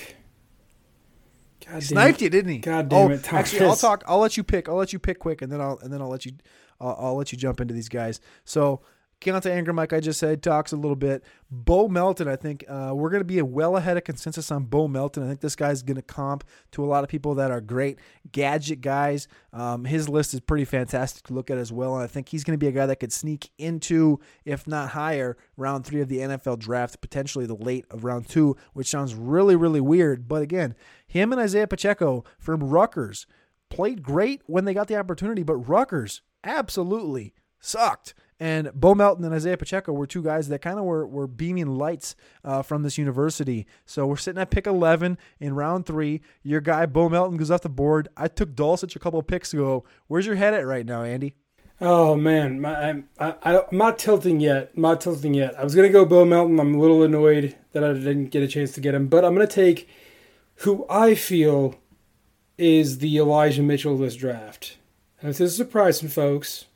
God 1.67 1.75
He 1.77 1.81
sniped 1.81 2.21
it. 2.21 2.25
you, 2.25 2.31
didn't 2.31 2.53
he? 2.53 2.59
God 2.59 2.87
oh, 2.87 2.89
damn 2.89 3.11
oh, 3.11 3.15
it, 3.15 3.25
Thomas. 3.25 3.53
Actually, 3.53 3.67
I'll 3.67 3.77
talk. 3.77 4.05
I'll 4.07 4.19
let 4.19 4.37
you 4.37 4.45
pick. 4.45 4.69
I'll 4.69 4.77
let 4.77 4.93
you 4.93 4.99
pick 4.99 5.19
quick, 5.19 5.43
and 5.43 5.51
then 5.51 5.61
I'll 5.61 5.79
and 5.79 5.93
then 5.93 6.01
I'll 6.01 6.11
let 6.11 6.27
you. 6.27 6.33
I'll, 6.81 6.97
I'll 6.99 7.17
let 7.17 7.33
you 7.33 7.39
jump 7.39 7.61
into 7.61 7.75
these 7.75 7.89
guys. 7.89 8.21
So. 8.45 8.83
Keaontay 9.25 9.57
Ingram, 9.57 9.77
like 9.77 9.93
I 9.93 10.01
just 10.01 10.21
said, 10.21 10.43
talks 10.43 10.73
a 10.73 10.77
little 10.77 10.97
bit. 10.97 11.25
Bo 11.51 11.89
Melton, 11.89 12.29
I 12.29 12.37
think 12.37 12.65
uh, 12.69 12.93
we're 12.95 13.11
going 13.11 13.21
to 13.21 13.25
be 13.25 13.41
well 13.41 13.77
ahead 13.77 13.97
of 13.97 14.05
consensus 14.05 14.51
on 14.51 14.65
Bo 14.65 14.87
Melton. 14.87 15.23
I 15.23 15.29
think 15.29 15.41
this 15.41 15.57
guy's 15.57 15.83
going 15.83 15.97
to 15.97 16.03
comp 16.03 16.45
to 16.73 16.85
a 16.85 16.87
lot 16.87 17.05
of 17.05 17.11
people 17.11 17.35
that 17.37 17.51
are 17.51 17.61
great 17.61 17.99
gadget 18.33 18.81
guys. 18.81 19.27
Um, 19.53 19.87
his 19.87 20.09
list 20.09 20.35
is 20.35 20.41
pretty 20.41 20.65
fantastic 20.65 21.25
to 21.25 21.33
look 21.33 21.51
at 21.51 21.57
as 21.57 21.73
well, 21.73 21.95
and 21.95 22.05
I 22.05 22.07
think 22.07 22.29
he's 22.29 22.45
going 22.45 22.59
to 22.59 22.63
be 22.63 22.69
a 22.69 22.73
guy 22.73 22.87
that 22.87 22.97
could 22.97 23.13
sneak 23.13 23.51
into, 23.57 24.21
if 24.45 24.67
not 24.67 24.91
higher, 24.91 25.37
round 25.57 25.87
three 25.87 26.03
of 26.03 26.09
the 26.09 26.19
NFL 26.19 26.59
draft, 26.59 27.01
potentially 27.01 27.47
the 27.47 27.57
late 27.57 27.87
of 27.91 28.05
round 28.05 28.29
two, 28.29 28.57
which 28.75 28.89
sounds 28.89 29.15
really, 29.15 29.57
really 29.57 29.81
weird. 29.81 30.29
But 30.29 30.43
again, 30.43 30.75
him 31.07 31.33
and 31.33 31.41
Isaiah 31.41 31.67
Pacheco 31.67 32.25
from 32.39 32.63
Rutgers 32.63 33.27
played 33.71 34.03
great 34.03 34.43
when 34.47 34.65
they 34.65 34.75
got 34.75 34.89
the 34.89 34.97
opportunity, 34.97 35.43
but 35.43 35.57
Rutgers 35.57 36.23
absolutely 36.45 37.33
sucked. 37.59 38.15
And 38.41 38.73
Bo 38.75 38.95
Melton 38.95 39.25
and 39.25 39.35
Isaiah 39.35 39.57
Pacheco 39.57 39.93
were 39.93 40.07
two 40.07 40.23
guys 40.23 40.49
that 40.49 40.61
kind 40.61 40.79
of 40.79 40.85
were, 40.85 41.07
were 41.07 41.27
beaming 41.27 41.77
lights 41.77 42.17
uh, 42.45 42.63
from 42.63 42.83
this 42.83 42.99
university. 42.99 43.67
So 43.87 44.07
we're 44.07 44.17
sitting 44.17 44.41
at 44.41 44.51
pick 44.51 44.67
11 44.67 45.19
in 45.39 45.55
round 45.55 45.87
three. 45.87 46.21
Your 46.43 46.61
guy, 46.61 46.87
Bo 46.87 47.09
Melton, 47.09 47.37
goes 47.37 47.51
off 47.51 47.63
the 47.63 47.69
board. 47.69 48.09
I 48.17 48.29
took 48.29 48.55
Dulcich 48.55 48.97
a 48.97 48.99
couple 48.99 49.23
picks 49.23 49.53
ago. 49.53 49.85
Where's 50.09 50.27
your 50.27 50.35
head 50.37 50.55
at 50.55 50.67
right 50.67 50.85
now, 50.85 51.05
Andy? 51.05 51.35
Oh 51.81 52.15
man, 52.15 52.61
my, 52.61 52.89
I'm, 52.89 53.09
I, 53.19 53.35
I, 53.43 53.59
I'm 53.59 53.79
not 53.79 53.99
tilting 53.99 54.39
yet. 54.41 54.71
I'm 54.77 54.83
not 54.83 55.01
tilting 55.01 55.35
yet. 55.35 55.59
I 55.59 55.65
was 55.65 55.75
gonna 55.75 55.89
go 55.89 56.05
Bo 56.05 56.25
Melton. 56.25 56.61
I'm 56.61 56.75
a 56.75 56.79
little 56.79 57.03
annoyed 57.03 57.57
that 57.73 57.83
I 57.83 57.93
didn't 57.93 58.27
get 58.27 58.45
a 58.45 58.49
chance 58.49 58.73
to 58.73 58.81
get 58.81 58.95
him, 58.95 59.09
but 59.09 59.25
I'm 59.25 59.35
gonna 59.35 59.49
take 59.49 59.89
who 60.59 60.87
I 60.89 61.17
feel 61.17 61.75
is 62.57 62.99
the 62.99 63.19
Elijah 63.19 63.63
Mitchell 63.63 63.95
of 63.95 63.99
this 63.99 64.15
draft. 64.15 64.77
And 65.21 65.31
this 65.31 65.41
is 65.41 65.57
surprising, 65.57 66.09
folks. 66.09 66.67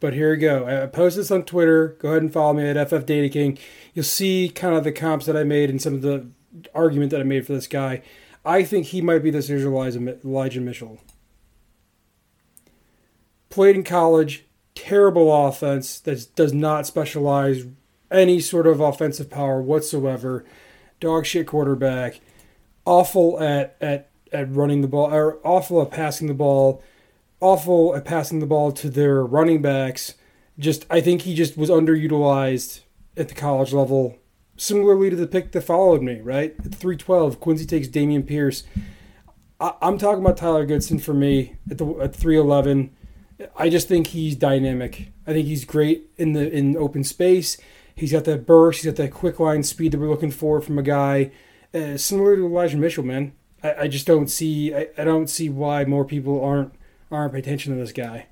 But 0.00 0.14
here 0.14 0.30
we 0.30 0.36
go. 0.36 0.66
Uh, 0.66 0.84
I 0.84 0.86
posted 0.86 1.22
this 1.22 1.30
on 1.30 1.42
Twitter. 1.44 1.96
Go 2.00 2.10
ahead 2.10 2.22
and 2.22 2.32
follow 2.32 2.52
me 2.52 2.68
at 2.68 2.88
FF 2.88 3.04
Data 3.04 3.28
King. 3.28 3.58
You'll 3.94 4.04
see 4.04 4.48
kind 4.48 4.76
of 4.76 4.84
the 4.84 4.92
comps 4.92 5.26
that 5.26 5.36
I 5.36 5.44
made 5.44 5.70
and 5.70 5.82
some 5.82 5.94
of 5.94 6.02
the 6.02 6.28
argument 6.74 7.10
that 7.10 7.20
I 7.20 7.24
made 7.24 7.46
for 7.46 7.52
this 7.52 7.66
guy. 7.66 8.02
I 8.44 8.62
think 8.62 8.86
he 8.86 9.00
might 9.00 9.22
be 9.22 9.30
this 9.30 9.48
year's 9.48 9.64
Elijah, 9.64 10.18
Elijah 10.24 10.60
Mitchell. 10.60 11.00
Played 13.50 13.76
in 13.76 13.84
college, 13.84 14.44
terrible 14.74 15.46
offense 15.46 15.98
that 16.00 16.34
does 16.36 16.52
not 16.52 16.86
specialize 16.86 17.64
any 18.10 18.40
sort 18.40 18.66
of 18.66 18.80
offensive 18.80 19.28
power 19.28 19.60
whatsoever. 19.60 20.44
Dog 21.00 21.26
shit 21.26 21.46
quarterback. 21.46 22.20
Awful 22.84 23.40
at, 23.40 23.76
at, 23.80 24.10
at 24.32 24.54
running 24.54 24.80
the 24.80 24.88
ball, 24.88 25.12
or 25.12 25.38
awful 25.44 25.82
at 25.82 25.90
passing 25.90 26.28
the 26.28 26.34
ball 26.34 26.82
awful 27.40 27.94
at 27.94 28.04
passing 28.04 28.40
the 28.40 28.46
ball 28.46 28.72
to 28.72 28.90
their 28.90 29.24
running 29.24 29.62
backs. 29.62 30.14
Just 30.58 30.86
I 30.90 31.00
think 31.00 31.22
he 31.22 31.34
just 31.34 31.56
was 31.56 31.70
underutilized 31.70 32.80
at 33.16 33.28
the 33.28 33.34
college 33.34 33.72
level. 33.72 34.18
Similarly 34.56 35.10
to 35.10 35.16
the 35.16 35.28
pick 35.28 35.52
that 35.52 35.62
followed 35.62 36.02
me, 36.02 36.20
right? 36.20 36.56
At 36.64 36.74
312, 36.74 37.38
Quincy 37.38 37.64
takes 37.64 37.86
Dameon 37.86 38.26
Pierce. 38.26 38.64
I, 39.60 39.74
am 39.82 39.98
talking 39.98 40.22
about 40.24 40.36
Tyler 40.36 40.66
Goodson 40.66 40.98
for 40.98 41.14
me 41.14 41.56
at 41.70 41.78
the 41.78 41.86
at 42.00 42.14
311. 42.14 42.90
I 43.56 43.68
just 43.68 43.86
think 43.86 44.08
he's 44.08 44.34
dynamic. 44.34 45.12
I 45.26 45.32
think 45.32 45.46
he's 45.46 45.64
great 45.64 46.10
in 46.16 46.32
the 46.32 46.50
in 46.50 46.76
open 46.76 47.04
space. 47.04 47.56
He's 47.94 48.12
got 48.12 48.24
that 48.24 48.46
burst. 48.46 48.82
He's 48.82 48.92
got 48.92 48.96
that 49.02 49.12
quick 49.12 49.38
line 49.38 49.62
speed 49.62 49.92
that 49.92 49.98
we're 49.98 50.08
looking 50.08 50.30
for 50.30 50.60
from 50.60 50.78
a 50.78 50.82
guy 50.82 51.30
uh, 51.74 51.96
similar 51.96 52.36
to 52.36 52.46
Elijah 52.46 52.76
Mitchell. 52.76 53.04
Man, 53.04 53.32
I, 53.62 53.74
I 53.74 53.88
just 53.88 54.06
don't 54.06 54.28
see. 54.28 54.74
I, 54.74 54.88
I 54.96 55.04
don't 55.04 55.28
see 55.28 55.48
why 55.48 55.84
more 55.84 56.04
people 56.04 56.44
aren't 56.44 56.74
aren't 57.10 57.32
paying 57.32 57.44
attention 57.44 57.74
to 57.74 57.80
this 57.80 57.92
guy. 57.92 58.26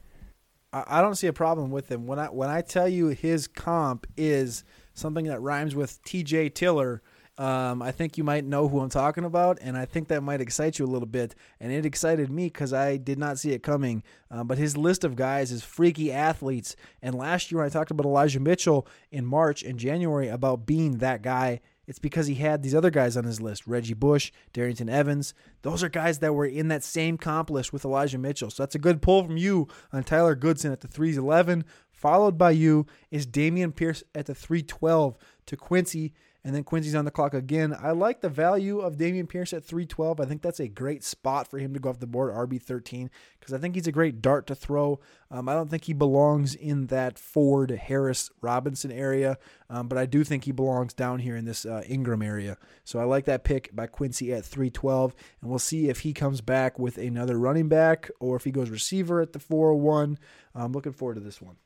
I 0.72 1.00
don't 1.00 1.14
see 1.14 1.26
a 1.26 1.32
problem 1.32 1.70
with 1.70 1.90
him. 1.90 2.06
When 2.06 2.18
I 2.18 2.26
when 2.26 2.50
I 2.50 2.60
tell 2.60 2.88
you 2.88 3.08
his 3.08 3.46
comp 3.46 4.06
is 4.16 4.64
something 4.94 5.26
that 5.26 5.40
rhymes 5.40 5.74
with 5.74 6.02
T.J. 6.02 6.50
Tiller, 6.50 7.02
um, 7.38 7.82
I 7.82 7.92
think 7.92 8.16
you 8.16 8.24
might 8.24 8.44
know 8.44 8.68
who 8.68 8.80
I'm 8.80 8.88
talking 8.88 9.24
about, 9.24 9.58
and 9.60 9.76
I 9.76 9.84
think 9.84 10.08
that 10.08 10.22
might 10.22 10.40
excite 10.40 10.78
you 10.78 10.86
a 10.86 10.88
little 10.88 11.08
bit. 11.08 11.34
And 11.60 11.70
it 11.70 11.84
excited 11.84 12.30
me 12.30 12.46
because 12.46 12.72
I 12.72 12.96
did 12.96 13.18
not 13.18 13.38
see 13.38 13.52
it 13.52 13.62
coming. 13.62 14.02
Um, 14.30 14.46
but 14.46 14.58
his 14.58 14.76
list 14.76 15.04
of 15.04 15.16
guys 15.16 15.52
is 15.52 15.62
freaky 15.62 16.10
athletes. 16.10 16.76
And 17.02 17.14
last 17.14 17.50
year, 17.50 17.58
when 17.58 17.66
I 17.66 17.70
talked 17.70 17.90
about 17.90 18.06
Elijah 18.06 18.40
Mitchell 18.40 18.86
in 19.10 19.26
March 19.26 19.62
and 19.62 19.78
January 19.78 20.28
about 20.28 20.66
being 20.66 20.98
that 20.98 21.22
guy, 21.22 21.60
it's 21.86 21.98
because 21.98 22.26
he 22.26 22.36
had 22.36 22.62
these 22.62 22.74
other 22.74 22.90
guys 22.90 23.16
on 23.16 23.24
his 23.24 23.40
list 23.40 23.66
Reggie 23.66 23.94
Bush, 23.94 24.32
Darrynton 24.52 24.90
Evans. 24.90 25.34
Those 25.62 25.82
are 25.82 25.88
guys 25.88 26.18
that 26.18 26.34
were 26.34 26.46
in 26.46 26.68
that 26.68 26.84
same 26.84 27.16
comp 27.16 27.50
list 27.50 27.72
with 27.72 27.84
Elijah 27.84 28.18
Mitchell. 28.18 28.50
So 28.50 28.62
that's 28.62 28.74
a 28.74 28.80
good 28.80 29.02
pull 29.02 29.24
from 29.24 29.36
you 29.36 29.68
on 29.92 30.04
Tyler 30.04 30.34
Goodson 30.34 30.72
at 30.72 30.80
the 30.80 30.88
311. 30.88 31.64
Followed 31.92 32.36
by 32.36 32.50
you 32.50 32.86
is 33.10 33.26
Dameon 33.26 33.74
Pierce 33.74 34.02
at 34.14 34.26
the 34.26 34.34
312 34.34 35.16
to 35.46 35.56
Quincy. 35.56 36.12
And 36.46 36.54
then 36.54 36.62
Quincy's 36.62 36.94
on 36.94 37.04
the 37.04 37.10
clock 37.10 37.34
again. 37.34 37.76
I 37.76 37.90
like 37.90 38.20
the 38.20 38.28
value 38.28 38.78
of 38.78 38.98
Dameon 38.98 39.28
Pierce 39.28 39.52
at 39.52 39.64
312. 39.64 40.20
I 40.20 40.26
think 40.26 40.42
that's 40.42 40.60
a 40.60 40.68
great 40.68 41.02
spot 41.02 41.48
for 41.48 41.58
him 41.58 41.74
to 41.74 41.80
go 41.80 41.88
off 41.88 41.98
the 41.98 42.06
board, 42.06 42.32
RB13, 42.32 43.10
because 43.40 43.52
I 43.52 43.58
think 43.58 43.74
he's 43.74 43.88
a 43.88 43.92
great 43.92 44.22
dart 44.22 44.46
to 44.46 44.54
throw. 44.54 45.00
Um, 45.28 45.48
I 45.48 45.54
don't 45.54 45.68
think 45.68 45.86
he 45.86 45.92
belongs 45.92 46.54
in 46.54 46.86
that 46.86 47.18
Ford, 47.18 47.72
Harris, 47.72 48.30
Robinson 48.40 48.92
area, 48.92 49.38
um, 49.68 49.88
but 49.88 49.98
I 49.98 50.06
do 50.06 50.22
think 50.22 50.44
he 50.44 50.52
belongs 50.52 50.94
down 50.94 51.18
here 51.18 51.34
in 51.36 51.46
this 51.46 51.66
uh, 51.66 51.82
Ingram 51.88 52.22
area. 52.22 52.58
So 52.84 53.00
I 53.00 53.04
like 53.06 53.24
that 53.24 53.42
pick 53.42 53.74
by 53.74 53.88
Quincy 53.88 54.32
at 54.32 54.44
312, 54.44 55.16
and 55.40 55.50
we'll 55.50 55.58
see 55.58 55.88
if 55.88 56.02
he 56.02 56.12
comes 56.12 56.42
back 56.42 56.78
with 56.78 56.96
another 56.96 57.40
running 57.40 57.68
back 57.68 58.08
or 58.20 58.36
if 58.36 58.44
he 58.44 58.52
goes 58.52 58.70
receiver 58.70 59.20
at 59.20 59.32
the 59.32 59.40
401. 59.40 60.16
I'm 60.54 60.70
looking 60.70 60.92
forward 60.92 61.14
to 61.14 61.20
this 61.20 61.42
one. 61.42 61.56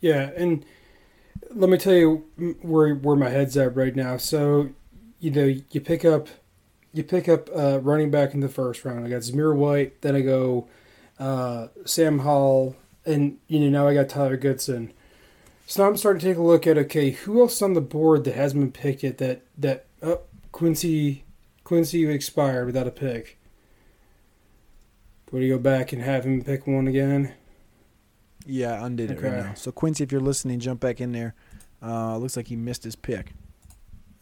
Yeah, 0.00 0.30
and 0.36 0.66
let 1.50 1.70
me 1.70 1.78
tell 1.78 1.94
you 1.94 2.24
where 2.62 2.94
where 2.94 3.16
my 3.16 3.28
head's 3.28 3.56
at 3.56 3.74
right 3.76 3.94
now. 3.94 4.16
So, 4.16 4.70
you 5.20 5.30
know, 5.30 5.44
you 5.70 5.80
pick 5.80 6.04
up 6.04 6.28
you 6.92 7.02
pick 7.02 7.28
up 7.28 7.48
uh, 7.54 7.80
running 7.80 8.10
back 8.10 8.34
in 8.34 8.40
the 8.40 8.48
first 8.48 8.84
round. 8.84 9.06
I 9.06 9.10
got 9.10 9.22
Zamir 9.22 9.54
White, 9.54 10.00
then 10.02 10.16
I 10.16 10.20
go 10.20 10.68
uh, 11.18 11.68
Sam 11.84 12.20
Hall, 12.20 12.76
and 13.04 13.38
you 13.46 13.60
know 13.60 13.68
now 13.68 13.88
I 13.88 13.94
got 13.94 14.08
Tyler 14.08 14.36
Goodson. 14.36 14.92
So 15.66 15.82
now 15.82 15.90
I'm 15.90 15.96
starting 15.96 16.20
to 16.20 16.26
take 16.26 16.38
a 16.38 16.42
look 16.42 16.66
at 16.66 16.78
okay, 16.78 17.10
who 17.10 17.40
else 17.40 17.60
on 17.60 17.74
the 17.74 17.80
board 17.80 18.24
that 18.24 18.34
hasn't 18.34 18.60
been 18.60 18.72
picked 18.72 19.02
yet? 19.02 19.18
That 19.18 19.42
that 19.58 19.86
oh, 20.02 20.20
Quincy 20.52 21.24
Quincy 21.64 22.08
expired 22.08 22.66
without 22.66 22.86
a 22.86 22.92
pick. 22.92 23.38
Would 25.30 25.42
you 25.42 25.54
go 25.54 25.58
back 25.58 25.92
and 25.92 26.00
have 26.00 26.24
him 26.24 26.42
pick 26.42 26.66
one 26.66 26.88
again? 26.88 27.34
Yeah, 28.50 28.82
undid 28.84 29.10
it 29.10 29.18
Okay. 29.18 29.28
right 29.28 29.44
now. 29.44 29.54
So 29.54 29.70
Quincy, 29.70 30.02
if 30.04 30.10
you're 30.10 30.20
listening, 30.22 30.58
jump 30.58 30.80
back 30.80 31.00
in 31.00 31.12
there. 31.12 31.34
Uh, 31.82 32.16
looks 32.16 32.36
like 32.36 32.48
he 32.48 32.56
missed 32.56 32.82
his 32.82 32.96
pick. 32.96 33.34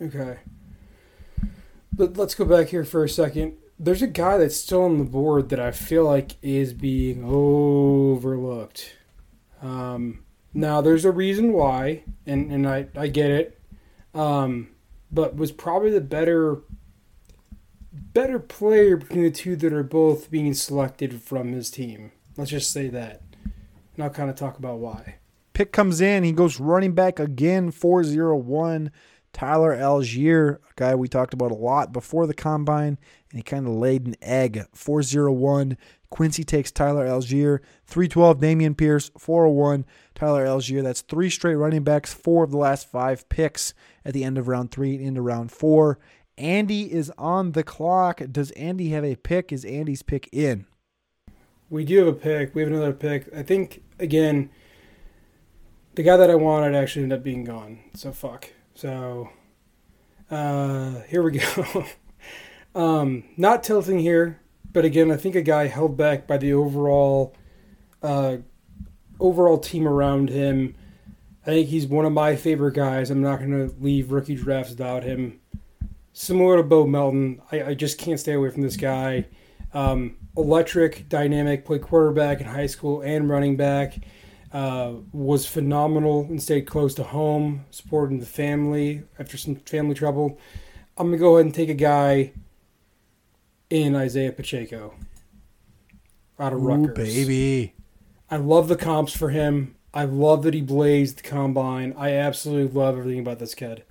Okay. 0.03 0.39
But 1.93 2.17
let's 2.17 2.35
go 2.35 2.45
back 2.45 2.69
here 2.69 2.85
for 2.85 3.05
a 3.05 3.09
second. 3.09 3.55
There's 3.79 4.03
a 4.03 4.07
guy 4.07 4.37
that's 4.39 4.57
still 4.57 4.83
on 4.83 4.99
the 4.99 5.05
board 5.05 5.49
that 5.51 5.61
I 5.61 5.71
feel 5.71 6.05
like 6.05 6.33
is 6.43 6.73
being 6.75 7.23
overlooked. 7.25 8.95
Um, 9.63 10.25
now, 10.53 10.81
there's 10.81 11.05
a 11.05 11.11
reason 11.13 11.53
why, 11.53 12.03
and, 12.27 12.51
and 12.51 12.67
I, 12.69 12.87
I 12.97 13.07
get 13.07 13.31
it. 13.31 13.59
Um, 14.15 14.69
but 15.13 15.37
was 15.37 15.53
probably 15.53 15.91
the 15.91 16.01
better 16.01 16.59
better 17.93 18.39
player 18.39 18.97
between 18.97 19.23
the 19.25 19.31
two 19.31 19.57
that 19.57 19.73
are 19.73 19.83
both 19.83 20.31
being 20.31 20.55
selected 20.55 21.21
from 21.23 21.53
his 21.53 21.71
team. 21.71 22.13
Let's 22.37 22.51
just 22.51 22.71
say 22.73 22.89
that. 22.89 23.23
And 23.97 24.05
I'll 24.05 24.11
kind 24.11 24.31
of 24.31 24.37
talk 24.37 24.59
about 24.59 24.79
why. 24.79 25.17
Pick 25.53 25.73
comes 25.73 26.01
in. 26.01 26.23
He 26.23 26.33
goes 26.33 26.61
running 26.61 26.93
back 26.93 27.19
again, 27.19 27.71
401. 27.71 28.91
Tyler 29.33 29.77
Allgeier, 29.77 30.57
a 30.57 30.73
guy 30.77 30.95
we 30.95 31.09
talked 31.09 31.35
about 31.35 31.51
a 31.51 31.55
lot 31.55 31.93
before 31.93 32.27
the 32.27 32.33
combine, 32.33 32.99
and 33.31 33.39
he 33.39 33.43
kind 33.43 33.67
of 33.67 33.75
laid 33.75 34.07
an 34.07 34.17
egg. 34.23 34.65
401. 34.73 35.77
Quincy 36.09 36.45
takes 36.45 36.71
Tyler 36.71 37.07
Allgeier. 37.07 37.61
312, 37.87 38.39
Dameon 38.39 38.77
Pierce. 38.77 39.11
401, 39.19 39.85
Tyler 40.15 40.47
Allgeier. 40.47 40.83
That's 40.83 41.03
three 41.03 41.29
straight 41.29 41.57
running 41.57 41.85
backs, 41.85 42.15
four 42.15 42.45
of 42.45 42.51
the 42.51 42.57
last 42.57 42.91
five 42.91 43.29
picks 43.29 43.75
at 44.05 44.15
the 44.15 44.25
end 44.25 44.39
of 44.39 44.49
round 44.49 44.71
three 44.71 44.95
and 44.95 45.05
into 45.05 45.21
round 45.21 45.53
four. 45.53 45.99
Andy 46.39 46.93
is 46.93 47.11
on 47.19 47.53
the 47.53 47.63
clock. 47.63 48.23
Does 48.31 48.51
Andy 48.53 48.91
have 48.91 49.05
a 49.05 49.17
pick? 49.17 49.53
Is 49.53 49.65
Andy's 49.65 50.03
pick 50.03 50.29
in? 50.33 50.67
We 51.69 51.85
do 51.85 51.99
have 51.99 52.09
a 52.09 52.13
pick. 52.13 52.55
We 52.55 52.63
have 52.63 52.71
another 52.71 52.93
pick. 52.93 53.29
I 53.35 53.43
think, 53.43 53.83
again, 53.99 54.51
the 55.95 56.03
guy 56.03 56.17
that 56.17 56.31
I 56.31 56.35
wanted 56.35 56.75
actually 56.75 57.05
ended 57.05 57.19
up 57.19 57.25
being 57.25 57.45
gone. 57.45 57.81
So 57.95 58.13
fuck. 58.13 58.51
So 58.75 59.31
uh, 60.31 61.01
here 61.03 61.23
we 61.23 61.39
go. 61.39 61.87
um, 62.75 63.25
not 63.37 63.63
tilting 63.63 63.99
here, 63.99 64.41
but 64.73 64.85
again, 64.85 65.11
I 65.11 65.17
think 65.17 65.35
a 65.35 65.43
guy 65.43 65.67
held 65.67 65.97
back 65.97 66.27
by 66.27 66.37
the 66.37 66.53
overall 66.53 67.35
uh, 68.03 68.39
overall 69.19 69.59
team 69.59 69.89
around 69.89 70.29
him. 70.29 70.75
I 71.43 71.51
think 71.51 71.69
he's 71.69 71.87
one 71.87 72.05
of 72.05 72.13
my 72.13 72.37
favorite 72.37 72.75
guys. 72.75 73.11
I'm 73.11 73.23
not 73.23 73.39
going 73.39 73.53
to 73.53 73.75
leave 73.81 74.11
rookie 74.11 74.35
drafts 74.35 74.71
without 74.71 75.05
him. 75.05 75.41
Similar 76.13 76.57
to 76.57 76.63
Bo 76.63 76.87
Melton, 76.87 77.41
I, 77.53 77.63
I 77.63 77.75
just 77.75 77.99
can't 77.99 78.19
stay 78.19 78.33
away 78.33 78.51
from 78.51 78.63
this 78.63 78.77
guy. 78.77 79.27
Um, 79.73 80.17
electric, 80.37 81.09
dynamic, 81.09 81.65
played 81.65 81.83
quarterback 81.83 82.41
in 82.41 82.47
high 82.47 82.67
school 82.67 83.01
and 83.01 83.29
running 83.29 83.57
back. 83.57 83.99
Uh, 84.53 84.95
was 85.13 85.45
phenomenal 85.45 86.23
and 86.31 86.43
stayed 86.43 86.63
close 86.63 86.95
to 86.95 87.03
home, 87.03 87.65
supporting 87.71 88.21
the 88.21 88.27
family 88.27 89.03
after 89.19 89.37
some 89.37 89.57
family 89.57 89.95
trouble. 89.95 90.39
I'm 90.97 91.09
gonna 91.09 91.19
go 91.19 91.37
ahead 91.37 91.47
and 91.47 91.55
take 91.55 91.69
a 91.69 91.75
guy 91.75 92.33
in 93.69 93.95
Isaiah 93.95 94.33
Pacheco 94.33 94.95
out 96.39 96.53
of 96.53 96.61
Ooh, 96.61 96.69
Rutgers. 96.69 96.95
baby. 96.97 97.75
I 98.31 98.37
love 98.37 98.69
the 98.69 98.77
comps 98.77 99.15
for 99.17 99.31
him. 99.31 99.75
I 99.93 100.05
love 100.05 100.43
that 100.45 100.55
he 100.55 100.61
blazed 100.63 101.19
the 101.19 101.23
combine. 101.23 101.95
I 101.97 102.13
absolutely 102.13 102.73
love 102.79 102.97
everything 102.99 103.21
about 103.21 103.39
this 103.39 103.55
kid. 103.55 103.83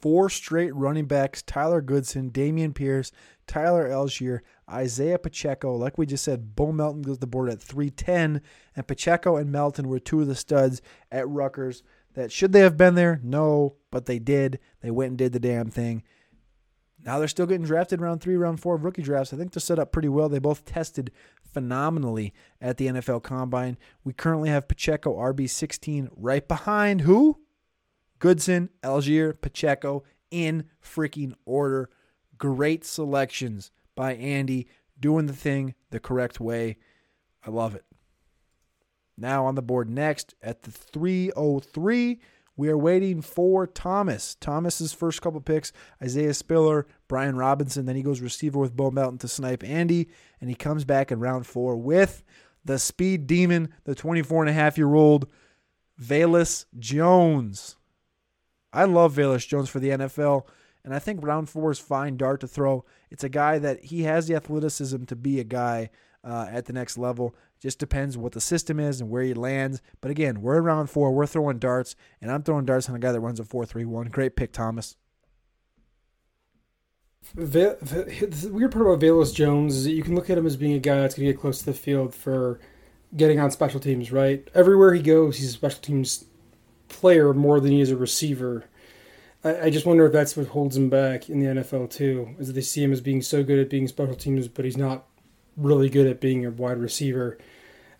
Four 0.00 0.30
straight 0.30 0.74
running 0.74 1.06
backs 1.06 1.42
Tyler 1.42 1.80
Goodson, 1.80 2.30
Dameon 2.30 2.74
Pierce, 2.74 3.12
Tyler 3.46 3.88
Allgeier, 3.88 4.40
Isaiah 4.70 5.18
Pacheco. 5.18 5.74
Like 5.74 5.98
we 5.98 6.06
just 6.06 6.24
said, 6.24 6.54
Bo 6.56 6.72
Melton 6.72 7.02
goes 7.02 7.18
the 7.18 7.26
board 7.26 7.50
at 7.50 7.60
310, 7.60 8.40
and 8.76 8.86
Pacheco 8.86 9.36
and 9.36 9.50
Melton 9.52 9.88
were 9.88 9.98
two 9.98 10.20
of 10.20 10.26
the 10.28 10.34
studs 10.34 10.80
at 11.10 11.28
Rutgers. 11.28 11.82
That 12.14 12.32
should 12.32 12.52
they 12.52 12.60
have 12.60 12.76
been 12.76 12.94
there? 12.94 13.20
No, 13.22 13.76
but 13.90 14.06
they 14.06 14.18
did. 14.18 14.58
They 14.80 14.90
went 14.90 15.10
and 15.10 15.18
did 15.18 15.32
the 15.32 15.40
damn 15.40 15.70
thing. 15.70 16.02
Now 17.04 17.18
they're 17.18 17.28
still 17.28 17.46
getting 17.46 17.66
drafted 17.66 18.00
round 18.00 18.20
three, 18.20 18.36
round 18.36 18.60
four 18.60 18.74
of 18.74 18.84
rookie 18.84 19.02
drafts. 19.02 19.32
I 19.32 19.36
think 19.36 19.52
they're 19.52 19.60
set 19.60 19.78
up 19.78 19.92
pretty 19.92 20.08
well. 20.08 20.28
They 20.28 20.38
both 20.38 20.64
tested 20.64 21.10
phenomenally 21.52 22.32
at 22.60 22.76
the 22.76 22.88
NFL 22.88 23.22
Combine. 23.22 23.78
We 24.04 24.12
currently 24.12 24.50
have 24.50 24.68
Pacheco 24.68 25.16
RB16 25.16 26.08
right 26.16 26.46
behind 26.46 27.02
who? 27.02 27.40
Goodson, 28.20 28.70
Allgeier, 28.82 29.38
Pacheco 29.40 30.04
in 30.30 30.64
freaking 30.82 31.34
order. 31.44 31.90
Great 32.38 32.84
selections 32.84 33.72
by 33.96 34.14
Andy, 34.14 34.68
doing 34.98 35.26
the 35.26 35.32
thing 35.32 35.74
the 35.90 35.98
correct 35.98 36.38
way. 36.38 36.76
I 37.44 37.50
love 37.50 37.74
it. 37.74 37.84
Now 39.16 39.44
on 39.46 39.54
the 39.54 39.62
board 39.62 39.90
next 39.90 40.34
at 40.40 40.62
the 40.62 40.70
303, 40.70 42.20
we 42.56 42.68
are 42.68 42.78
waiting 42.78 43.22
for 43.22 43.66
Thomas. 43.66 44.34
Thomas's 44.34 44.92
first 44.92 45.22
couple 45.22 45.40
picks, 45.40 45.72
Isaiah 46.02 46.34
Spiller, 46.34 46.86
Brian 47.08 47.36
Robinson. 47.36 47.86
Then 47.86 47.96
he 47.96 48.02
goes 48.02 48.20
receiver 48.20 48.58
with 48.58 48.76
Bo 48.76 48.90
Melton 48.90 49.18
to 49.18 49.28
snipe 49.28 49.64
Andy, 49.64 50.08
and 50.40 50.50
he 50.50 50.56
comes 50.56 50.84
back 50.84 51.10
in 51.10 51.20
round 51.20 51.46
four 51.46 51.76
with 51.76 52.22
the 52.64 52.78
speed 52.78 53.26
demon, 53.26 53.72
the 53.84 53.94
24 53.94 54.42
and 54.42 54.50
a 54.50 54.54
half 54.54 54.76
year 54.76 54.94
old 54.94 55.26
Velus 56.00 56.66
Jones. 56.78 57.76
I 58.72 58.84
love 58.84 59.14
Velus 59.14 59.46
Jones 59.46 59.68
for 59.68 59.80
the 59.80 59.90
NFL, 59.90 60.46
and 60.84 60.94
I 60.94 60.98
think 60.98 61.24
round 61.24 61.48
four 61.48 61.70
is 61.70 61.78
fine 61.78 62.16
dart 62.16 62.40
to 62.40 62.46
throw. 62.46 62.84
It's 63.10 63.24
a 63.24 63.28
guy 63.28 63.58
that 63.58 63.84
he 63.84 64.04
has 64.04 64.26
the 64.26 64.36
athleticism 64.36 65.04
to 65.04 65.16
be 65.16 65.40
a 65.40 65.44
guy 65.44 65.90
uh, 66.24 66.46
at 66.50 66.66
the 66.66 66.72
next 66.72 66.96
level. 66.96 67.34
Just 67.60 67.78
depends 67.78 68.16
what 68.16 68.32
the 68.32 68.40
system 68.40 68.80
is 68.80 69.00
and 69.00 69.10
where 69.10 69.22
he 69.22 69.34
lands. 69.34 69.82
But 70.00 70.10
again, 70.10 70.40
we're 70.40 70.58
in 70.58 70.64
round 70.64 70.88
four. 70.88 71.12
We're 71.12 71.26
throwing 71.26 71.58
darts, 71.58 71.96
and 72.20 72.30
I'm 72.30 72.42
throwing 72.42 72.64
darts 72.64 72.88
on 72.88 72.94
a 72.94 72.98
guy 72.98 73.12
that 73.12 73.20
runs 73.20 73.40
a 73.40 73.44
4 73.44 73.66
3 73.66 73.84
1. 73.84 74.08
Great 74.08 74.36
pick, 74.36 74.52
Thomas. 74.52 74.96
The, 77.34 78.50
weird 78.50 78.72
part 78.72 78.86
about 78.86 79.00
Velus 79.00 79.34
Jones 79.34 79.76
is 79.76 79.84
that 79.84 79.92
you 79.92 80.02
can 80.02 80.14
look 80.14 80.30
at 80.30 80.38
him 80.38 80.46
as 80.46 80.56
being 80.56 80.72
a 80.72 80.78
guy 80.78 81.00
that's 81.00 81.14
going 81.14 81.26
to 81.26 81.32
get 81.32 81.40
close 81.40 81.58
to 81.60 81.66
the 81.66 81.74
field 81.74 82.14
for 82.14 82.58
getting 83.14 83.38
on 83.38 83.50
special 83.50 83.78
teams, 83.78 84.10
right? 84.10 84.48
Everywhere 84.54 84.94
he 84.94 85.02
goes, 85.02 85.36
he's 85.36 85.50
a 85.50 85.52
special 85.52 85.80
teams 85.80 86.24
player 86.90 87.32
more 87.32 87.60
than 87.60 87.72
he 87.72 87.80
is 87.80 87.90
a 87.90 87.96
receiver. 87.96 88.66
I, 89.42 89.62
I 89.62 89.70
just 89.70 89.86
wonder 89.86 90.04
if 90.04 90.12
that's 90.12 90.36
what 90.36 90.48
holds 90.48 90.76
him 90.76 90.90
back 90.90 91.30
in 91.30 91.40
the 91.40 91.46
NFL 91.46 91.90
too, 91.90 92.34
is 92.38 92.48
that 92.48 92.52
they 92.52 92.60
see 92.60 92.82
him 92.82 92.92
as 92.92 93.00
being 93.00 93.22
so 93.22 93.42
good 93.42 93.58
at 93.58 93.70
being 93.70 93.88
special 93.88 94.14
teams, 94.14 94.48
but 94.48 94.64
he's 94.64 94.76
not 94.76 95.06
really 95.56 95.88
good 95.88 96.06
at 96.06 96.20
being 96.20 96.44
a 96.44 96.50
wide 96.50 96.78
receiver. 96.78 97.38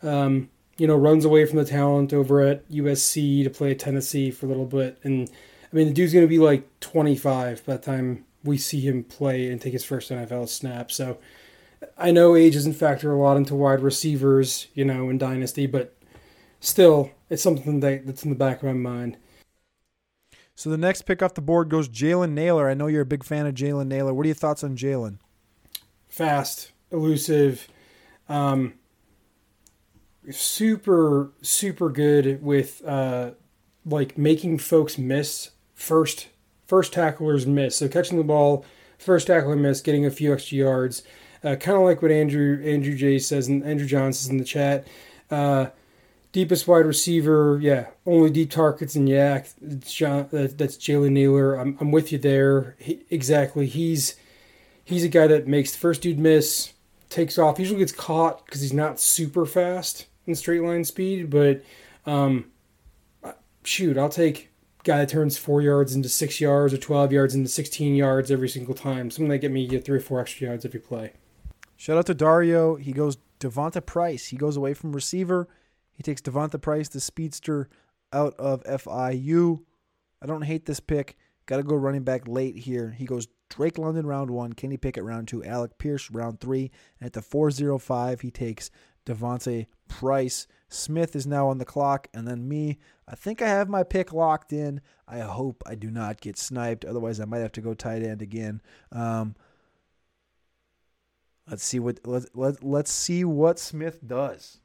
Um, 0.03 0.51
you 0.77 0.87
know, 0.87 0.97
runs 0.97 1.25
away 1.25 1.45
from 1.45 1.59
the 1.59 1.65
talent 1.65 2.13
over 2.13 2.41
at 2.41 2.69
USC 2.71 3.45
to 3.45 3.51
play 3.51 3.73
at 3.73 3.79
Tennessee 3.79 4.31
for 4.31 4.47
a 4.47 4.49
little 4.49 4.67
bit, 4.67 4.99
and 5.03 5.31
I 5.73 5.77
mean 5.77 5.89
the 5.89 5.95
dude's 5.95 6.13
going 6.13 6.25
to 6.25 6.29
be 6.29 6.39
like 6.39 6.69
25 6.81 7.65
by 7.67 7.77
the 7.77 7.83
time 7.83 8.25
we 8.43 8.57
see 8.57 8.81
him 8.81 9.05
play 9.05 9.51
and 9.51 9.61
take 9.61 9.75
his 9.75 9.85
first 9.85 10.11
NFL 10.11 10.49
snap. 10.49 10.91
So 10.91 11.19
I 11.99 12.11
know 12.11 12.35
age 12.35 12.55
doesn't 12.55 12.75
factor 12.75 13.13
a 13.13 13.19
lot 13.19 13.37
into 13.37 13.55
wide 13.55 13.81
receivers, 13.81 14.69
you 14.75 14.85
know, 14.85 15.11
in 15.11 15.19
Dynasty, 15.19 15.67
but 15.67 15.95
still, 16.61 17.11
it's 17.31 17.43
something 17.43 17.81
that, 17.81 18.07
that's 18.07 18.25
in 18.25 18.31
the 18.31 18.37
back 18.37 18.59
of 18.59 18.65
my 18.65 18.73
mind. 18.73 19.17
So 20.55 20.69
the 20.69 20.77
next 20.77 21.03
pick 21.03 21.23
off 21.23 21.33
the 21.33 21.41
board 21.41 21.71
goes 21.71 21.89
Jalen 21.89 22.33
Nailor. 22.33 22.69
I 22.69 22.75
know 22.75 22.87
you're 22.87 23.01
a 23.01 23.07
big 23.07 23.25
fan 23.25 23.47
of 23.47 23.55
Jalen 23.55 23.87
Nailor. 23.87 24.13
What 24.13 24.25
are 24.25 24.29
your 24.29 24.35
thoughts 24.35 24.63
on 24.63 24.77
Jalen? 24.77 25.19
Fast, 26.07 26.73
elusive, 26.91 27.67
um, 28.29 28.75
super, 30.31 31.33
super 31.41 31.89
good 31.89 32.43
with 32.43 32.85
uh, 32.85 33.31
like 33.87 34.19
making 34.19 34.59
folks 34.59 34.99
miss 34.99 35.51
first 35.75 36.29
first 36.67 36.93
tacklers 36.93 37.47
miss. 37.47 37.77
So 37.77 37.89
catching 37.89 38.19
the 38.19 38.25
ball, 38.25 38.65
first 38.99 39.29
tackler 39.29 39.57
miss, 39.57 39.81
getting 39.81 40.05
a 40.05 40.11
few 40.11 40.33
extra 40.33 40.59
yards. 40.59 41.03
Uh, 41.43 41.57
kind 41.57 41.79
of 41.79 41.85
like 41.85 42.03
what 42.03 42.11
Andrew 42.11 42.63
Andrew 42.65 42.95
J 42.95 43.19
says 43.19 43.49
and 43.49 43.65
Andrew 43.65 43.87
John 43.87 44.13
says 44.13 44.29
in 44.29 44.37
the 44.37 44.45
chat. 44.45 44.87
Uh, 45.31 45.69
deepest 46.33 46.69
wide 46.69 46.87
receiver, 46.87 47.59
yeah, 47.61 47.89
only 48.07 48.31
deep 48.31 48.51
targets 48.51 48.95
and 48.95 49.09
yak. 49.09 49.49
It's 49.61 49.93
John, 49.93 50.29
that, 50.31 50.59
that's 50.59 50.77
Jalen 50.77 51.13
Nailor. 51.13 51.55
I'm, 51.55 51.77
I'm 51.81 51.91
with 51.91 52.13
you 52.13 52.19
there. 52.19 52.77
He, 52.79 53.03
exactly. 53.11 53.67
He's 53.67 54.17
he's 54.85 55.05
a 55.05 55.09
guy 55.09 55.27
that 55.27 55.47
makes 55.47 55.73
the 55.73 55.79
first 55.79 56.03
dude 56.03 56.19
miss, 56.19 56.73
takes 57.09 57.39
off. 57.39 57.59
Usually 57.59 57.79
gets 57.79 57.93
caught 57.93 58.45
because 58.45 58.61
he's 58.61 58.73
not 58.73 59.01
super 59.01 59.47
fast 59.47 60.07
in 60.27 60.35
straight 60.35 60.63
line 60.63 60.85
speed, 60.85 61.31
but 61.31 61.63
um, 62.07 62.47
shoot, 63.65 63.99
I'll 63.99 64.09
take 64.09 64.51
guy 64.83 64.99
that 64.99 65.09
turns 65.09 65.37
four 65.37 65.61
yards 65.61 65.95
into 65.95 66.09
six 66.09 66.41
yards 66.41 66.73
or 66.73 66.79
12 66.79 67.13
yards 67.13 67.35
into 67.35 67.49
16 67.49 67.95
yards 67.95 68.31
every 68.31 68.49
single 68.49 68.75
time. 68.75 69.11
Something 69.11 69.29
that 69.29 69.39
get 69.39 69.51
me 69.51 69.69
three 69.79 69.99
or 69.99 70.01
four 70.01 70.21
extra 70.21 70.49
yards 70.49 70.65
every 70.65 70.81
play. 70.81 71.13
Shout 71.77 71.99
out 71.99 72.07
to 72.07 72.15
Dario. 72.15 72.77
He 72.77 72.93
goes 72.93 73.19
D'Vonte 73.39 73.85
Price. 73.85 74.29
He 74.29 74.37
goes 74.37 74.57
away 74.57 74.75
from 74.75 74.93
receiver. 74.93 75.49
He 76.01 76.03
takes 76.03 76.23
D'Vonte 76.23 76.59
Price, 76.63 76.89
the 76.89 76.99
speedster, 76.99 77.69
out 78.11 78.33
of 78.39 78.65
FIU. 78.65 79.61
I 80.23 80.27
don't 80.27 80.41
hate 80.41 80.65
this 80.65 80.81
pick. 80.81 81.19
Got 81.45 81.59
to 81.59 81.63
go 81.63 81.77
running 81.77 82.05
back 82.05 82.27
late 82.27 82.57
here. 82.57 82.93
He 82.93 83.05
goes 83.05 83.29
Drake 83.51 83.77
London 83.77 84.07
round 84.07 84.31
one, 84.31 84.55
Kenny 84.55 84.79
Pickett 84.79 85.05
round 85.05 85.29
two, 85.29 85.45
Alec 85.45 85.77
Pierce 85.77 86.11
round 86.11 86.41
three. 86.41 86.71
And 86.99 87.07
at 87.07 87.13
the 87.13 87.21
405, 87.21 88.23
he 88.23 88.31
takes 88.31 88.71
D'Vonte 89.05 89.67
Price. 89.89 90.47
Smith 90.71 91.15
is 91.15 91.27
now 91.27 91.49
on 91.49 91.59
the 91.59 91.67
clock, 91.67 92.09
and 92.15 92.27
then 92.27 92.49
me. 92.49 92.79
I 93.07 93.15
think 93.15 93.43
I 93.43 93.49
have 93.49 93.69
my 93.69 93.83
pick 93.83 94.11
locked 94.11 94.55
in. 94.55 94.81
I 95.07 95.19
hope 95.19 95.63
I 95.67 95.75
do 95.75 95.91
not 95.91 96.23
get 96.23 96.39
sniped. 96.39 96.87
Otherwise, 96.87 97.21
I 97.21 97.27
might 97.27 97.41
have 97.41 97.53
to 97.53 97.61
go 97.61 97.75
tight 97.75 98.03
end 98.03 98.23
again. 98.23 98.63
Um, 98.91 99.37
let's 101.47 101.63
see 101.63 101.79
what 101.79 102.01
let 102.07 102.35
let 102.35 102.65
let's 102.65 102.91
see 102.91 103.23
what 103.23 103.59
Smith 103.59 103.99
does. 104.07 104.60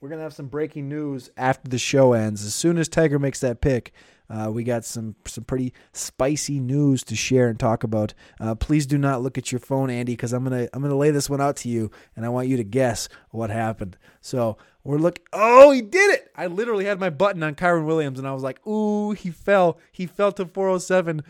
We're 0.00 0.08
gonna 0.08 0.22
have 0.22 0.34
some 0.34 0.46
breaking 0.46 0.88
news 0.88 1.30
after 1.36 1.68
the 1.68 1.78
show 1.78 2.12
ends. 2.12 2.44
As 2.44 2.54
soon 2.54 2.78
as 2.78 2.88
Tiger 2.88 3.18
makes 3.18 3.40
that 3.40 3.60
pick, 3.60 3.92
uh, 4.30 4.48
we 4.52 4.62
got 4.62 4.84
some 4.84 5.16
some 5.24 5.42
pretty 5.42 5.72
spicy 5.92 6.60
news 6.60 7.02
to 7.04 7.16
share 7.16 7.48
and 7.48 7.58
talk 7.58 7.82
about. 7.82 8.14
Uh, 8.38 8.54
please 8.54 8.86
do 8.86 8.96
not 8.96 9.22
look 9.22 9.36
at 9.38 9.50
your 9.50 9.58
phone, 9.58 9.90
Andy, 9.90 10.12
because 10.12 10.32
I'm 10.32 10.44
gonna 10.44 10.68
I'm 10.72 10.82
gonna 10.82 10.96
lay 10.96 11.10
this 11.10 11.28
one 11.28 11.40
out 11.40 11.56
to 11.56 11.68
you, 11.68 11.90
and 12.14 12.24
I 12.24 12.28
want 12.28 12.46
you 12.46 12.56
to 12.58 12.64
guess 12.64 13.08
what 13.30 13.50
happened. 13.50 13.96
So 14.20 14.56
we're 14.84 14.98
looking. 14.98 15.24
Oh, 15.32 15.72
he 15.72 15.82
did 15.82 16.14
it! 16.14 16.30
I 16.36 16.46
literally 16.46 16.84
had 16.84 17.00
my 17.00 17.10
button 17.10 17.42
on 17.42 17.56
Kyren 17.56 17.84
Williams, 17.86 18.20
and 18.20 18.28
I 18.28 18.32
was 18.32 18.42
like, 18.44 18.64
"Ooh, 18.66 19.12
he 19.12 19.30
fell. 19.30 19.78
He 19.90 20.06
fell 20.06 20.30
to 20.32 20.46
407." 20.46 21.22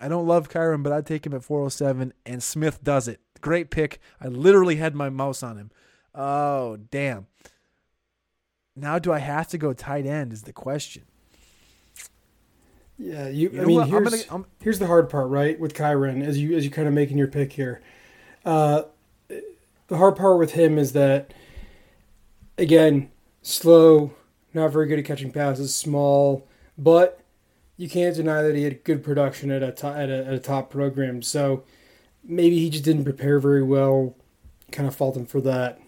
I 0.00 0.08
don't 0.08 0.26
love 0.26 0.48
Kyren, 0.48 0.82
but 0.82 0.92
I'd 0.92 1.06
take 1.06 1.24
him 1.24 1.34
at 1.34 1.44
407, 1.44 2.12
and 2.26 2.42
Smith 2.42 2.82
does 2.82 3.08
it. 3.08 3.20
great 3.40 3.70
pick. 3.70 4.00
I 4.20 4.28
literally 4.28 4.76
had 4.76 4.94
my 4.94 5.10
mouse 5.10 5.42
on 5.42 5.56
him. 5.56 5.70
Oh, 6.14 6.76
damn. 6.90 7.26
Now 8.74 8.98
do 8.98 9.12
I 9.12 9.18
have 9.18 9.48
to 9.48 9.58
go 9.58 9.72
tight 9.72 10.06
end 10.06 10.32
is 10.32 10.42
the 10.42 10.52
question. 10.52 11.02
Yeah, 12.98 13.28
you. 13.28 13.50
I 13.60 13.64
mean, 13.64 13.76
what? 13.76 13.84
I'm 13.84 13.90
here's 13.90 14.10
gonna- 14.26 14.32
I'm- 14.42 14.46
here's 14.60 14.78
the 14.78 14.86
hard 14.86 15.10
part, 15.10 15.28
right? 15.28 15.58
With 15.58 15.74
Kyren, 15.74 16.22
as 16.24 16.38
you 16.38 16.56
as 16.56 16.64
you 16.64 16.70
kind 16.70 16.86
of 16.86 16.94
making 16.94 17.18
your 17.18 17.26
pick 17.26 17.52
here, 17.54 17.80
uh, 18.44 18.82
the 19.28 19.96
hard 19.96 20.16
part 20.16 20.38
with 20.38 20.52
him 20.52 20.78
is 20.78 20.92
that, 20.92 21.34
again, 22.56 23.10
slow, 23.42 24.12
not 24.54 24.68
very 24.72 24.86
good 24.86 24.98
at 24.98 25.04
catching 25.04 25.32
passes, 25.32 25.74
small, 25.74 26.46
but 26.78 27.20
you 27.76 27.88
can't 27.88 28.14
deny 28.14 28.42
that 28.42 28.54
he 28.54 28.62
had 28.62 28.84
good 28.84 29.02
production 29.02 29.50
at 29.50 29.62
a 29.62 29.72
to, 29.72 29.86
at 29.88 30.08
a, 30.08 30.26
at 30.26 30.34
a 30.34 30.38
top 30.38 30.70
program. 30.70 31.22
So 31.22 31.64
maybe 32.22 32.58
he 32.58 32.70
just 32.70 32.84
didn't 32.84 33.04
prepare 33.04 33.40
very 33.40 33.62
well. 33.62 34.14
Kind 34.70 34.86
of 34.86 34.94
fault 34.94 35.16
him 35.16 35.26
for 35.26 35.40
that. 35.40 35.80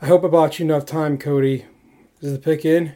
I 0.00 0.06
hope 0.06 0.24
I 0.24 0.28
bought 0.28 0.58
you 0.58 0.64
enough 0.66 0.86
time, 0.86 1.18
Cody. 1.18 1.64
Is 2.20 2.32
the 2.32 2.38
pick 2.38 2.64
in? 2.64 2.94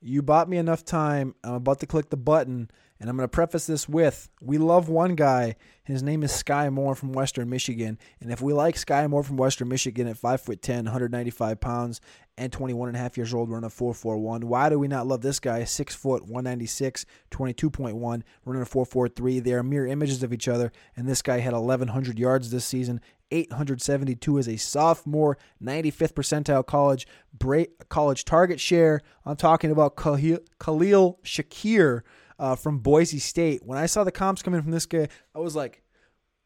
You 0.00 0.22
bought 0.22 0.48
me 0.48 0.58
enough 0.58 0.84
time. 0.84 1.34
I'm 1.42 1.54
about 1.54 1.80
to 1.80 1.86
click 1.86 2.10
the 2.10 2.16
button, 2.16 2.70
and 3.00 3.08
I'm 3.08 3.16
going 3.16 3.24
to 3.24 3.28
preface 3.28 3.66
this 3.66 3.88
with 3.88 4.28
we 4.42 4.58
love 4.58 4.88
one 4.88 5.14
guy. 5.14 5.56
His 5.82 6.02
name 6.02 6.22
is 6.22 6.30
Skyy 6.30 6.70
Moore 6.70 6.94
from 6.94 7.12
Western 7.12 7.48
Michigan. 7.48 7.98
And 8.20 8.30
if 8.30 8.42
we 8.42 8.52
like 8.52 8.76
Skyy 8.76 9.08
Moore 9.08 9.22
from 9.22 9.38
Western 9.38 9.68
Michigan 9.68 10.06
at 10.06 10.20
5'10, 10.20 10.84
195 10.84 11.58
pounds, 11.58 12.00
and 12.36 12.52
21 12.52 12.88
and 12.88 12.96
a 12.96 13.00
half 13.00 13.16
years 13.16 13.32
old, 13.34 13.50
running 13.50 13.66
a 13.66 13.70
4'41, 13.70 14.44
why 14.44 14.68
do 14.68 14.78
we 14.78 14.86
not 14.86 15.06
love 15.06 15.22
this 15.22 15.40
guy? 15.40 15.64
6 15.64 15.94
foot, 15.94 16.22
196, 16.22 17.06
22.1, 17.30 18.22
running 18.44 18.62
a 18.62 18.66
4'43. 18.66 19.42
They 19.42 19.54
are 19.54 19.62
mirror 19.62 19.86
images 19.86 20.22
of 20.22 20.32
each 20.32 20.46
other, 20.46 20.70
and 20.94 21.08
this 21.08 21.22
guy 21.22 21.38
had 21.38 21.54
1,100 21.54 22.18
yards 22.18 22.50
this 22.50 22.66
season. 22.66 23.00
872 23.30 24.38
as 24.38 24.48
a 24.48 24.56
sophomore, 24.56 25.38
95th 25.62 26.12
percentile 26.12 26.66
college 26.66 27.06
break, 27.32 27.88
college 27.88 28.24
target 28.24 28.60
share. 28.60 29.00
I'm 29.24 29.36
talking 29.36 29.70
about 29.70 29.96
Khalil, 29.96 30.38
Khalil 30.58 31.18
Shakir 31.24 32.02
uh, 32.38 32.56
from 32.56 32.78
Boise 32.78 33.18
State. 33.18 33.62
When 33.64 33.78
I 33.78 33.86
saw 33.86 34.04
the 34.04 34.12
comps 34.12 34.42
coming 34.42 34.62
from 34.62 34.72
this 34.72 34.86
guy, 34.86 35.08
I 35.34 35.38
was 35.38 35.56
like, 35.56 35.82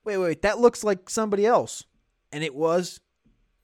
wait, 0.05 0.18
wait, 0.18 0.43
that 0.43 0.59
looks 0.59 0.83
like 0.83 1.09
somebody 1.09 1.47
else. 1.47 1.85
And 2.33 2.43
it 2.43 2.55
was 2.55 3.01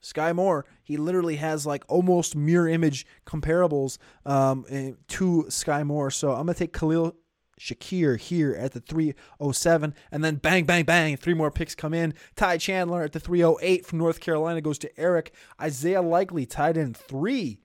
Skyy 0.01 0.33
Moore. 0.35 0.65
He 0.83 0.97
literally 0.97 1.37
has 1.37 1.65
like 1.65 1.83
almost 1.87 2.35
mirror 2.35 2.67
image 2.67 3.05
comparables 3.25 3.97
um, 4.25 4.65
eh, 4.69 4.91
to 5.09 5.45
Skyy 5.49 5.85
Moore. 5.85 6.11
So 6.11 6.31
I'm 6.31 6.45
going 6.45 6.53
to 6.53 6.59
take 6.59 6.73
Khalil 6.73 7.15
Shakir 7.59 8.17
here 8.17 8.55
at 8.55 8.71
the 8.71 8.79
307. 8.79 9.93
And 10.11 10.23
then 10.23 10.35
bang, 10.35 10.63
bang, 10.65 10.85
bang. 10.85 11.17
Three 11.17 11.33
more 11.33 11.51
picks 11.51 11.75
come 11.75 11.93
in. 11.93 12.13
Ty 12.35 12.57
Chandler 12.57 13.03
at 13.03 13.11
the 13.11 13.19
308 13.19 13.85
from 13.85 13.99
North 13.99 14.19
Carolina 14.19 14.61
goes 14.61 14.79
to 14.79 14.99
Eric. 14.99 15.33
Isaiah 15.61 16.01
Likely 16.01 16.45
tied 16.45 16.77
in 16.77 16.93
three 16.93 17.59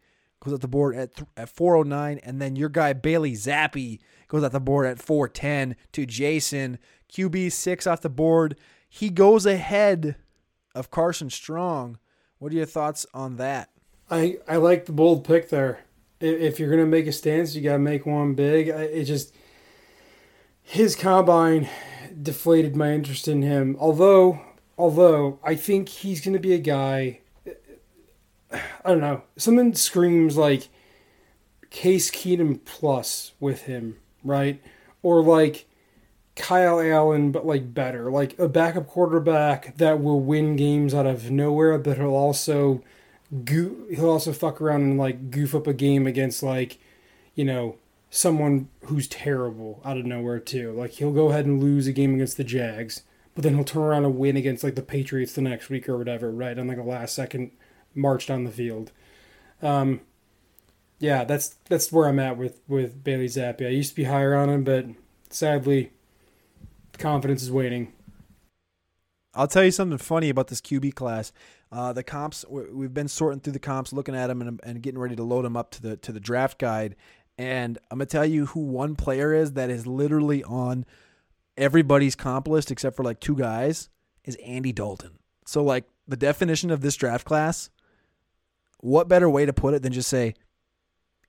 goes 0.44 0.52
at 0.52 0.60
the 0.60 0.68
board 0.68 0.96
at, 0.96 1.14
th- 1.14 1.28
at 1.36 1.48
409. 1.48 2.18
And 2.22 2.42
then 2.42 2.56
your 2.56 2.68
guy 2.68 2.92
Bailey 2.92 3.32
Zappe 3.32 4.00
goes 4.28 4.42
at 4.42 4.52
the 4.52 4.60
board 4.60 4.86
at 4.86 5.00
410 5.00 5.76
to 5.92 6.04
Jason. 6.06 6.78
QB 7.10 7.52
six 7.52 7.86
off 7.86 8.00
the 8.00 8.10
board. 8.10 8.58
He 8.88 9.10
goes 9.10 9.46
ahead 9.46 10.16
of 10.74 10.90
Carson 10.90 11.30
Strong. 11.30 11.98
What 12.38 12.52
are 12.52 12.56
your 12.56 12.66
thoughts 12.66 13.06
on 13.14 13.36
that? 13.36 13.70
I, 14.10 14.38
I 14.46 14.56
like 14.56 14.86
the 14.86 14.92
bold 14.92 15.24
pick 15.24 15.48
there. 15.48 15.80
If 16.20 16.58
you're 16.58 16.70
gonna 16.70 16.86
make 16.86 17.06
a 17.06 17.12
stance, 17.12 17.54
you 17.54 17.62
gotta 17.62 17.78
make 17.78 18.06
one 18.06 18.34
big. 18.34 18.68
It 18.68 19.04
just 19.04 19.34
his 20.64 20.96
combine 20.96 21.68
deflated 22.20 22.74
my 22.74 22.92
interest 22.92 23.28
in 23.28 23.42
him. 23.42 23.76
Although 23.78 24.40
although 24.76 25.38
I 25.44 25.54
think 25.54 25.88
he's 25.88 26.20
gonna 26.20 26.40
be 26.40 26.54
a 26.54 26.58
guy. 26.58 27.20
I 28.52 28.90
don't 28.90 29.00
know. 29.00 29.22
Something 29.36 29.74
screams 29.74 30.36
like 30.36 30.68
Case 31.70 32.10
Keenum 32.10 32.64
plus 32.64 33.32
with 33.40 33.62
him, 33.62 33.96
right? 34.22 34.62
Or 35.02 35.22
like 35.22 35.66
Kyle 36.36 36.80
Allen, 36.80 37.32
but 37.32 37.46
like 37.46 37.74
better, 37.74 38.10
like 38.10 38.38
a 38.38 38.48
backup 38.48 38.86
quarterback 38.86 39.76
that 39.76 40.00
will 40.00 40.20
win 40.20 40.56
games 40.56 40.94
out 40.94 41.06
of 41.06 41.30
nowhere, 41.30 41.78
but 41.78 41.96
he'll 41.96 42.14
also 42.14 42.82
goo- 43.44 43.86
he'll 43.90 44.10
also 44.10 44.32
fuck 44.32 44.60
around 44.60 44.82
and 44.82 44.98
like 44.98 45.30
goof 45.30 45.54
up 45.54 45.66
a 45.66 45.74
game 45.74 46.06
against 46.06 46.42
like, 46.42 46.78
you 47.34 47.44
know, 47.44 47.76
someone 48.14 48.68
who's 48.84 49.08
terrible 49.08 49.82
out 49.84 49.96
of 49.98 50.06
nowhere 50.06 50.38
too. 50.38 50.70
Like 50.70 50.92
he'll 50.92 51.10
go 51.10 51.30
ahead 51.30 51.46
and 51.46 51.60
lose 51.60 51.88
a 51.88 51.92
game 51.92 52.14
against 52.14 52.36
the 52.36 52.44
Jags, 52.44 53.02
but 53.34 53.42
then 53.42 53.56
he'll 53.56 53.64
turn 53.64 53.82
around 53.82 54.04
and 54.04 54.16
win 54.16 54.36
against 54.36 54.62
like 54.62 54.76
the 54.76 54.82
Patriots 54.82 55.32
the 55.32 55.40
next 55.40 55.68
week 55.68 55.88
or 55.88 55.98
whatever, 55.98 56.30
right? 56.30 56.56
On 56.56 56.68
like 56.68 56.78
a 56.78 56.82
last 56.84 57.12
second 57.12 57.50
march 57.92 58.28
down 58.28 58.44
the 58.44 58.52
field. 58.52 58.92
Um, 59.62 60.00
yeah, 61.00 61.24
that's 61.24 61.56
that's 61.68 61.90
where 61.90 62.06
I'm 62.06 62.20
at 62.20 62.38
with 62.38 62.60
with 62.68 63.02
Bailey 63.02 63.26
Zappe. 63.26 63.66
I 63.66 63.70
used 63.70 63.90
to 63.90 63.96
be 63.96 64.04
higher 64.04 64.36
on 64.36 64.48
him, 64.48 64.62
but 64.62 64.86
sadly, 65.30 65.90
confidence 66.96 67.42
is 67.42 67.50
waning. 67.50 67.92
I'll 69.34 69.48
tell 69.48 69.64
you 69.64 69.72
something 69.72 69.98
funny 69.98 70.28
about 70.28 70.46
this 70.46 70.60
QB 70.60 70.94
class. 70.94 71.32
Uh, 71.72 71.92
the 71.92 72.04
comps 72.04 72.44
we- 72.48 72.70
we've 72.70 72.94
been 72.94 73.08
sorting 73.08 73.40
through 73.40 73.54
the 73.54 73.58
comps, 73.58 73.92
looking 73.92 74.14
at 74.14 74.28
them, 74.28 74.40
and, 74.40 74.60
and 74.62 74.80
getting 74.80 75.00
ready 75.00 75.16
to 75.16 75.24
load 75.24 75.44
them 75.44 75.56
up 75.56 75.72
to 75.72 75.82
the 75.82 75.96
to 75.96 76.12
the 76.12 76.20
draft 76.20 76.60
guide. 76.60 76.94
And 77.36 77.78
I'm 77.90 77.98
gonna 77.98 78.06
tell 78.06 78.24
you 78.26 78.46
who 78.46 78.60
one 78.60 78.96
player 78.96 79.32
is 79.32 79.52
that 79.52 79.70
is 79.70 79.86
literally 79.86 80.44
on 80.44 80.84
everybody's 81.56 82.14
comp 82.14 82.48
list 82.48 82.70
except 82.70 82.96
for 82.96 83.02
like 83.02 83.20
two 83.20 83.36
guys 83.36 83.88
is 84.24 84.36
Andy 84.36 84.72
Dalton. 84.72 85.18
So 85.46 85.62
like 85.62 85.84
the 86.06 86.16
definition 86.16 86.70
of 86.70 86.80
this 86.80 86.96
draft 86.96 87.26
class, 87.26 87.70
what 88.78 89.08
better 89.08 89.28
way 89.28 89.46
to 89.46 89.52
put 89.52 89.74
it 89.74 89.82
than 89.82 89.92
just 89.92 90.08
say 90.08 90.34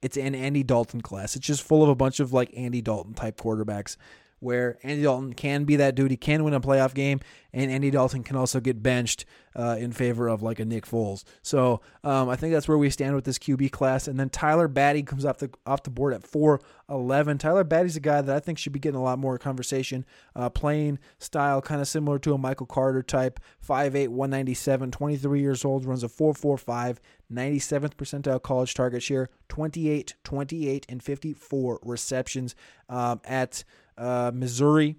it's 0.01 0.17
an 0.17 0.35
Andy 0.35 0.63
Dalton 0.63 1.01
class. 1.01 1.35
It's 1.35 1.47
just 1.47 1.63
full 1.63 1.81
of 1.81 1.89
a 1.89 1.95
bunch 1.95 2.19
of 2.19 2.33
like 2.33 2.51
Andy 2.55 2.81
Dalton 2.81 3.13
type 3.13 3.37
quarterbacks 3.37 3.97
where 4.39 4.77
Andy 4.83 5.03
Dalton 5.03 5.33
can 5.33 5.63
be 5.63 5.75
that 5.77 5.95
dude. 5.95 6.11
He 6.11 6.17
can 6.17 6.43
win 6.43 6.53
a 6.53 6.61
playoff 6.61 6.93
game, 6.93 7.19
and 7.53 7.71
Andy 7.71 7.89
Dalton 7.89 8.23
can 8.23 8.35
also 8.35 8.59
get 8.59 8.83
benched 8.83 9.25
uh, 9.55 9.77
in 9.79 9.91
favor 9.91 10.27
of 10.27 10.43
like 10.43 10.59
a 10.59 10.65
Nick 10.65 10.85
Foles. 10.85 11.23
So 11.41 11.81
um, 12.03 12.29
I 12.29 12.35
think 12.35 12.53
that's 12.53 12.67
where 12.67 12.77
we 12.77 12.89
stand 12.89 13.15
with 13.15 13.23
this 13.23 13.39
QB 13.39 13.71
class. 13.71 14.07
And 14.07 14.19
then 14.19 14.29
Tyler 14.29 14.67
Badie 14.67 15.07
comes 15.07 15.25
off 15.25 15.37
the 15.37 15.49
off 15.65 15.83
the 15.83 15.89
board 15.89 16.13
at 16.13 16.23
four 16.23 16.61
eleven. 16.89 17.37
Tyler 17.37 17.63
Badie's 17.63 17.95
a 17.95 18.01
guy 18.01 18.21
that 18.21 18.35
I 18.35 18.39
think 18.39 18.57
should 18.57 18.73
be 18.73 18.79
getting 18.79 18.99
a 18.99 19.03
lot 19.03 19.19
more 19.19 19.37
conversation. 19.37 20.05
Uh, 20.35 20.49
playing 20.49 20.99
style 21.17 21.61
kind 21.61 21.81
of 21.81 21.87
similar 21.87 22.19
to 22.19 22.33
a 22.33 22.37
Michael 22.37 22.65
Carter 22.65 23.01
type. 23.01 23.39
5'8", 23.65 24.09
197, 24.09 24.91
23 24.91 25.41
years 25.41 25.65
old, 25.65 25.85
runs 25.85 26.03
a 26.03 26.07
4.45, 26.07 26.97
97th 27.31 27.95
percentile 27.95 28.41
college 28.41 28.73
target 28.73 29.01
share, 29.01 29.29
28, 29.49 30.15
28, 30.23 30.85
and 30.87 31.01
54 31.01 31.79
receptions 31.83 32.55
um, 32.89 33.21
at 33.25 33.63
uh, 33.97 34.31
Missouri. 34.33 34.97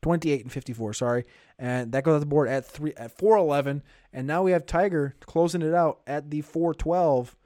28 0.00 0.42
and 0.42 0.52
54, 0.52 0.92
sorry. 0.94 1.24
And 1.58 1.90
that 1.90 2.04
goes 2.04 2.14
off 2.14 2.20
the 2.20 2.26
board 2.26 2.48
at 2.48 2.64
three 2.64 2.94
at 2.96 3.18
411. 3.18 3.82
And 4.12 4.26
now 4.28 4.44
we 4.44 4.52
have 4.52 4.64
Tiger 4.64 5.16
closing 5.20 5.60
it 5.60 5.74
out 5.74 6.00
at 6.06 6.30
the 6.30 6.40
412. 6.40 7.36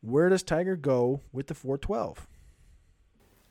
Where 0.00 0.28
does 0.28 0.42
Tiger 0.42 0.74
go 0.74 1.20
with 1.32 1.46
the 1.46 1.54
412? 1.54 2.26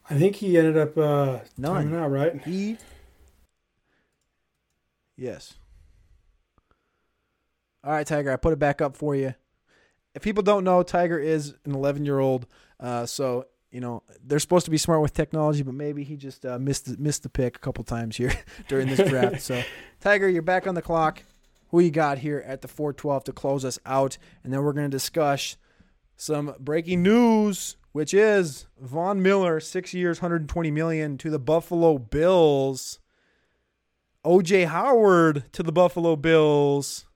I 0.10 0.16
think 0.16 0.36
he 0.36 0.58
ended 0.58 0.78
up 0.78 0.98
uh, 0.98 1.40
None. 1.58 1.96
out, 1.96 2.12
right? 2.12 2.42
He 2.44 2.78
Yes. 5.18 5.54
All 7.84 7.92
right, 7.92 8.06
Tiger, 8.06 8.32
I 8.32 8.36
put 8.36 8.54
it 8.54 8.60
back 8.60 8.82
up 8.82 8.98
for 8.98 9.16
you. 9.16 9.36
If 10.14 10.24
people 10.24 10.44
don't 10.44 10.64
know, 10.64 10.82
Tiger 10.84 11.20
is 11.20 11.56
an 11.66 11.74
11 11.74 12.06
year 12.06 12.20
old. 12.20 12.48
Uh, 12.80 13.06
so, 13.06 13.46
you 13.76 13.82
know, 13.82 14.04
they're 14.26 14.40
supposed 14.40 14.64
to 14.64 14.72
be 14.72 14.78
smart 14.78 15.02
with 15.02 15.14
technology, 15.14 15.62
but 15.62 15.74
maybe 15.74 16.06
he 16.06 16.16
just 16.16 16.46
uh, 16.46 16.58
missed, 16.58 16.86
the, 16.86 16.96
missed 16.98 17.24
the 17.24 17.30
pick 17.30 17.58
a 17.58 17.60
couple 17.60 17.84
times 17.84 18.16
here 18.16 18.32
during 18.70 18.88
this 18.88 19.06
draft. 19.10 19.42
so, 19.42 19.62
Tiger, 20.00 20.30
you're 20.30 20.42
back 20.42 20.66
on 20.66 20.76
the 20.76 20.82
clock. 20.82 21.24
Who 21.72 21.82
you 21.82 21.92
got 21.92 22.20
here 22.20 22.42
at 22.48 22.62
the 22.62 22.70
412 22.70 23.26
to 23.26 23.34
close 23.34 23.66
us 23.66 23.78
out? 23.86 24.18
And 24.46 24.54
then 24.54 24.64
we're 24.64 24.72
going 24.72 24.90
to 24.90 24.96
discuss 24.96 25.58
some 26.16 26.56
breaking 26.58 27.04
news, 27.04 27.76
which 27.92 28.14
is 28.14 28.66
Von 28.80 29.22
Miller, 29.22 29.60
six 29.60 29.94
years, 29.94 30.22
120 30.22 30.72
million 30.72 31.18
to 31.18 31.30
the 31.30 31.38
Buffalo 31.40 31.98
Bills. 31.98 33.00
OJ 34.24 34.68
Howard 34.68 35.52
to 35.52 35.64
the 35.64 35.74
Buffalo 35.74 36.16
Bills. 36.16 37.08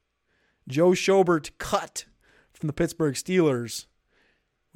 Joe 0.67 0.89
Schobert 0.89 1.51
cut 1.57 2.03
from 2.51 2.67
the 2.67 2.73
Pittsburgh 2.73 3.15
Steelers. 3.15 3.85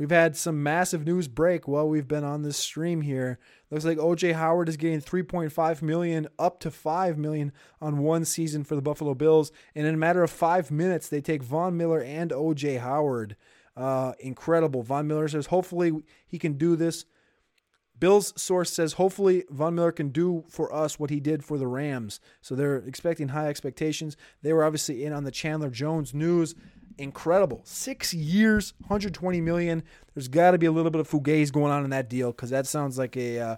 We've 0.04 0.12
had 0.12 0.36
some 0.36 0.62
massive 0.62 1.06
news 1.06 1.30
break 1.30 1.66
while 1.66 1.88
we've 1.88 2.10
been 2.10 2.26
on 2.26 2.42
this 2.42 2.58
stream 2.58 3.00
here. 3.00 3.40
Looks 3.72 3.86
like 3.86 3.98
OJ 3.98 4.34
Howard 4.34 4.68
is 4.68 4.76
getting 4.76 5.00
3.5 5.00 5.82
million 5.82 6.28
up 6.38 6.60
to 6.60 6.72
5 6.72 7.18
million 7.18 7.54
on 7.80 8.00
one 8.00 8.26
season 8.26 8.66
for 8.66 8.76
the 8.76 8.82
Buffalo 8.82 9.14
Bills, 9.14 9.54
and 9.74 9.88
in 9.88 9.94
a 9.94 9.98
matter 9.98 10.22
of 10.22 10.30
5 10.30 10.72
minutes 10.72 11.08
they 11.08 11.22
take 11.22 11.42
Von 11.42 11.78
Miller 11.78 12.02
and 12.02 12.32
OJ 12.32 12.82
Howard. 12.82 13.38
Uh, 13.78 14.12
incredible. 14.20 14.84
Von 14.84 15.08
Miller 15.08 15.30
says 15.30 15.46
hopefully 15.46 15.94
he 16.28 16.38
can 16.38 16.58
do 16.58 16.76
this 16.76 17.06
Bill's 18.04 18.34
source 18.36 18.70
says 18.70 18.94
hopefully 18.94 19.46
Von 19.50 19.76
Miller 19.76 19.94
can 19.94 20.10
do 20.10 20.44
for 20.50 20.74
us 20.74 21.00
what 21.00 21.10
he 21.10 21.22
did 21.22 21.46
for 21.46 21.58
the 21.58 21.68
Rams. 21.68 22.20
So 22.42 22.54
they're 22.54 22.76
expecting 22.76 23.30
high 23.30 23.48
expectations. 23.48 24.18
They 24.42 24.52
were 24.52 24.66
obviously 24.66 25.06
in 25.06 25.14
on 25.14 25.24
the 25.24 25.32
Chandler 25.32 25.70
Jones 25.70 26.14
news. 26.14 26.54
Incredible. 26.98 27.62
Six 27.64 28.14
years, 28.14 28.74
120 28.80 29.42
million. 29.42 29.84
There's 30.14 30.28
got 30.28 30.52
to 30.52 30.58
be 30.58 30.66
a 30.66 30.72
little 30.72 30.92
bit 30.92 31.02
of 31.02 31.10
fugazi 31.10 31.52
going 31.52 31.72
on 31.72 31.84
in 31.84 31.90
that 31.90 32.10
deal 32.10 32.32
because 32.32 32.50
that 32.52 32.68
sounds 32.68 32.98
like 32.98 33.18
a 33.18 33.40
uh, 33.40 33.56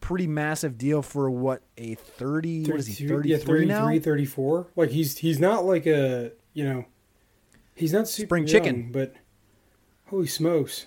pretty 0.00 0.26
massive 0.26 0.78
deal 0.78 1.02
for 1.02 1.30
what 1.30 1.62
a 1.76 1.94
30 1.94 2.70
what 2.70 2.78
is 2.78 2.86
he 2.86 3.08
33 3.08 3.30
yeah, 3.30 3.36
33 3.38 3.66
now 3.66 3.98
34 3.98 4.68
like 4.76 4.90
he's 4.90 5.18
he's 5.18 5.40
not 5.40 5.64
like 5.64 5.86
a 5.86 6.30
you 6.52 6.62
know 6.62 6.84
he's 7.74 7.92
not 7.92 8.06
super 8.06 8.28
Spring 8.28 8.46
young, 8.46 8.52
chicken. 8.52 8.92
but 8.92 9.14
holy 10.08 10.26
smokes 10.26 10.86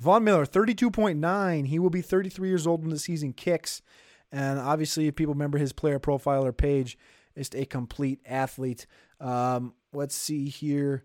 Von 0.00 0.22
Miller, 0.22 0.46
32.9. 0.46 1.66
He 1.66 1.78
will 1.78 1.90
be 1.90 2.02
33 2.02 2.48
years 2.48 2.66
old 2.66 2.82
when 2.82 2.90
the 2.90 2.98
season 2.98 3.32
kicks. 3.32 3.82
And 4.30 4.58
obviously, 4.58 5.08
if 5.08 5.16
people 5.16 5.34
remember 5.34 5.58
his 5.58 5.72
player 5.72 5.98
profile 5.98 6.44
or 6.44 6.52
page, 6.52 6.96
just 7.36 7.54
a 7.54 7.64
complete 7.64 8.20
athlete. 8.24 8.86
Um, 9.20 9.74
let's 9.92 10.14
see 10.14 10.48
here. 10.48 11.04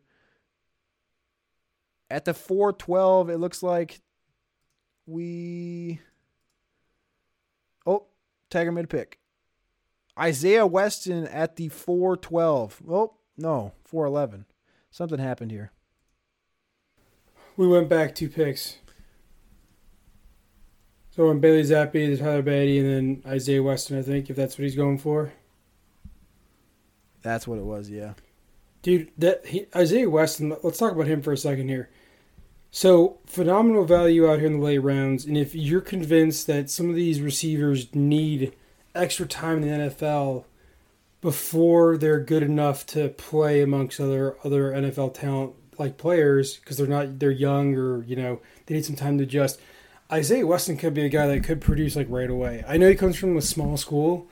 At 2.10 2.26
the 2.26 2.34
412, 2.34 3.30
it 3.30 3.38
looks 3.38 3.64
like 3.64 4.02
we. 5.06 6.00
Oh, 7.86 8.06
Tiger 8.50 8.72
made 8.72 8.86
a 8.86 8.88
pick. 8.88 9.20
Isaiah 10.20 10.68
Weston 10.68 11.28
at 11.28 11.56
the 11.56 11.70
412. 11.70 12.84
Oh, 12.88 13.16
no, 13.36 13.74
411. 13.86 14.46
Something 14.92 15.20
happened 15.20 15.50
here. 15.50 15.72
we 17.58 17.68
went 17.68 17.90
back 17.90 18.14
two 18.14 18.30
picks 18.30 18.78
so 21.16 21.28
when 21.28 21.40
Bailey 21.40 21.62
Zappe, 21.62 21.92
there's 21.92 22.20
Tyler 22.20 22.42
Badie, 22.42 22.80
and 22.80 22.90
then 22.90 23.32
Isaiah 23.32 23.62
Weston, 23.62 24.00
I 24.00 24.02
think, 24.02 24.32
if 24.32 24.36
that's 24.36 24.58
what 24.58 24.64
he's 24.64 24.76
going 24.76 24.98
for. 24.98 25.32
That's 27.22 27.48
what 27.48 27.60
it 27.60 27.64
was, 27.64 27.88
yeah. 27.88 28.14
Dude, 28.84 29.12
that 29.18 29.48
he, 29.48 29.66
Isaiah 29.76 30.10
Weston. 30.10 30.56
Let's 30.62 30.78
talk 30.78 30.92
about 30.92 31.08
him 31.08 31.22
for 31.22 31.34
a 31.34 31.38
second 31.38 31.70
here. 31.70 31.90
So 32.70 33.18
phenomenal 33.26 33.86
value 33.86 34.30
out 34.30 34.40
here 34.40 34.48
in 34.48 34.60
the 34.60 34.64
late 34.64 34.80
rounds, 34.80 35.26
and 35.26 35.38
if 35.38 35.56
you're 35.56 35.82
convinced 35.82 36.48
that 36.48 36.70
some 36.70 36.90
of 36.90 36.96
these 36.96 37.22
receivers 37.22 37.94
need 37.96 38.54
extra 38.94 39.26
time 39.26 39.64
in 39.64 39.70
the 39.70 39.90
NFL 39.90 40.46
before 41.22 41.98
they're 41.98 42.20
good 42.20 42.44
enough 42.44 42.86
to 42.88 43.10
play 43.10 43.62
amongst 43.62 44.00
other 44.00 44.36
other 44.44 44.74
NFL 44.74 45.14
talent 45.14 45.54
like 45.80 45.98
players 45.98 46.58
because 46.58 46.78
they're 46.78 46.86
not 46.86 47.20
they're 47.20 47.32
young 47.32 47.76
or 47.76 48.04
you 48.04 48.16
know 48.16 48.42
they 48.66 48.76
need 48.76 48.86
some 48.86 48.96
time 48.96 49.18
to 49.18 49.24
adjust. 49.24 49.60
Isaiah 50.12 50.46
Weston 50.46 50.78
could 50.78 50.94
be 50.94 51.06
a 51.06 51.10
guy 51.10 51.28
that 51.28 51.44
could 51.44 51.62
produce 51.62 51.96
like 51.96 52.08
right 52.10 52.30
away. 52.30 52.64
I 52.68 52.78
know 52.78 52.90
he 52.90 52.96
comes 52.96 53.16
from 53.16 53.38
a 53.38 53.42
small 53.42 53.78
school, 53.78 54.28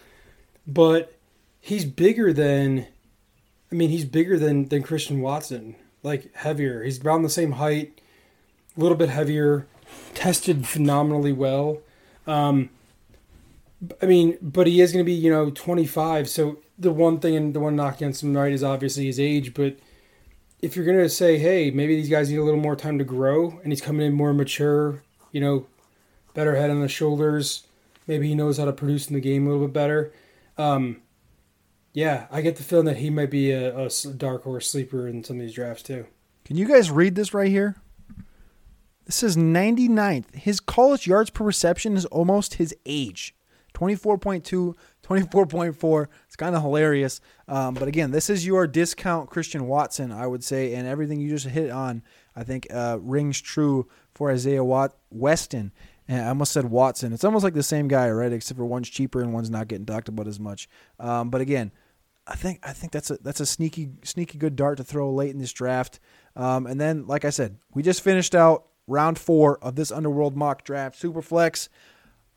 but 0.68 1.16
he's 1.60 1.86
bigger 1.86 2.34
than 2.34 2.88
I 3.72 3.76
mean, 3.76 3.89
he's 3.89 4.05
bigger 4.05 4.38
than 4.38 4.65
than 4.65 4.84
Christian 4.84 5.22
Watson. 5.22 5.76
Like 6.03 6.34
heavier. 6.36 6.84
He's 6.84 7.03
around 7.03 7.22
the 7.22 7.30
same 7.30 7.53
height, 7.53 8.01
a 8.76 8.80
little 8.80 8.97
bit 8.97 9.09
heavier, 9.09 9.67
tested 10.15 10.67
phenomenally 10.67 11.32
well. 11.32 11.82
Um, 12.26 12.69
I 14.01 14.05
mean, 14.05 14.38
but 14.41 14.67
he 14.67 14.82
is 14.82 14.91
going 14.91 15.05
to 15.05 15.09
be 15.09 15.13
you 15.13 15.30
know 15.32 15.51
25. 15.51 16.30
So 16.30 16.59
the 16.78 16.91
one 16.91 17.19
thing 17.19 17.36
and 17.36 17.53
the 17.53 17.59
one 17.59 17.76
knock 17.76 17.97
against 17.97 18.24
him 18.24 18.36
right 18.36 18.51
is 18.51 18.63
obviously 18.63 19.05
his 19.05 19.19
age. 19.19 19.53
But 19.53 19.78
if 20.61 20.76
you're 20.76 20.86
going 20.86 20.97
to 20.97 21.09
say, 21.09 21.38
hey, 21.38 21.72
maybe 21.72 21.95
these 21.95 22.09
guys 22.09 22.30
need 22.30 22.38
a 22.38 22.43
little 22.43 22.59
more 22.59 22.76
time 22.76 22.97
to 22.97 23.03
grow, 23.03 23.59
and 23.63 23.72
he's 23.72 23.82
coming 23.82 24.05
in 24.05 24.13
more 24.13 24.34
mature, 24.34 25.03
you 25.32 25.41
know, 25.41 25.67
better 26.34 26.55
head 26.55 26.69
on 26.69 26.82
the 26.82 26.88
shoulders. 26.88 27.67
Maybe 28.07 28.28
he 28.28 28.36
knows 28.36 28.57
how 28.57 28.65
to 28.65 28.74
produce 28.74 29.07
in 29.07 29.13
the 29.13 29.22
game 29.22 29.45
a 29.45 29.51
little 29.51 29.67
bit 29.67 29.74
better. 29.74 30.11
Um, 30.57 31.01
yeah, 31.94 32.28
I 32.32 32.42
get 32.42 32.56
the 32.56 32.64
feeling 32.64 32.86
that 32.86 32.98
he 32.98 33.10
might 33.10 33.32
be 33.32 33.52
a 33.52 33.89
dark 34.18 34.44
horse 34.44 34.70
sleeper 34.70 35.08
in 35.08 35.24
some 35.24 35.38
of 35.38 35.42
these 35.42 35.54
drafts 35.54 35.84
too. 35.84 36.06
Can 36.46 36.58
you 36.58 36.66
guys 36.66 36.92
read 36.92 37.16
this 37.16 37.34
right 37.34 37.50
here? 37.50 37.76
This 39.06 39.24
is 39.24 39.36
99th. 39.36 40.34
His 40.36 40.60
college 40.60 41.06
yards 41.08 41.30
per 41.30 41.44
reception 41.44 41.98
is 41.98 42.06
almost 42.06 42.56
his 42.56 42.74
age 42.86 43.36
24.2, 43.74 44.76
24.4. 45.04 46.08
It's 46.28 46.36
kind 46.36 46.56
of 46.56 46.62
hilarious. 46.62 47.20
Um, 47.48 47.74
but 47.74 47.88
again, 47.88 48.12
this 48.12 48.30
is 48.30 48.46
your 48.46 48.68
discount 48.68 49.30
Christian 49.30 49.68
Watson, 49.68 50.12
I 50.12 50.28
would 50.28 50.44
say, 50.44 50.76
and 50.76 50.88
everything 50.88 51.20
you 51.20 51.30
just 51.30 51.48
hit 51.48 51.72
on, 51.72 52.04
I 52.36 52.44
think, 52.44 52.68
uh, 52.72 53.00
rings 53.02 53.42
true 53.42 53.88
for 54.14 54.32
Isaiah 54.32 54.64
Wat- 54.64 54.96
Weston. 55.10 55.72
And 56.08 56.22
I 56.26 56.30
almost 56.30 56.52
said 56.52 56.66
Watson. 56.66 57.14
It's 57.14 57.24
almost 57.24 57.44
like 57.44 57.54
the 57.54 57.64
same 57.64 57.88
guy, 57.88 58.10
right? 58.10 58.32
Except 58.32 58.58
for 58.58 58.66
one's 58.66 58.89
cheaper 58.89 59.22
and 59.22 59.34
one's 59.34 59.50
not 59.50 59.68
getting 59.68 59.86
talked 59.86 60.10
about 60.10 60.28
as 60.28 60.39
much. 60.39 60.68
Um, 61.00 61.30
but 61.30 61.42
again, 61.42 61.72
I 62.32 62.36
think 62.36 62.60
I 62.64 62.72
think 62.72 62.94
that's 62.94 63.12
a 63.12 63.18
that's 63.18 63.42
a 63.42 63.46
sneaky 63.46 63.90
sneaky 64.04 64.38
good 64.38 64.56
dart 64.56 64.78
to 64.78 64.86
throw 64.86 65.12
late 65.12 65.32
in 65.32 65.38
this 65.38 65.52
draft. 65.52 66.00
Um, 66.38 66.66
and 66.66 66.80
then, 66.80 67.06
like 67.06 67.26
I 67.26 67.30
said, 67.30 67.58
we 67.74 67.84
just 67.84 68.02
finished 68.02 68.34
out 68.34 68.68
round 68.88 69.20
four 69.20 69.58
of 69.60 69.76
this 69.76 69.92
Underworld 69.92 70.38
mock 70.38 70.64
draft, 70.64 71.02
Superflex. 71.02 71.68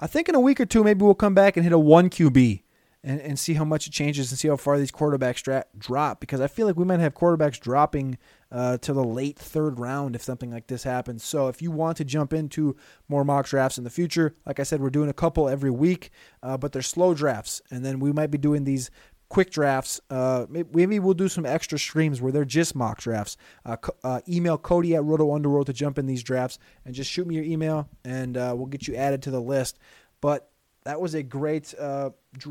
I 0.01 0.09
think 0.09 0.29
in 0.29 0.35
a 0.35 0.41
week 0.41 0.61
or 0.61 0.67
two, 0.67 0.83
maybe 0.83 1.05
we'll 1.05 1.15
come 1.15 1.35
back 1.35 1.57
and 1.57 1.63
hit 1.63 1.73
a 1.73 1.79
one 1.79 2.11
QB 2.11 2.63
and, 3.05 3.21
and 3.21 3.39
see 3.39 3.55
how 3.55 3.65
much 3.65 3.87
it 3.87 3.93
changes 3.93 4.33
and 4.33 4.39
see 4.39 4.49
how 4.49 4.57
far 4.57 4.79
these 4.79 4.91
quarterbacks 4.91 5.43
dra- 5.43 5.67
drop 5.79 6.19
because 6.19 6.41
I 6.41 6.49
feel 6.49 6.67
like 6.67 6.77
we 6.77 6.85
might 6.85 7.01
have 7.01 7.15
quarterbacks 7.15 7.61
dropping 7.61 8.19
uh, 8.51 8.79
to 8.79 8.93
the 8.93 9.05
late 9.05 9.39
third 9.39 9.79
round 9.79 10.17
if 10.17 10.23
something 10.23 10.51
like 10.51 10.67
this 10.67 10.85
happens. 10.85 11.23
So 11.23 11.49
if 11.49 11.61
you 11.61 11.71
want 11.71 11.99
to 11.99 12.05
jump 12.05 12.33
into 12.33 12.77
more 13.09 13.25
mock 13.25 13.47
drafts 13.47 13.79
in 13.79 13.85
the 13.85 13.91
future, 13.91 14.35
like 14.47 14.59
I 14.59 14.63
said, 14.63 14.81
we're 14.81 14.91
doing 14.91 15.11
a 15.11 15.15
couple 15.15 15.49
every 15.49 15.71
week, 15.71 16.11
uh, 16.43 16.57
but 16.57 16.73
they're 16.73 16.83
slow 16.83 17.15
drafts, 17.15 17.61
and 17.71 17.85
then 17.85 18.01
we 18.01 18.11
might 18.11 18.31
be 18.31 18.39
doing 18.39 18.65
these 18.65 18.91
quick 19.35 19.51
drafts. 19.51 20.01
Uh, 20.11 20.47
maybe 20.49 21.01
we'll 21.01 21.13
do 21.13 21.29
some 21.29 21.45
extra 21.45 21.77
streams 21.77 22.23
where 22.23 22.31
they're 22.31 22.45
just 22.45 22.77
mock 22.77 23.01
drafts. 23.01 23.37
Uh, 23.67 23.77
uh, 24.05 24.21
email 24.29 24.57
Cody 24.57 24.95
at 24.95 25.03
Roto 25.03 25.35
Underworld 25.35 25.67
to 25.67 25.73
jump 25.73 25.99
in 25.99 26.07
these 26.07 26.23
drafts 26.23 26.61
and 26.85 26.95
just 26.95 27.11
shoot 27.11 27.27
me 27.27 27.35
your 27.35 27.43
email 27.43 27.89
and 28.05 28.37
uh, 28.37 28.55
we'll 28.57 28.69
get 28.69 28.87
you 28.87 28.95
added 28.95 29.23
to 29.23 29.33
the 29.33 29.41
list. 29.41 29.77
But 30.21 30.49
that 30.85 31.01
was 31.01 31.15
a 31.15 31.25
great, 31.25 31.75
uh, 31.77 32.11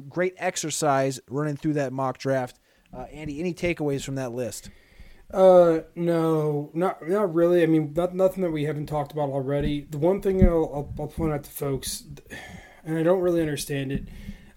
great 0.10 0.34
exercise 0.36 1.22
running 1.30 1.56
through 1.56 1.76
that 1.76 1.94
mock 1.94 2.18
draft. 2.18 2.60
Uh, 2.94 3.04
Andy, 3.14 3.40
any 3.40 3.54
takeaways 3.54 4.04
from 4.04 4.16
that 4.16 4.34
list? 4.34 4.70
Uh, 5.32 5.84
no, 5.96 6.70
not 6.74 7.08
not 7.08 7.34
really. 7.34 7.64
I 7.64 7.66
mean, 7.66 7.94
not, 7.96 8.14
nothing 8.14 8.44
that 8.44 8.52
we 8.52 8.66
haven't 8.66 8.88
talked 8.88 9.14
about 9.14 9.30
already. 9.30 9.88
The 9.90 9.98
one 9.98 10.22
thing 10.22 10.46
I'll, 10.46 10.70
I'll, 10.74 10.94
I'll 11.00 11.08
point 11.08 11.32
out 11.32 11.46
to 11.46 11.50
folks, 11.50 12.04
and 12.84 12.98
I 12.98 13.04
don't 13.04 13.22
really 13.22 13.40
understand 13.40 13.94
it. 13.94 14.04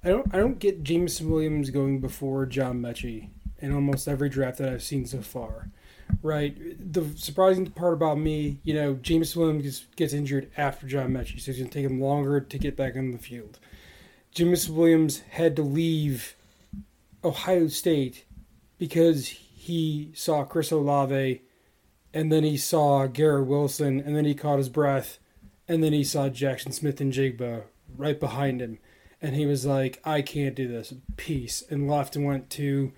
I 0.06 0.10
don't 0.10 0.32
I 0.32 0.38
don't 0.38 0.60
get 0.60 0.84
Jameson 0.84 1.28
Williams 1.28 1.70
going 1.70 1.98
before 1.98 2.46
John 2.46 2.80
Metchie 2.80 3.30
in 3.58 3.74
almost 3.74 4.06
every 4.06 4.28
draft 4.28 4.58
that 4.58 4.68
I've 4.68 4.82
seen 4.84 5.04
so 5.04 5.20
far. 5.20 5.68
Right. 6.22 6.56
The 6.92 7.04
surprising 7.16 7.66
part 7.66 7.94
about 7.94 8.16
me, 8.16 8.60
you 8.62 8.72
know, 8.72 8.94
James 8.94 9.34
Williams 9.34 9.84
gets, 9.96 10.12
injured 10.12 10.48
after 10.56 10.86
John 10.86 11.10
Metchie, 11.10 11.40
so 11.40 11.50
it's 11.50 11.58
going 11.58 11.68
to 11.68 11.74
take 11.74 11.84
him 11.84 12.00
longer 12.00 12.40
to 12.40 12.58
get 12.58 12.76
back 12.76 12.96
on 12.96 13.10
the 13.10 13.18
field. 13.18 13.58
James 14.30 14.70
Williams 14.70 15.22
had 15.30 15.56
to 15.56 15.62
leave 15.62 16.36
Ohio 17.24 17.66
State 17.66 18.24
because 18.78 19.26
he 19.26 20.12
saw 20.14 20.44
Chris 20.44 20.70
Olave, 20.70 21.42
and 22.14 22.30
then 22.30 22.44
he 22.44 22.56
saw 22.56 23.06
Garrett 23.08 23.48
Wilson, 23.48 23.98
and 23.98 24.14
then 24.14 24.24
he 24.24 24.34
caught 24.34 24.58
his 24.58 24.68
breath, 24.68 25.18
and 25.66 25.82
then 25.82 25.92
he 25.92 26.04
saw 26.04 26.28
Jaxon 26.28 26.72
Smith-Njigba 26.72 27.64
right 27.96 28.20
behind 28.20 28.60
him, 28.60 28.78
and 29.26 29.34
he 29.34 29.44
was 29.44 29.66
like, 29.66 30.00
"I 30.04 30.22
can't 30.22 30.54
do 30.54 30.68
this." 30.68 30.94
Peace, 31.16 31.64
and 31.68 31.88
left 31.88 32.14
and 32.14 32.24
went 32.24 32.48
to 32.50 32.92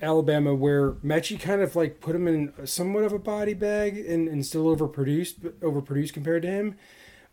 Alabama, 0.00 0.54
where 0.54 0.92
Metchie 0.92 1.38
kind 1.38 1.60
of 1.60 1.76
like 1.76 2.00
put 2.00 2.16
him 2.16 2.26
in 2.26 2.66
somewhat 2.66 3.04
of 3.04 3.12
a 3.12 3.18
body 3.18 3.52
bag 3.52 3.98
and, 3.98 4.26
and 4.26 4.46
still 4.46 4.74
overproduced, 4.74 5.34
but 5.42 5.60
overproduced 5.60 6.14
compared 6.14 6.42
to 6.42 6.50
him. 6.50 6.76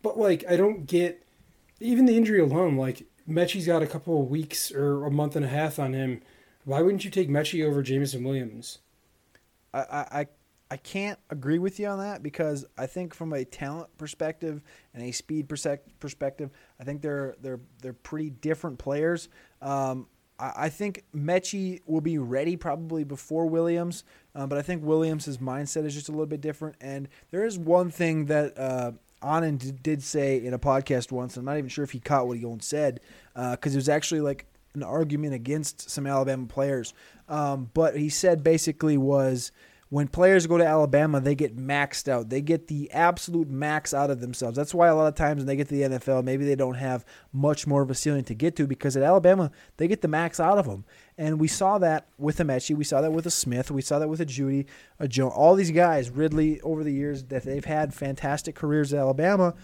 But 0.02 0.18
like, 0.18 0.44
I 0.46 0.56
don't 0.56 0.86
get 0.86 1.24
even 1.80 2.04
the 2.04 2.18
injury 2.18 2.40
alone. 2.40 2.76
Like 2.76 3.06
Metchie's 3.26 3.66
got 3.66 3.82
a 3.82 3.86
couple 3.86 4.20
of 4.20 4.28
weeks 4.28 4.70
or 4.70 5.06
a 5.06 5.10
month 5.10 5.36
and 5.36 5.44
a 5.46 5.48
half 5.48 5.78
on 5.78 5.94
him. 5.94 6.20
Why 6.66 6.82
wouldn't 6.82 7.04
you 7.04 7.10
take 7.10 7.30
Metchie 7.30 7.66
over 7.66 7.82
Jameson 7.82 8.24
Williams? 8.24 8.80
I, 9.72 9.78
I, 9.80 10.26
I- 10.74 10.78
can't 10.78 11.18
agree 11.30 11.58
with 11.58 11.78
you 11.80 11.86
on 11.88 11.98
that 11.98 12.22
because 12.22 12.64
I 12.76 12.86
think 12.86 13.14
from 13.14 13.32
a 13.32 13.44
talent 13.44 13.96
perspective 13.98 14.62
and 14.92 15.02
a 15.02 15.12
speed 15.12 15.48
perspective, 15.48 16.50
I 16.80 16.84
think 16.84 17.02
they're 17.02 17.36
they're 17.40 17.60
they're 17.80 17.92
pretty 17.92 18.30
different 18.30 18.78
players. 18.78 19.28
Um, 19.62 20.06
I, 20.38 20.52
I 20.56 20.68
think 20.68 21.04
Metchie 21.14 21.80
will 21.86 22.00
be 22.00 22.18
ready 22.18 22.56
probably 22.56 23.04
before 23.04 23.46
Williams, 23.46 24.04
uh, 24.34 24.46
but 24.46 24.58
I 24.58 24.62
think 24.62 24.82
Williams' 24.84 25.38
mindset 25.38 25.84
is 25.84 25.94
just 25.94 26.08
a 26.08 26.12
little 26.12 26.26
bit 26.26 26.40
different. 26.40 26.76
And 26.80 27.08
there 27.30 27.44
is 27.44 27.58
one 27.58 27.90
thing 27.90 28.26
that 28.26 28.58
uh, 28.58 28.92
Anand 29.22 29.82
did- 29.82 30.02
say 30.02 30.44
in 30.44 30.52
a 30.54 30.58
podcast 30.58 31.12
once. 31.12 31.36
I'm 31.36 31.44
not 31.44 31.56
even 31.58 31.68
sure 31.68 31.84
if 31.84 31.92
he 31.92 32.00
caught 32.00 32.26
what 32.26 32.36
he 32.38 32.44
once 32.44 32.66
said 32.66 33.00
because 33.34 33.74
it 33.74 33.78
was 33.78 33.88
actually 33.88 34.20
like 34.20 34.46
an 34.74 34.82
argument 34.82 35.34
against 35.34 35.88
some 35.88 36.06
Alabama 36.06 36.46
players. 36.46 36.94
Um, 37.28 37.70
but 37.74 37.96
he 37.96 38.08
said 38.08 38.42
basically 38.42 38.98
was 38.98 39.52
when 39.90 40.08
players 40.08 40.46
go 40.46 40.58
to 40.58 40.66
Alabama, 40.66 41.20
they 41.20 41.34
get 41.34 41.56
maxed 41.56 42.08
out. 42.08 42.28
They 42.28 42.40
get 42.40 42.66
the 42.66 42.90
absolute 42.90 43.48
max 43.48 43.92
out 43.94 44.10
of 44.10 44.20
themselves. 44.20 44.56
That's 44.56 44.74
why 44.74 44.88
a 44.88 44.94
lot 44.94 45.06
of 45.06 45.14
times 45.14 45.38
when 45.38 45.46
they 45.46 45.56
get 45.56 45.68
to 45.68 45.74
the 45.74 45.82
NFL, 45.82 46.24
maybe 46.24 46.44
they 46.44 46.56
don't 46.56 46.74
have 46.74 47.04
much 47.32 47.66
more 47.66 47.82
of 47.82 47.90
a 47.90 47.94
ceiling 47.94 48.24
to 48.24 48.34
get 48.34 48.56
to 48.56 48.66
because 48.66 48.96
at 48.96 49.02
Alabama, 49.02 49.50
they 49.76 49.86
get 49.86 50.00
the 50.00 50.08
max 50.08 50.40
out 50.40 50.58
of 50.58 50.66
them. 50.66 50.84
And 51.16 51.38
we 51.38 51.48
saw 51.48 51.78
that 51.78 52.08
with 52.18 52.40
a 52.40 52.44
Metchie. 52.44 52.76
We 52.76 52.84
saw 52.84 53.00
that 53.02 53.12
with 53.12 53.26
a 53.26 53.30
Smith. 53.30 53.70
We 53.70 53.82
saw 53.82 53.98
that 53.98 54.08
with 54.08 54.20
a 54.20 54.26
Jeudy, 54.26 54.66
a 54.98 55.06
Joe. 55.06 55.28
All 55.28 55.54
these 55.54 55.70
guys, 55.70 56.10
Ridley, 56.10 56.60
over 56.62 56.82
the 56.82 56.92
years, 56.92 57.24
that 57.24 57.44
they've 57.44 57.64
had 57.64 57.94
fantastic 57.94 58.54
careers 58.54 58.92
at 58.92 59.00
Alabama 59.00 59.54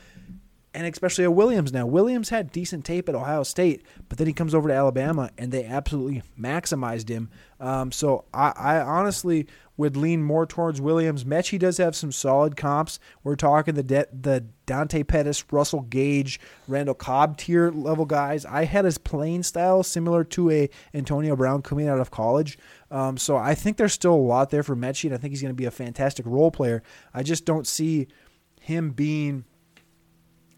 and 0.72 0.86
especially 0.86 1.24
a 1.24 1.30
Williams 1.30 1.72
now. 1.72 1.84
Williams 1.86 2.28
had 2.28 2.52
decent 2.52 2.84
tape 2.84 3.08
at 3.08 3.14
Ohio 3.14 3.42
State, 3.42 3.82
but 4.08 4.18
then 4.18 4.26
he 4.26 4.32
comes 4.32 4.54
over 4.54 4.68
to 4.68 4.74
Alabama 4.74 5.30
and 5.36 5.50
they 5.50 5.64
absolutely 5.64 6.22
maximized 6.38 7.08
him. 7.08 7.28
Um, 7.58 7.90
so 7.90 8.24
I, 8.32 8.52
I, 8.56 8.80
honestly 8.80 9.46
would 9.76 9.96
lean 9.96 10.22
more 10.22 10.46
towards 10.46 10.80
Williams. 10.80 11.24
Metchie 11.24 11.58
does 11.58 11.78
have 11.78 11.96
some 11.96 12.12
solid 12.12 12.56
comps. 12.56 13.00
We're 13.24 13.36
talking 13.36 13.74
the 13.74 13.82
de- 13.82 14.06
the 14.12 14.46
Dante 14.64 15.02
Pettis, 15.02 15.44
Russell 15.50 15.82
Gage, 15.82 16.38
Randall 16.68 16.94
Cobb 16.94 17.36
tier 17.36 17.70
level 17.70 18.04
guys. 18.06 18.44
I 18.44 18.64
had 18.64 18.84
his 18.84 18.98
playing 18.98 19.42
style 19.42 19.82
similar 19.82 20.22
to 20.24 20.50
a 20.50 20.70
Antonio 20.94 21.34
Brown 21.34 21.62
coming 21.62 21.88
out 21.88 21.98
of 21.98 22.10
college. 22.10 22.58
Um, 22.90 23.16
so 23.16 23.36
I 23.36 23.54
think 23.54 23.76
there's 23.76 23.92
still 23.92 24.14
a 24.14 24.16
lot 24.16 24.50
there 24.50 24.62
for 24.62 24.76
Metchie, 24.76 25.04
and 25.04 25.14
I 25.14 25.18
think 25.18 25.32
he's 25.32 25.42
going 25.42 25.54
to 25.54 25.54
be 25.54 25.66
a 25.66 25.70
fantastic 25.70 26.26
role 26.26 26.50
player. 26.50 26.82
I 27.12 27.22
just 27.22 27.44
don't 27.44 27.66
see 27.66 28.06
him 28.60 28.90
being 28.90 29.44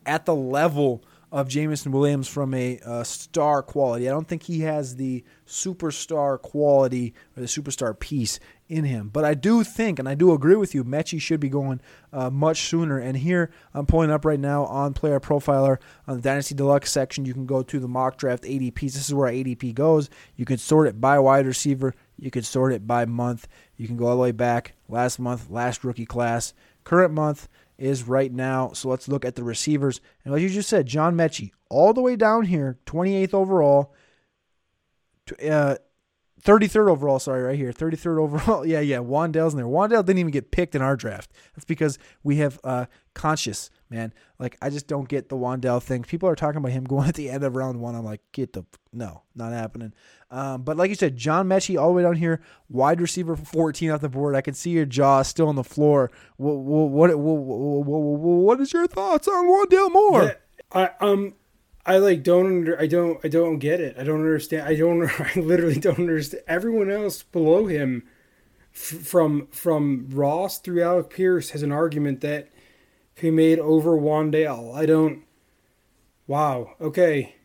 at 0.07 0.27
the 0.27 0.35
level 0.35 1.05
of 1.33 1.49
Jameson 1.49 1.93
Williams 1.93 2.29
from 2.29 2.53
a 2.53 2.79
uh, 2.85 3.03
star 3.03 3.63
quality. 3.63 4.07
I 4.07 4.13
don't 4.13 4.29
think 4.29 4.43
he 4.43 4.61
has 4.61 4.97
the 4.97 5.25
superstar 5.47 6.41
quality 6.41 7.15
or 7.35 7.41
the 7.41 7.47
superstar 7.47 7.99
piece 7.99 8.39
in 8.69 8.85
him. 8.85 9.09
But 9.09 9.25
I 9.25 9.33
do 9.33 9.65
think, 9.65 9.99
and 9.99 10.07
I 10.07 10.15
do 10.15 10.35
agree 10.35 10.57
with 10.57 10.75
you, 10.75 10.85
Metchie 10.85 11.21
should 11.21 11.41
be 11.41 11.49
going 11.49 11.81
uh, 12.13 12.29
much 12.29 12.69
sooner. 12.69 12.99
And 12.99 13.17
here 13.17 13.51
I'm 13.73 13.87
pulling 13.87 14.11
up 14.11 14.27
right 14.27 14.39
now 14.39 14.67
on 14.67 14.93
Player 14.93 15.21
Profiler 15.21 15.79
on 16.07 16.17
the 16.17 16.23
Dynasty 16.23 16.55
Deluxe 16.55 16.93
section. 16.93 17.25
You 17.25 17.33
can 17.33 17.47
go 17.47 17.63
to 17.63 17.81
the 17.81 17.89
mock 17.89 18.19
draft 18.19 18.45
ADPs. 18.45 18.93
This 18.93 19.09
is 19.09 19.15
where 19.15 19.33
ADP 19.33 19.75
goes. 19.75 20.11
You 20.37 20.45
can 20.45 20.59
sort 20.59 20.87
it 20.87 21.01
by 21.01 21.19
wide 21.19 21.47
receiver. 21.47 21.95
You 22.19 22.31
can 22.31 22.43
sort 22.43 22.75
it 22.75 22.87
by 22.87 23.07
month. 23.07 23.49
You 23.79 23.87
can 23.87 23.97
go 23.97 24.09
all 24.09 24.17
the 24.17 24.23
way 24.23 24.33
back 24.33 24.75
last 24.87 25.19
month, 25.19 25.49
last 25.51 25.83
rookie 25.83 26.07
class, 26.07 26.53
current 26.85 27.15
month 27.15 27.49
is 27.83 28.07
right 28.07 28.33
now. 28.33 28.71
So 28.73 28.89
let's 28.89 29.09
look 29.09 29.25
at 29.25 29.35
the 29.35 29.43
receivers. 29.43 30.01
And 30.25 30.33
like 30.33 30.43
you 30.43 30.49
just 30.49 30.69
said, 30.69 30.87
John 30.87 31.17
Metchie, 31.17 31.51
all 31.69 31.93
the 31.93 32.01
way 32.01 32.15
down 32.15 32.45
here, 32.45 32.79
28th 32.87 33.35
overall, 33.35 33.95
uh, 35.45 35.77
33rd 36.43 36.91
overall, 36.91 37.19
sorry, 37.19 37.43
right 37.43 37.59
here. 37.59 37.73
33rd 37.73 38.19
overall. 38.19 38.67
Yeah, 38.73 38.81
yeah. 38.81 38.99
Wan'Dale's 38.99 39.55
in 39.55 39.59
there. 39.59 39.67
Wan'Dale 39.67 40.05
didn't 40.05 40.19
even 40.19 40.31
get 40.31 40.53
picked 40.53 40.75
in 40.75 40.83
our 40.83 40.97
draft. 40.97 41.33
That's 41.55 41.65
because 41.65 41.99
we 42.23 42.37
have 42.37 42.61
uh, 42.63 42.87
conscious, 43.15 43.69
man. 43.93 44.13
Like, 44.39 44.57
I 44.63 44.71
just 44.71 44.87
don't 44.87 45.09
get 45.09 45.29
the 45.29 45.37
Wan'Dale 45.37 45.83
thing. 45.83 46.03
People 46.03 46.29
are 46.29 46.35
talking 46.35 46.59
about 46.59 46.73
him 46.73 46.85
going 46.89 47.09
at 47.09 47.15
the 47.15 47.31
end 47.31 47.45
of 47.45 47.55
round 47.55 47.81
one. 47.81 47.95
I'm 47.95 48.05
like, 48.05 48.21
get 48.33 48.53
the. 48.55 48.65
No, 48.93 49.23
not 49.35 49.53
happening. 49.53 49.93
Um, 50.31 50.63
but 50.63 50.77
like 50.77 50.89
you 50.89 50.95
said, 50.95 51.17
John 51.17 51.49
Metchie 51.49 51.81
all 51.81 51.89
the 51.89 51.95
way 51.95 52.03
down 52.03 52.17
here, 52.17 52.41
wide 52.69 53.01
receiver 53.01 53.37
14 53.37 53.91
off 53.91 54.01
the 54.01 54.09
board. 54.09 54.35
I 54.35 54.41
can 54.41 54.55
see 54.55 54.71
your 54.71 54.87
jaw 54.87 55.23
still 55.23 55.49
on 55.49 55.57
the 55.57 55.65
floor. 55.65 56.11
What, 56.37 56.55
what, 56.55 57.19
what, 57.19 57.87
what 57.87 58.61
is 58.61 58.73
your 58.73 58.87
thoughts 58.87 59.29
on 59.29 59.47
Wan'Dale 59.47 59.93
Moore? 59.93 60.23
Yeah, 60.25 60.35
I, 60.73 60.91
um, 61.01 61.35
I 61.85 61.99
like 61.99 62.23
don't 62.23 62.47
under, 62.47 62.81
I 62.81 62.87
don't 62.87 63.19
I 63.25 63.29
don't 63.29 63.59
get 63.59 63.81
it. 63.81 63.97
I 63.99 64.05
don't 64.05 64.21
understand. 64.21 64.69
I 64.69 64.77
don't 64.77 65.03
I 65.21 65.39
literally 65.39 65.79
don't 65.79 65.99
understand. 65.99 66.45
Everyone 66.47 66.91
else 66.91 67.23
below 67.23 67.67
him, 67.67 68.05
f- 68.73 69.05
from 69.05 69.49
from 69.49 70.09
Ross 70.11 70.59
through 70.59 70.83
Alec 70.83 71.11
Pierce, 71.11 71.51
has 71.51 71.63
an 71.63 71.73
argument 71.73 72.21
that 72.21 72.49
he 73.17 73.31
made 73.31 73.59
over 73.59 73.91
Wan'Dale. 73.93 74.75
I 74.75 74.87
don't. 74.87 75.23
Wow. 76.27 76.75
Okay. 76.81 77.37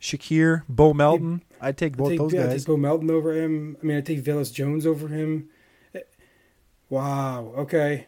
Shakir, 0.00 0.62
Bo 0.68 0.92
Melton. 0.92 1.42
I'd 1.60 1.78
take 1.78 1.96
both 1.96 2.10
take, 2.10 2.18
those 2.18 2.34
yeah, 2.34 2.42
guys. 2.42 2.52
i 2.52 2.56
take 2.58 2.66
Bo 2.66 2.76
Melton 2.76 3.10
over 3.10 3.32
him. 3.32 3.76
I 3.82 3.86
mean, 3.86 3.96
I 3.96 4.00
take 4.02 4.22
Velus 4.22 4.52
Jones 4.52 4.86
over 4.86 5.08
him. 5.08 5.48
Wow. 6.90 7.54
Okay. 7.56 8.06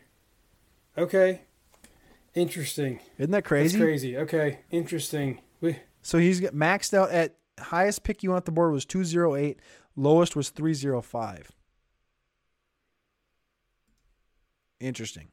Okay. 0.98 1.40
Interesting. 2.34 3.00
Isn't 3.18 3.30
that 3.30 3.44
crazy? 3.44 3.78
That's 3.78 3.84
crazy. 3.84 4.16
Okay. 4.18 4.60
Interesting. 4.70 5.40
We, 5.60 5.78
so 6.02 6.18
he's 6.18 6.40
maxed 6.42 6.92
out 6.92 7.10
at 7.10 7.36
highest 7.58 8.04
pick 8.04 8.22
you 8.22 8.30
want 8.30 8.44
the 8.44 8.52
board 8.52 8.72
was 8.72 8.84
208, 8.84 9.58
lowest 9.96 10.36
was 10.36 10.50
305. 10.50 11.50
Interesting. 14.78 15.28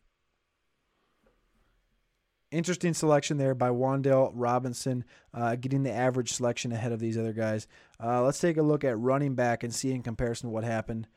Interesting 2.54 2.93
selection 2.93 3.38
there 3.38 3.56
by 3.56 3.70
Wan'Dale 3.70 4.32
Robinson, 4.36 5.06
uh, 5.34 5.56
getting 5.56 5.82
the 5.82 5.91
average 5.91 6.34
selection 6.34 6.72
ahead 6.72 6.91
of 6.91 6.99
these 6.99 7.18
other 7.18 7.34
guys. 7.34 7.68
Uh, 8.01 8.22
let's 8.22 8.38
take 8.38 8.58
a 8.58 8.62
look 8.62 8.84
at 8.84 8.99
running 8.99 9.34
back 9.34 9.64
and 9.64 9.74
see 9.74 9.91
in 9.91 10.04
comparison 10.04 10.51
what 10.51 10.64
happened. 10.64 11.08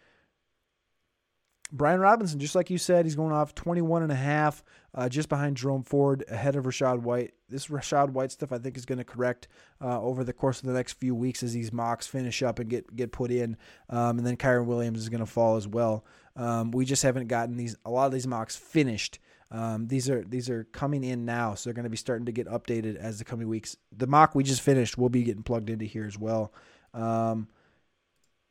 Brian 1.71 2.01
Robinson, 2.01 2.41
just 2.41 2.55
like 2.55 2.71
you 2.71 2.79
said, 2.79 3.05
he's 3.05 3.17
going 3.17 3.35
off 3.35 3.55
21 3.55 4.05
and 4.05 4.13
a 4.13 4.17
half, 4.17 4.65
uh, 4.95 5.11
just 5.11 5.29
behind 5.29 5.59
Jerome 5.59 5.83
Ford, 5.83 6.25
ahead 6.29 6.57
of 6.57 6.65
Rachaad 6.65 7.01
White. 7.01 7.35
This 7.51 7.67
Rachaad 7.67 8.11
White 8.11 8.33
stuff, 8.33 8.51
I 8.51 8.57
think, 8.57 8.79
is 8.79 8.87
going 8.87 8.99
to 8.99 9.05
correct 9.05 9.49
uh, 9.83 10.01
over 10.01 10.25
the 10.25 10.33
course 10.33 10.61
of 10.61 10.67
the 10.67 10.73
next 10.73 10.95
few 10.95 11.15
weeks 11.15 11.43
as 11.43 11.53
these 11.53 11.71
mocks 11.71 12.07
finish 12.07 12.43
up 12.43 12.61
and 12.61 12.71
get 12.71 12.97
get 12.97 13.13
put 13.13 13.31
in, 13.31 13.59
um, 13.91 14.17
and 14.17 14.27
then 14.27 14.39
Kyren 14.39 14.65
Williams 14.65 15.01
is 15.01 15.11
going 15.11 15.21
to 15.21 15.27
fall 15.27 15.57
as 15.57 15.69
well. 15.69 16.07
Um, 16.35 16.71
we 16.71 16.87
just 16.87 17.03
haven't 17.03 17.27
gotten 17.27 17.59
these 17.59 17.77
a 17.85 17.91
lot 17.91 18.07
of 18.07 18.13
these 18.13 18.27
mocks 18.27 18.57
finished. 18.57 19.19
Um, 19.51 19.87
these 19.87 20.11
are 20.11 20.25
these 20.25 20.51
are 20.51 20.65
coming 20.65 21.05
in 21.05 21.25
now, 21.25 21.55
so 21.55 21.69
they're 21.69 21.75
going 21.75 21.85
to 21.85 21.91
be 21.91 21.97
starting 21.97 22.27
to 22.27 22.33
get 22.33 22.49
updated 22.49 22.97
as 22.97 23.19
the 23.19 23.25
coming 23.25 23.49
weeks. 23.49 23.77
The 23.97 24.07
mock 24.07 24.35
we 24.35 24.43
just 24.43 24.61
finished 24.61 24.99
will 24.99 25.09
be 25.09 25.23
getting 25.23 25.43
plugged 25.43 25.71
into 25.71 25.85
here 25.85 26.05
as 26.05 26.19
well. 26.19 26.53
Um, 26.93 27.49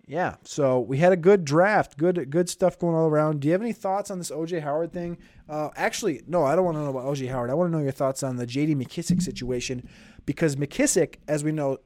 yeah, 0.07 0.35
so 0.43 0.79
we 0.79 0.99
had 0.99 1.11
a 1.11 1.17
good 1.17 1.43
draft, 1.43 1.97
good 1.97 2.29
good 2.29 2.47
stuff 2.47 2.77
going 2.77 2.95
all 2.95 3.07
around. 3.07 3.41
Do 3.41 3.47
you 3.47 3.51
have 3.53 3.61
any 3.61 3.73
thoughts 3.73 4.11
on 4.11 4.19
this 4.19 4.31
OJ 4.31 4.61
Howard 4.61 4.93
thing? 4.93 5.17
Uh, 5.49 5.69
actually, 5.75 6.21
no, 6.27 6.43
I 6.43 6.55
don't 6.55 6.63
want 6.63 6.77
to 6.77 6.83
know 6.83 6.89
about 6.91 7.05
OJ 7.05 7.29
Howard. 7.29 7.49
I 7.49 7.55
want 7.55 7.71
to 7.71 7.77
know 7.77 7.83
your 7.83 7.91
thoughts 7.91 8.21
on 8.23 8.37
the 8.37 8.45
J.D. 8.45 8.75
McKissic 8.75 9.21
situation 9.21 9.87
because 10.25 10.55
McKissic, 10.55 11.15
as 11.27 11.43
we 11.43 11.51
know, 11.51 11.79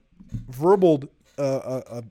verbaled 0.51 1.07
a, 1.37 1.81
a, 1.89 2.03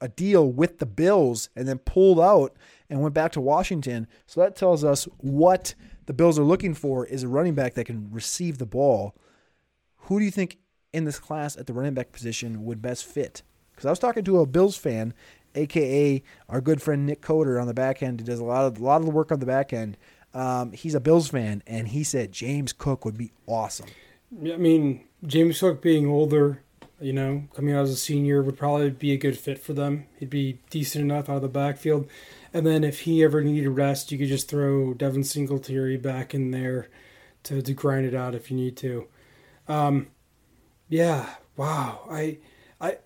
a 0.00 0.08
deal 0.08 0.50
with 0.50 0.78
the 0.78 0.86
Bills 0.86 1.50
and 1.56 1.66
then 1.66 1.78
pulled 1.78 2.20
out 2.20 2.56
and 2.88 3.02
went 3.02 3.14
back 3.14 3.32
to 3.32 3.40
Washington. 3.40 4.06
So 4.26 4.40
that 4.40 4.56
tells 4.56 4.84
us 4.84 5.08
what 5.18 5.74
the 6.08 6.14
Bills 6.14 6.38
are 6.38 6.44
looking 6.44 6.72
for 6.72 7.04
is 7.04 7.22
a 7.22 7.28
running 7.28 7.54
back 7.54 7.74
that 7.74 7.84
can 7.84 8.08
receive 8.10 8.56
the 8.56 8.64
ball. 8.64 9.14
Who 10.04 10.18
do 10.18 10.24
you 10.24 10.30
think 10.30 10.56
in 10.90 11.04
this 11.04 11.18
class 11.18 11.54
at 11.54 11.66
the 11.66 11.74
running 11.74 11.92
back 11.92 12.12
position 12.12 12.64
would 12.64 12.80
best 12.80 13.04
fit? 13.04 13.42
Because 13.70 13.84
I 13.84 13.90
was 13.90 13.98
talking 13.98 14.24
to 14.24 14.40
a 14.40 14.46
Bills 14.46 14.74
fan 14.74 15.12
aka 15.54 16.22
our 16.48 16.62
good 16.62 16.80
friend 16.80 17.04
Nick 17.04 17.20
Coder 17.20 17.60
on 17.60 17.66
the 17.66 17.74
back 17.74 18.02
end, 18.02 18.20
who 18.20 18.26
does 18.26 18.40
a 18.40 18.44
lot 18.44 18.64
of 18.64 18.78
a 18.78 18.82
lot 18.82 19.02
of 19.02 19.04
the 19.04 19.10
work 19.10 19.30
on 19.30 19.38
the 19.38 19.44
back 19.44 19.74
end. 19.74 19.98
Um, 20.32 20.72
he's 20.72 20.94
a 20.94 21.00
Bills 21.00 21.28
fan, 21.28 21.62
and 21.66 21.88
he 21.88 22.02
said 22.04 22.32
James 22.32 22.72
Cook 22.72 23.04
would 23.04 23.18
be 23.18 23.32
awesome. 23.46 23.88
I 24.42 24.56
mean, 24.56 25.04
James 25.26 25.60
Cook 25.60 25.82
being 25.82 26.06
older, 26.06 26.62
you 27.02 27.12
know, 27.12 27.44
coming 27.54 27.74
out 27.74 27.82
as 27.82 27.90
a 27.90 27.96
senior 27.96 28.42
would 28.42 28.56
probably 28.56 28.88
be 28.88 29.12
a 29.12 29.18
good 29.18 29.38
fit 29.38 29.58
for 29.58 29.74
them. 29.74 30.06
He'd 30.18 30.30
be 30.30 30.60
decent 30.70 31.04
enough 31.04 31.28
out 31.28 31.36
of 31.36 31.42
the 31.42 31.48
backfield. 31.48 32.08
And 32.52 32.66
then 32.66 32.84
if 32.84 33.00
he 33.00 33.22
ever 33.22 33.42
needed 33.42 33.68
rest, 33.70 34.10
you 34.10 34.18
could 34.18 34.28
just 34.28 34.48
throw 34.48 34.94
Devin 34.94 35.24
Singletary 35.24 35.96
back 35.96 36.34
in 36.34 36.50
there 36.50 36.88
to, 37.44 37.62
to 37.62 37.74
grind 37.74 38.06
it 38.06 38.14
out 38.14 38.34
if 38.34 38.50
you 38.50 38.56
need 38.56 38.76
to. 38.78 39.06
Um, 39.68 40.08
yeah, 40.88 41.34
wow. 41.56 42.06
I 42.10 42.38
I 42.80 42.98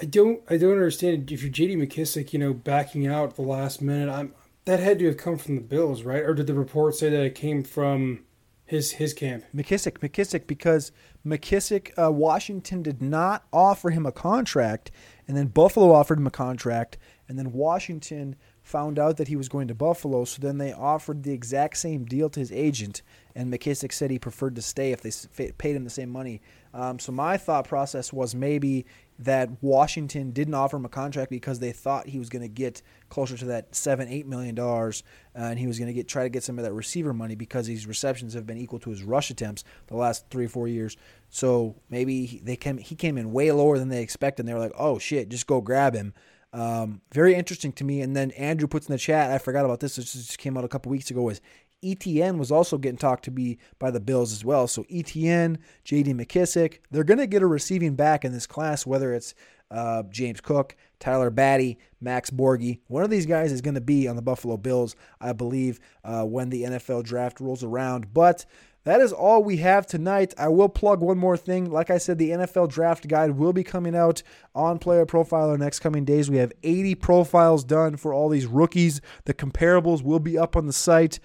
I 0.00 0.04
don't 0.04 0.42
I 0.50 0.56
don't 0.56 0.72
understand 0.72 1.30
if 1.30 1.42
you're 1.42 1.50
J.D. 1.50 1.76
McKissic, 1.76 2.32
you 2.32 2.38
know, 2.38 2.52
backing 2.52 3.06
out 3.06 3.36
the 3.36 3.42
last 3.42 3.80
minute. 3.80 4.10
I'm 4.10 4.34
that 4.64 4.80
had 4.80 4.98
to 5.00 5.06
have 5.06 5.16
come 5.16 5.38
from 5.38 5.56
the 5.56 5.60
Bills, 5.60 6.02
right? 6.02 6.22
Or 6.22 6.34
did 6.34 6.46
the 6.46 6.54
report 6.54 6.94
say 6.94 7.10
that 7.10 7.22
it 7.22 7.34
came 7.34 7.62
from 7.62 8.24
his 8.64 8.92
his 8.92 9.14
camp? 9.14 9.44
McKissic, 9.54 9.98
McKissic, 9.98 10.46
because 10.46 10.92
McKissic, 11.26 11.92
uh, 11.96 12.10
Washington 12.10 12.82
did 12.82 13.00
not 13.02 13.44
offer 13.52 13.90
him 13.90 14.06
a 14.06 14.12
contract, 14.12 14.90
and 15.26 15.36
then 15.36 15.48
Buffalo 15.48 15.92
offered 15.92 16.18
him 16.18 16.26
a 16.26 16.32
contract, 16.32 16.98
and 17.28 17.38
then 17.38 17.52
Washington 17.52 18.36
found 18.72 18.98
out 18.98 19.18
that 19.18 19.28
he 19.28 19.36
was 19.36 19.50
going 19.50 19.68
to 19.68 19.74
Buffalo, 19.74 20.24
so 20.24 20.40
then 20.40 20.56
they 20.56 20.72
offered 20.72 21.22
the 21.22 21.32
exact 21.32 21.76
same 21.76 22.06
deal 22.06 22.30
to 22.30 22.40
his 22.40 22.50
agent, 22.50 23.02
and 23.36 23.52
McKissic 23.52 23.92
said 23.92 24.10
he 24.10 24.18
preferred 24.18 24.56
to 24.56 24.62
stay 24.62 24.92
if 24.92 25.02
they 25.02 25.52
paid 25.52 25.76
him 25.76 25.84
the 25.84 25.90
same 25.90 26.08
money. 26.08 26.40
Um, 26.72 26.98
so 26.98 27.12
my 27.12 27.36
thought 27.36 27.68
process 27.68 28.14
was 28.14 28.34
maybe 28.34 28.86
that 29.18 29.50
Washington 29.60 30.30
didn't 30.30 30.54
offer 30.54 30.78
him 30.78 30.86
a 30.86 30.88
contract 30.88 31.30
because 31.30 31.58
they 31.58 31.70
thought 31.70 32.06
he 32.06 32.18
was 32.18 32.30
going 32.30 32.42
to 32.42 32.48
get 32.48 32.80
closer 33.10 33.36
to 33.36 33.44
that 33.44 33.74
seven, 33.74 34.08
eight 34.08 34.26
million 34.26 34.54
dollars, 34.54 35.02
uh, 35.36 35.40
and 35.42 35.58
he 35.58 35.66
was 35.66 35.78
going 35.78 35.88
to 35.88 35.92
get 35.92 36.08
try 36.08 36.22
to 36.22 36.30
get 36.30 36.42
some 36.42 36.58
of 36.58 36.64
that 36.64 36.72
receiver 36.72 37.12
money 37.12 37.34
because 37.34 37.66
his 37.66 37.86
receptions 37.86 38.32
have 38.32 38.46
been 38.46 38.56
equal 38.56 38.78
to 38.78 38.88
his 38.88 39.02
rush 39.02 39.28
attempts 39.30 39.64
the 39.88 39.96
last 39.96 40.24
three 40.30 40.46
or 40.46 40.48
four 40.48 40.66
years. 40.66 40.96
So 41.28 41.76
maybe 41.90 42.40
they 42.42 42.56
came 42.56 42.78
he 42.78 42.94
came 42.94 43.18
in 43.18 43.32
way 43.32 43.52
lower 43.52 43.78
than 43.78 43.90
they 43.90 44.02
expected. 44.02 44.40
and 44.42 44.48
They 44.48 44.54
were 44.54 44.60
like, 44.60 44.72
"Oh 44.78 44.98
shit, 44.98 45.28
just 45.28 45.46
go 45.46 45.60
grab 45.60 45.94
him." 45.94 46.14
Um, 46.52 47.00
very 47.12 47.34
interesting 47.34 47.72
to 47.72 47.84
me. 47.84 48.00
And 48.02 48.14
then 48.14 48.30
Andrew 48.32 48.68
puts 48.68 48.86
in 48.86 48.92
the 48.92 48.98
chat, 48.98 49.30
I 49.30 49.38
forgot 49.38 49.64
about 49.64 49.80
this, 49.80 49.96
this 49.96 50.12
just 50.12 50.38
came 50.38 50.56
out 50.56 50.64
a 50.64 50.68
couple 50.68 50.90
weeks 50.90 51.10
ago, 51.10 51.22
was 51.22 51.40
ETN 51.82 52.38
was 52.38 52.52
also 52.52 52.78
getting 52.78 52.98
talked 52.98 53.24
to 53.24 53.30
be 53.30 53.58
by 53.78 53.90
the 53.90 54.00
Bills 54.00 54.32
as 54.32 54.44
well. 54.44 54.68
So 54.68 54.84
ETN, 54.84 55.58
JD 55.84 56.14
McKissic, 56.14 56.78
they're 56.90 57.04
going 57.04 57.18
to 57.18 57.26
get 57.26 57.42
a 57.42 57.46
receiving 57.46 57.96
back 57.96 58.24
in 58.24 58.32
this 58.32 58.46
class, 58.46 58.86
whether 58.86 59.12
it's 59.12 59.34
uh, 59.70 60.04
James 60.04 60.40
Cook, 60.40 60.76
Tyler 61.00 61.30
Badie, 61.30 61.78
Max 62.00 62.30
Borghi. 62.30 62.80
One 62.86 63.02
of 63.02 63.10
these 63.10 63.26
guys 63.26 63.50
is 63.50 63.62
going 63.62 63.74
to 63.74 63.80
be 63.80 64.06
on 64.06 64.16
the 64.16 64.22
Buffalo 64.22 64.56
Bills, 64.56 64.94
I 65.20 65.32
believe, 65.32 65.80
uh, 66.04 66.24
when 66.24 66.50
the 66.50 66.62
NFL 66.64 67.04
draft 67.04 67.40
rolls 67.40 67.64
around. 67.64 68.12
But 68.12 68.44
that 68.84 69.00
is 69.00 69.12
all 69.12 69.42
we 69.42 69.58
have 69.58 69.86
tonight. 69.86 70.34
I 70.36 70.48
will 70.48 70.68
plug 70.68 71.00
one 71.00 71.18
more 71.18 71.36
thing. 71.36 71.70
Like 71.70 71.90
I 71.90 71.98
said, 71.98 72.18
the 72.18 72.30
NFL 72.30 72.70
draft 72.70 73.06
guide 73.06 73.32
will 73.32 73.52
be 73.52 73.62
coming 73.62 73.94
out 73.94 74.22
on 74.54 74.78
Player 74.78 75.06
Profiler 75.06 75.58
next 75.58 75.80
coming 75.80 76.04
days. 76.04 76.30
We 76.30 76.38
have 76.38 76.52
80 76.62 76.96
profiles 76.96 77.64
done 77.64 77.96
for 77.96 78.12
all 78.12 78.28
these 78.28 78.46
rookies. 78.46 79.00
The 79.24 79.34
comparables 79.34 80.02
will 80.02 80.18
be 80.18 80.36
up 80.36 80.56
on 80.56 80.66
the 80.66 80.72
site 80.72 81.20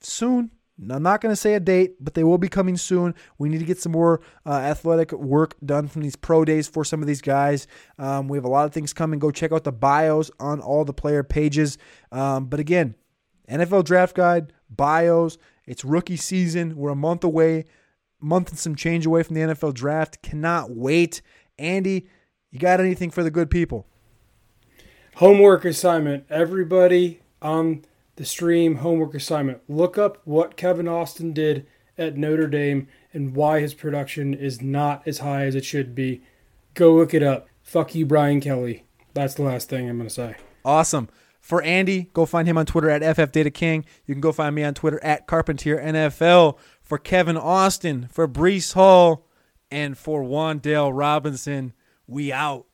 soon. 0.00 0.50
I'm 0.90 1.02
not 1.02 1.20
going 1.20 1.32
to 1.32 1.36
say 1.36 1.54
a 1.54 1.60
date, 1.60 1.96
but 2.00 2.14
they 2.14 2.24
will 2.24 2.38
be 2.38 2.48
coming 2.48 2.76
soon. 2.76 3.14
We 3.38 3.48
need 3.48 3.58
to 3.58 3.64
get 3.64 3.78
some 3.78 3.92
more 3.92 4.20
uh, 4.46 4.54
athletic 4.54 5.12
work 5.12 5.54
done 5.64 5.86
from 5.86 6.02
these 6.02 6.16
pro 6.16 6.44
days 6.44 6.66
for 6.66 6.84
some 6.84 7.02
of 7.02 7.06
these 7.06 7.20
guys. 7.20 7.66
Um, 7.98 8.26
we 8.26 8.38
have 8.38 8.44
a 8.44 8.48
lot 8.48 8.66
of 8.66 8.72
things 8.72 8.92
coming. 8.92 9.18
Go 9.18 9.30
check 9.30 9.52
out 9.52 9.64
the 9.64 9.72
bios 9.72 10.30
on 10.40 10.60
all 10.60 10.84
the 10.84 10.94
player 10.94 11.22
pages. 11.22 11.78
Um, 12.10 12.46
but 12.46 12.58
again, 12.58 12.94
NFL 13.48 13.84
draft 13.84 14.16
guide, 14.16 14.52
bios. 14.70 15.38
It's 15.66 15.84
rookie 15.84 16.16
season. 16.16 16.76
We're 16.76 16.90
a 16.90 16.96
month 16.96 17.24
away, 17.24 17.64
month 18.20 18.50
and 18.50 18.58
some 18.58 18.74
change 18.74 19.06
away 19.06 19.22
from 19.22 19.34
the 19.34 19.42
NFL 19.42 19.74
draft. 19.74 20.22
Cannot 20.22 20.70
wait. 20.70 21.22
Andy, 21.58 22.08
you 22.50 22.58
got 22.58 22.80
anything 22.80 23.10
for 23.10 23.22
the 23.22 23.30
good 23.30 23.50
people? 23.50 23.86
Homework 25.16 25.64
assignment. 25.64 26.24
Everybody 26.30 27.20
on 27.40 27.84
the 28.16 28.24
stream 28.24 28.76
homework 28.76 29.14
assignment. 29.14 29.60
Look 29.68 29.98
up 29.98 30.20
what 30.24 30.56
Kevin 30.56 30.88
Austin 30.88 31.32
did 31.32 31.66
at 31.98 32.16
Notre 32.16 32.46
Dame 32.46 32.88
and 33.12 33.34
why 33.34 33.60
his 33.60 33.74
production 33.74 34.34
is 34.34 34.60
not 34.60 35.02
as 35.06 35.18
high 35.18 35.44
as 35.44 35.54
it 35.54 35.64
should 35.64 35.94
be. 35.94 36.22
Go 36.74 36.94
look 36.94 37.14
it 37.14 37.22
up. 37.22 37.48
Fuck 37.62 37.94
you, 37.94 38.06
Brian 38.06 38.40
Kelly. 38.40 38.84
That's 39.14 39.34
the 39.34 39.42
last 39.42 39.68
thing 39.68 39.88
I'm 39.88 39.98
going 39.98 40.08
to 40.08 40.14
say. 40.14 40.36
Awesome. 40.64 41.08
For 41.42 41.60
Andy, 41.62 42.08
go 42.12 42.24
find 42.24 42.46
him 42.46 42.56
on 42.56 42.66
Twitter 42.66 42.88
at 42.88 43.02
FFDataKing. 43.02 43.84
You 44.06 44.14
can 44.14 44.20
go 44.20 44.30
find 44.30 44.54
me 44.54 44.62
on 44.62 44.74
Twitter 44.74 45.02
at 45.02 45.26
CarpentierNFL. 45.26 46.56
For 46.80 46.98
Kevin 46.98 47.36
Austin, 47.36 48.06
for 48.10 48.28
Breece 48.28 48.74
Hall, 48.74 49.26
and 49.68 49.98
for 49.98 50.22
Wan'Dale 50.22 50.96
Robinson, 50.96 51.72
we 52.06 52.32
out. 52.32 52.66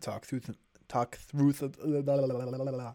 Talk 0.00 0.24
through 0.24 0.40
th- 0.40 0.58
talk 0.88 1.16
through 1.16 1.52
th- 1.52 1.74
ah. 1.78 2.94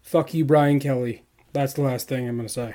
Fuck 0.00 0.34
you, 0.34 0.44
Brian 0.44 0.80
Kelly. 0.80 1.22
That's 1.52 1.74
the 1.74 1.82
last 1.82 2.08
thing 2.08 2.28
I'm 2.28 2.36
going 2.36 2.48
to 2.48 2.52
say. 2.52 2.74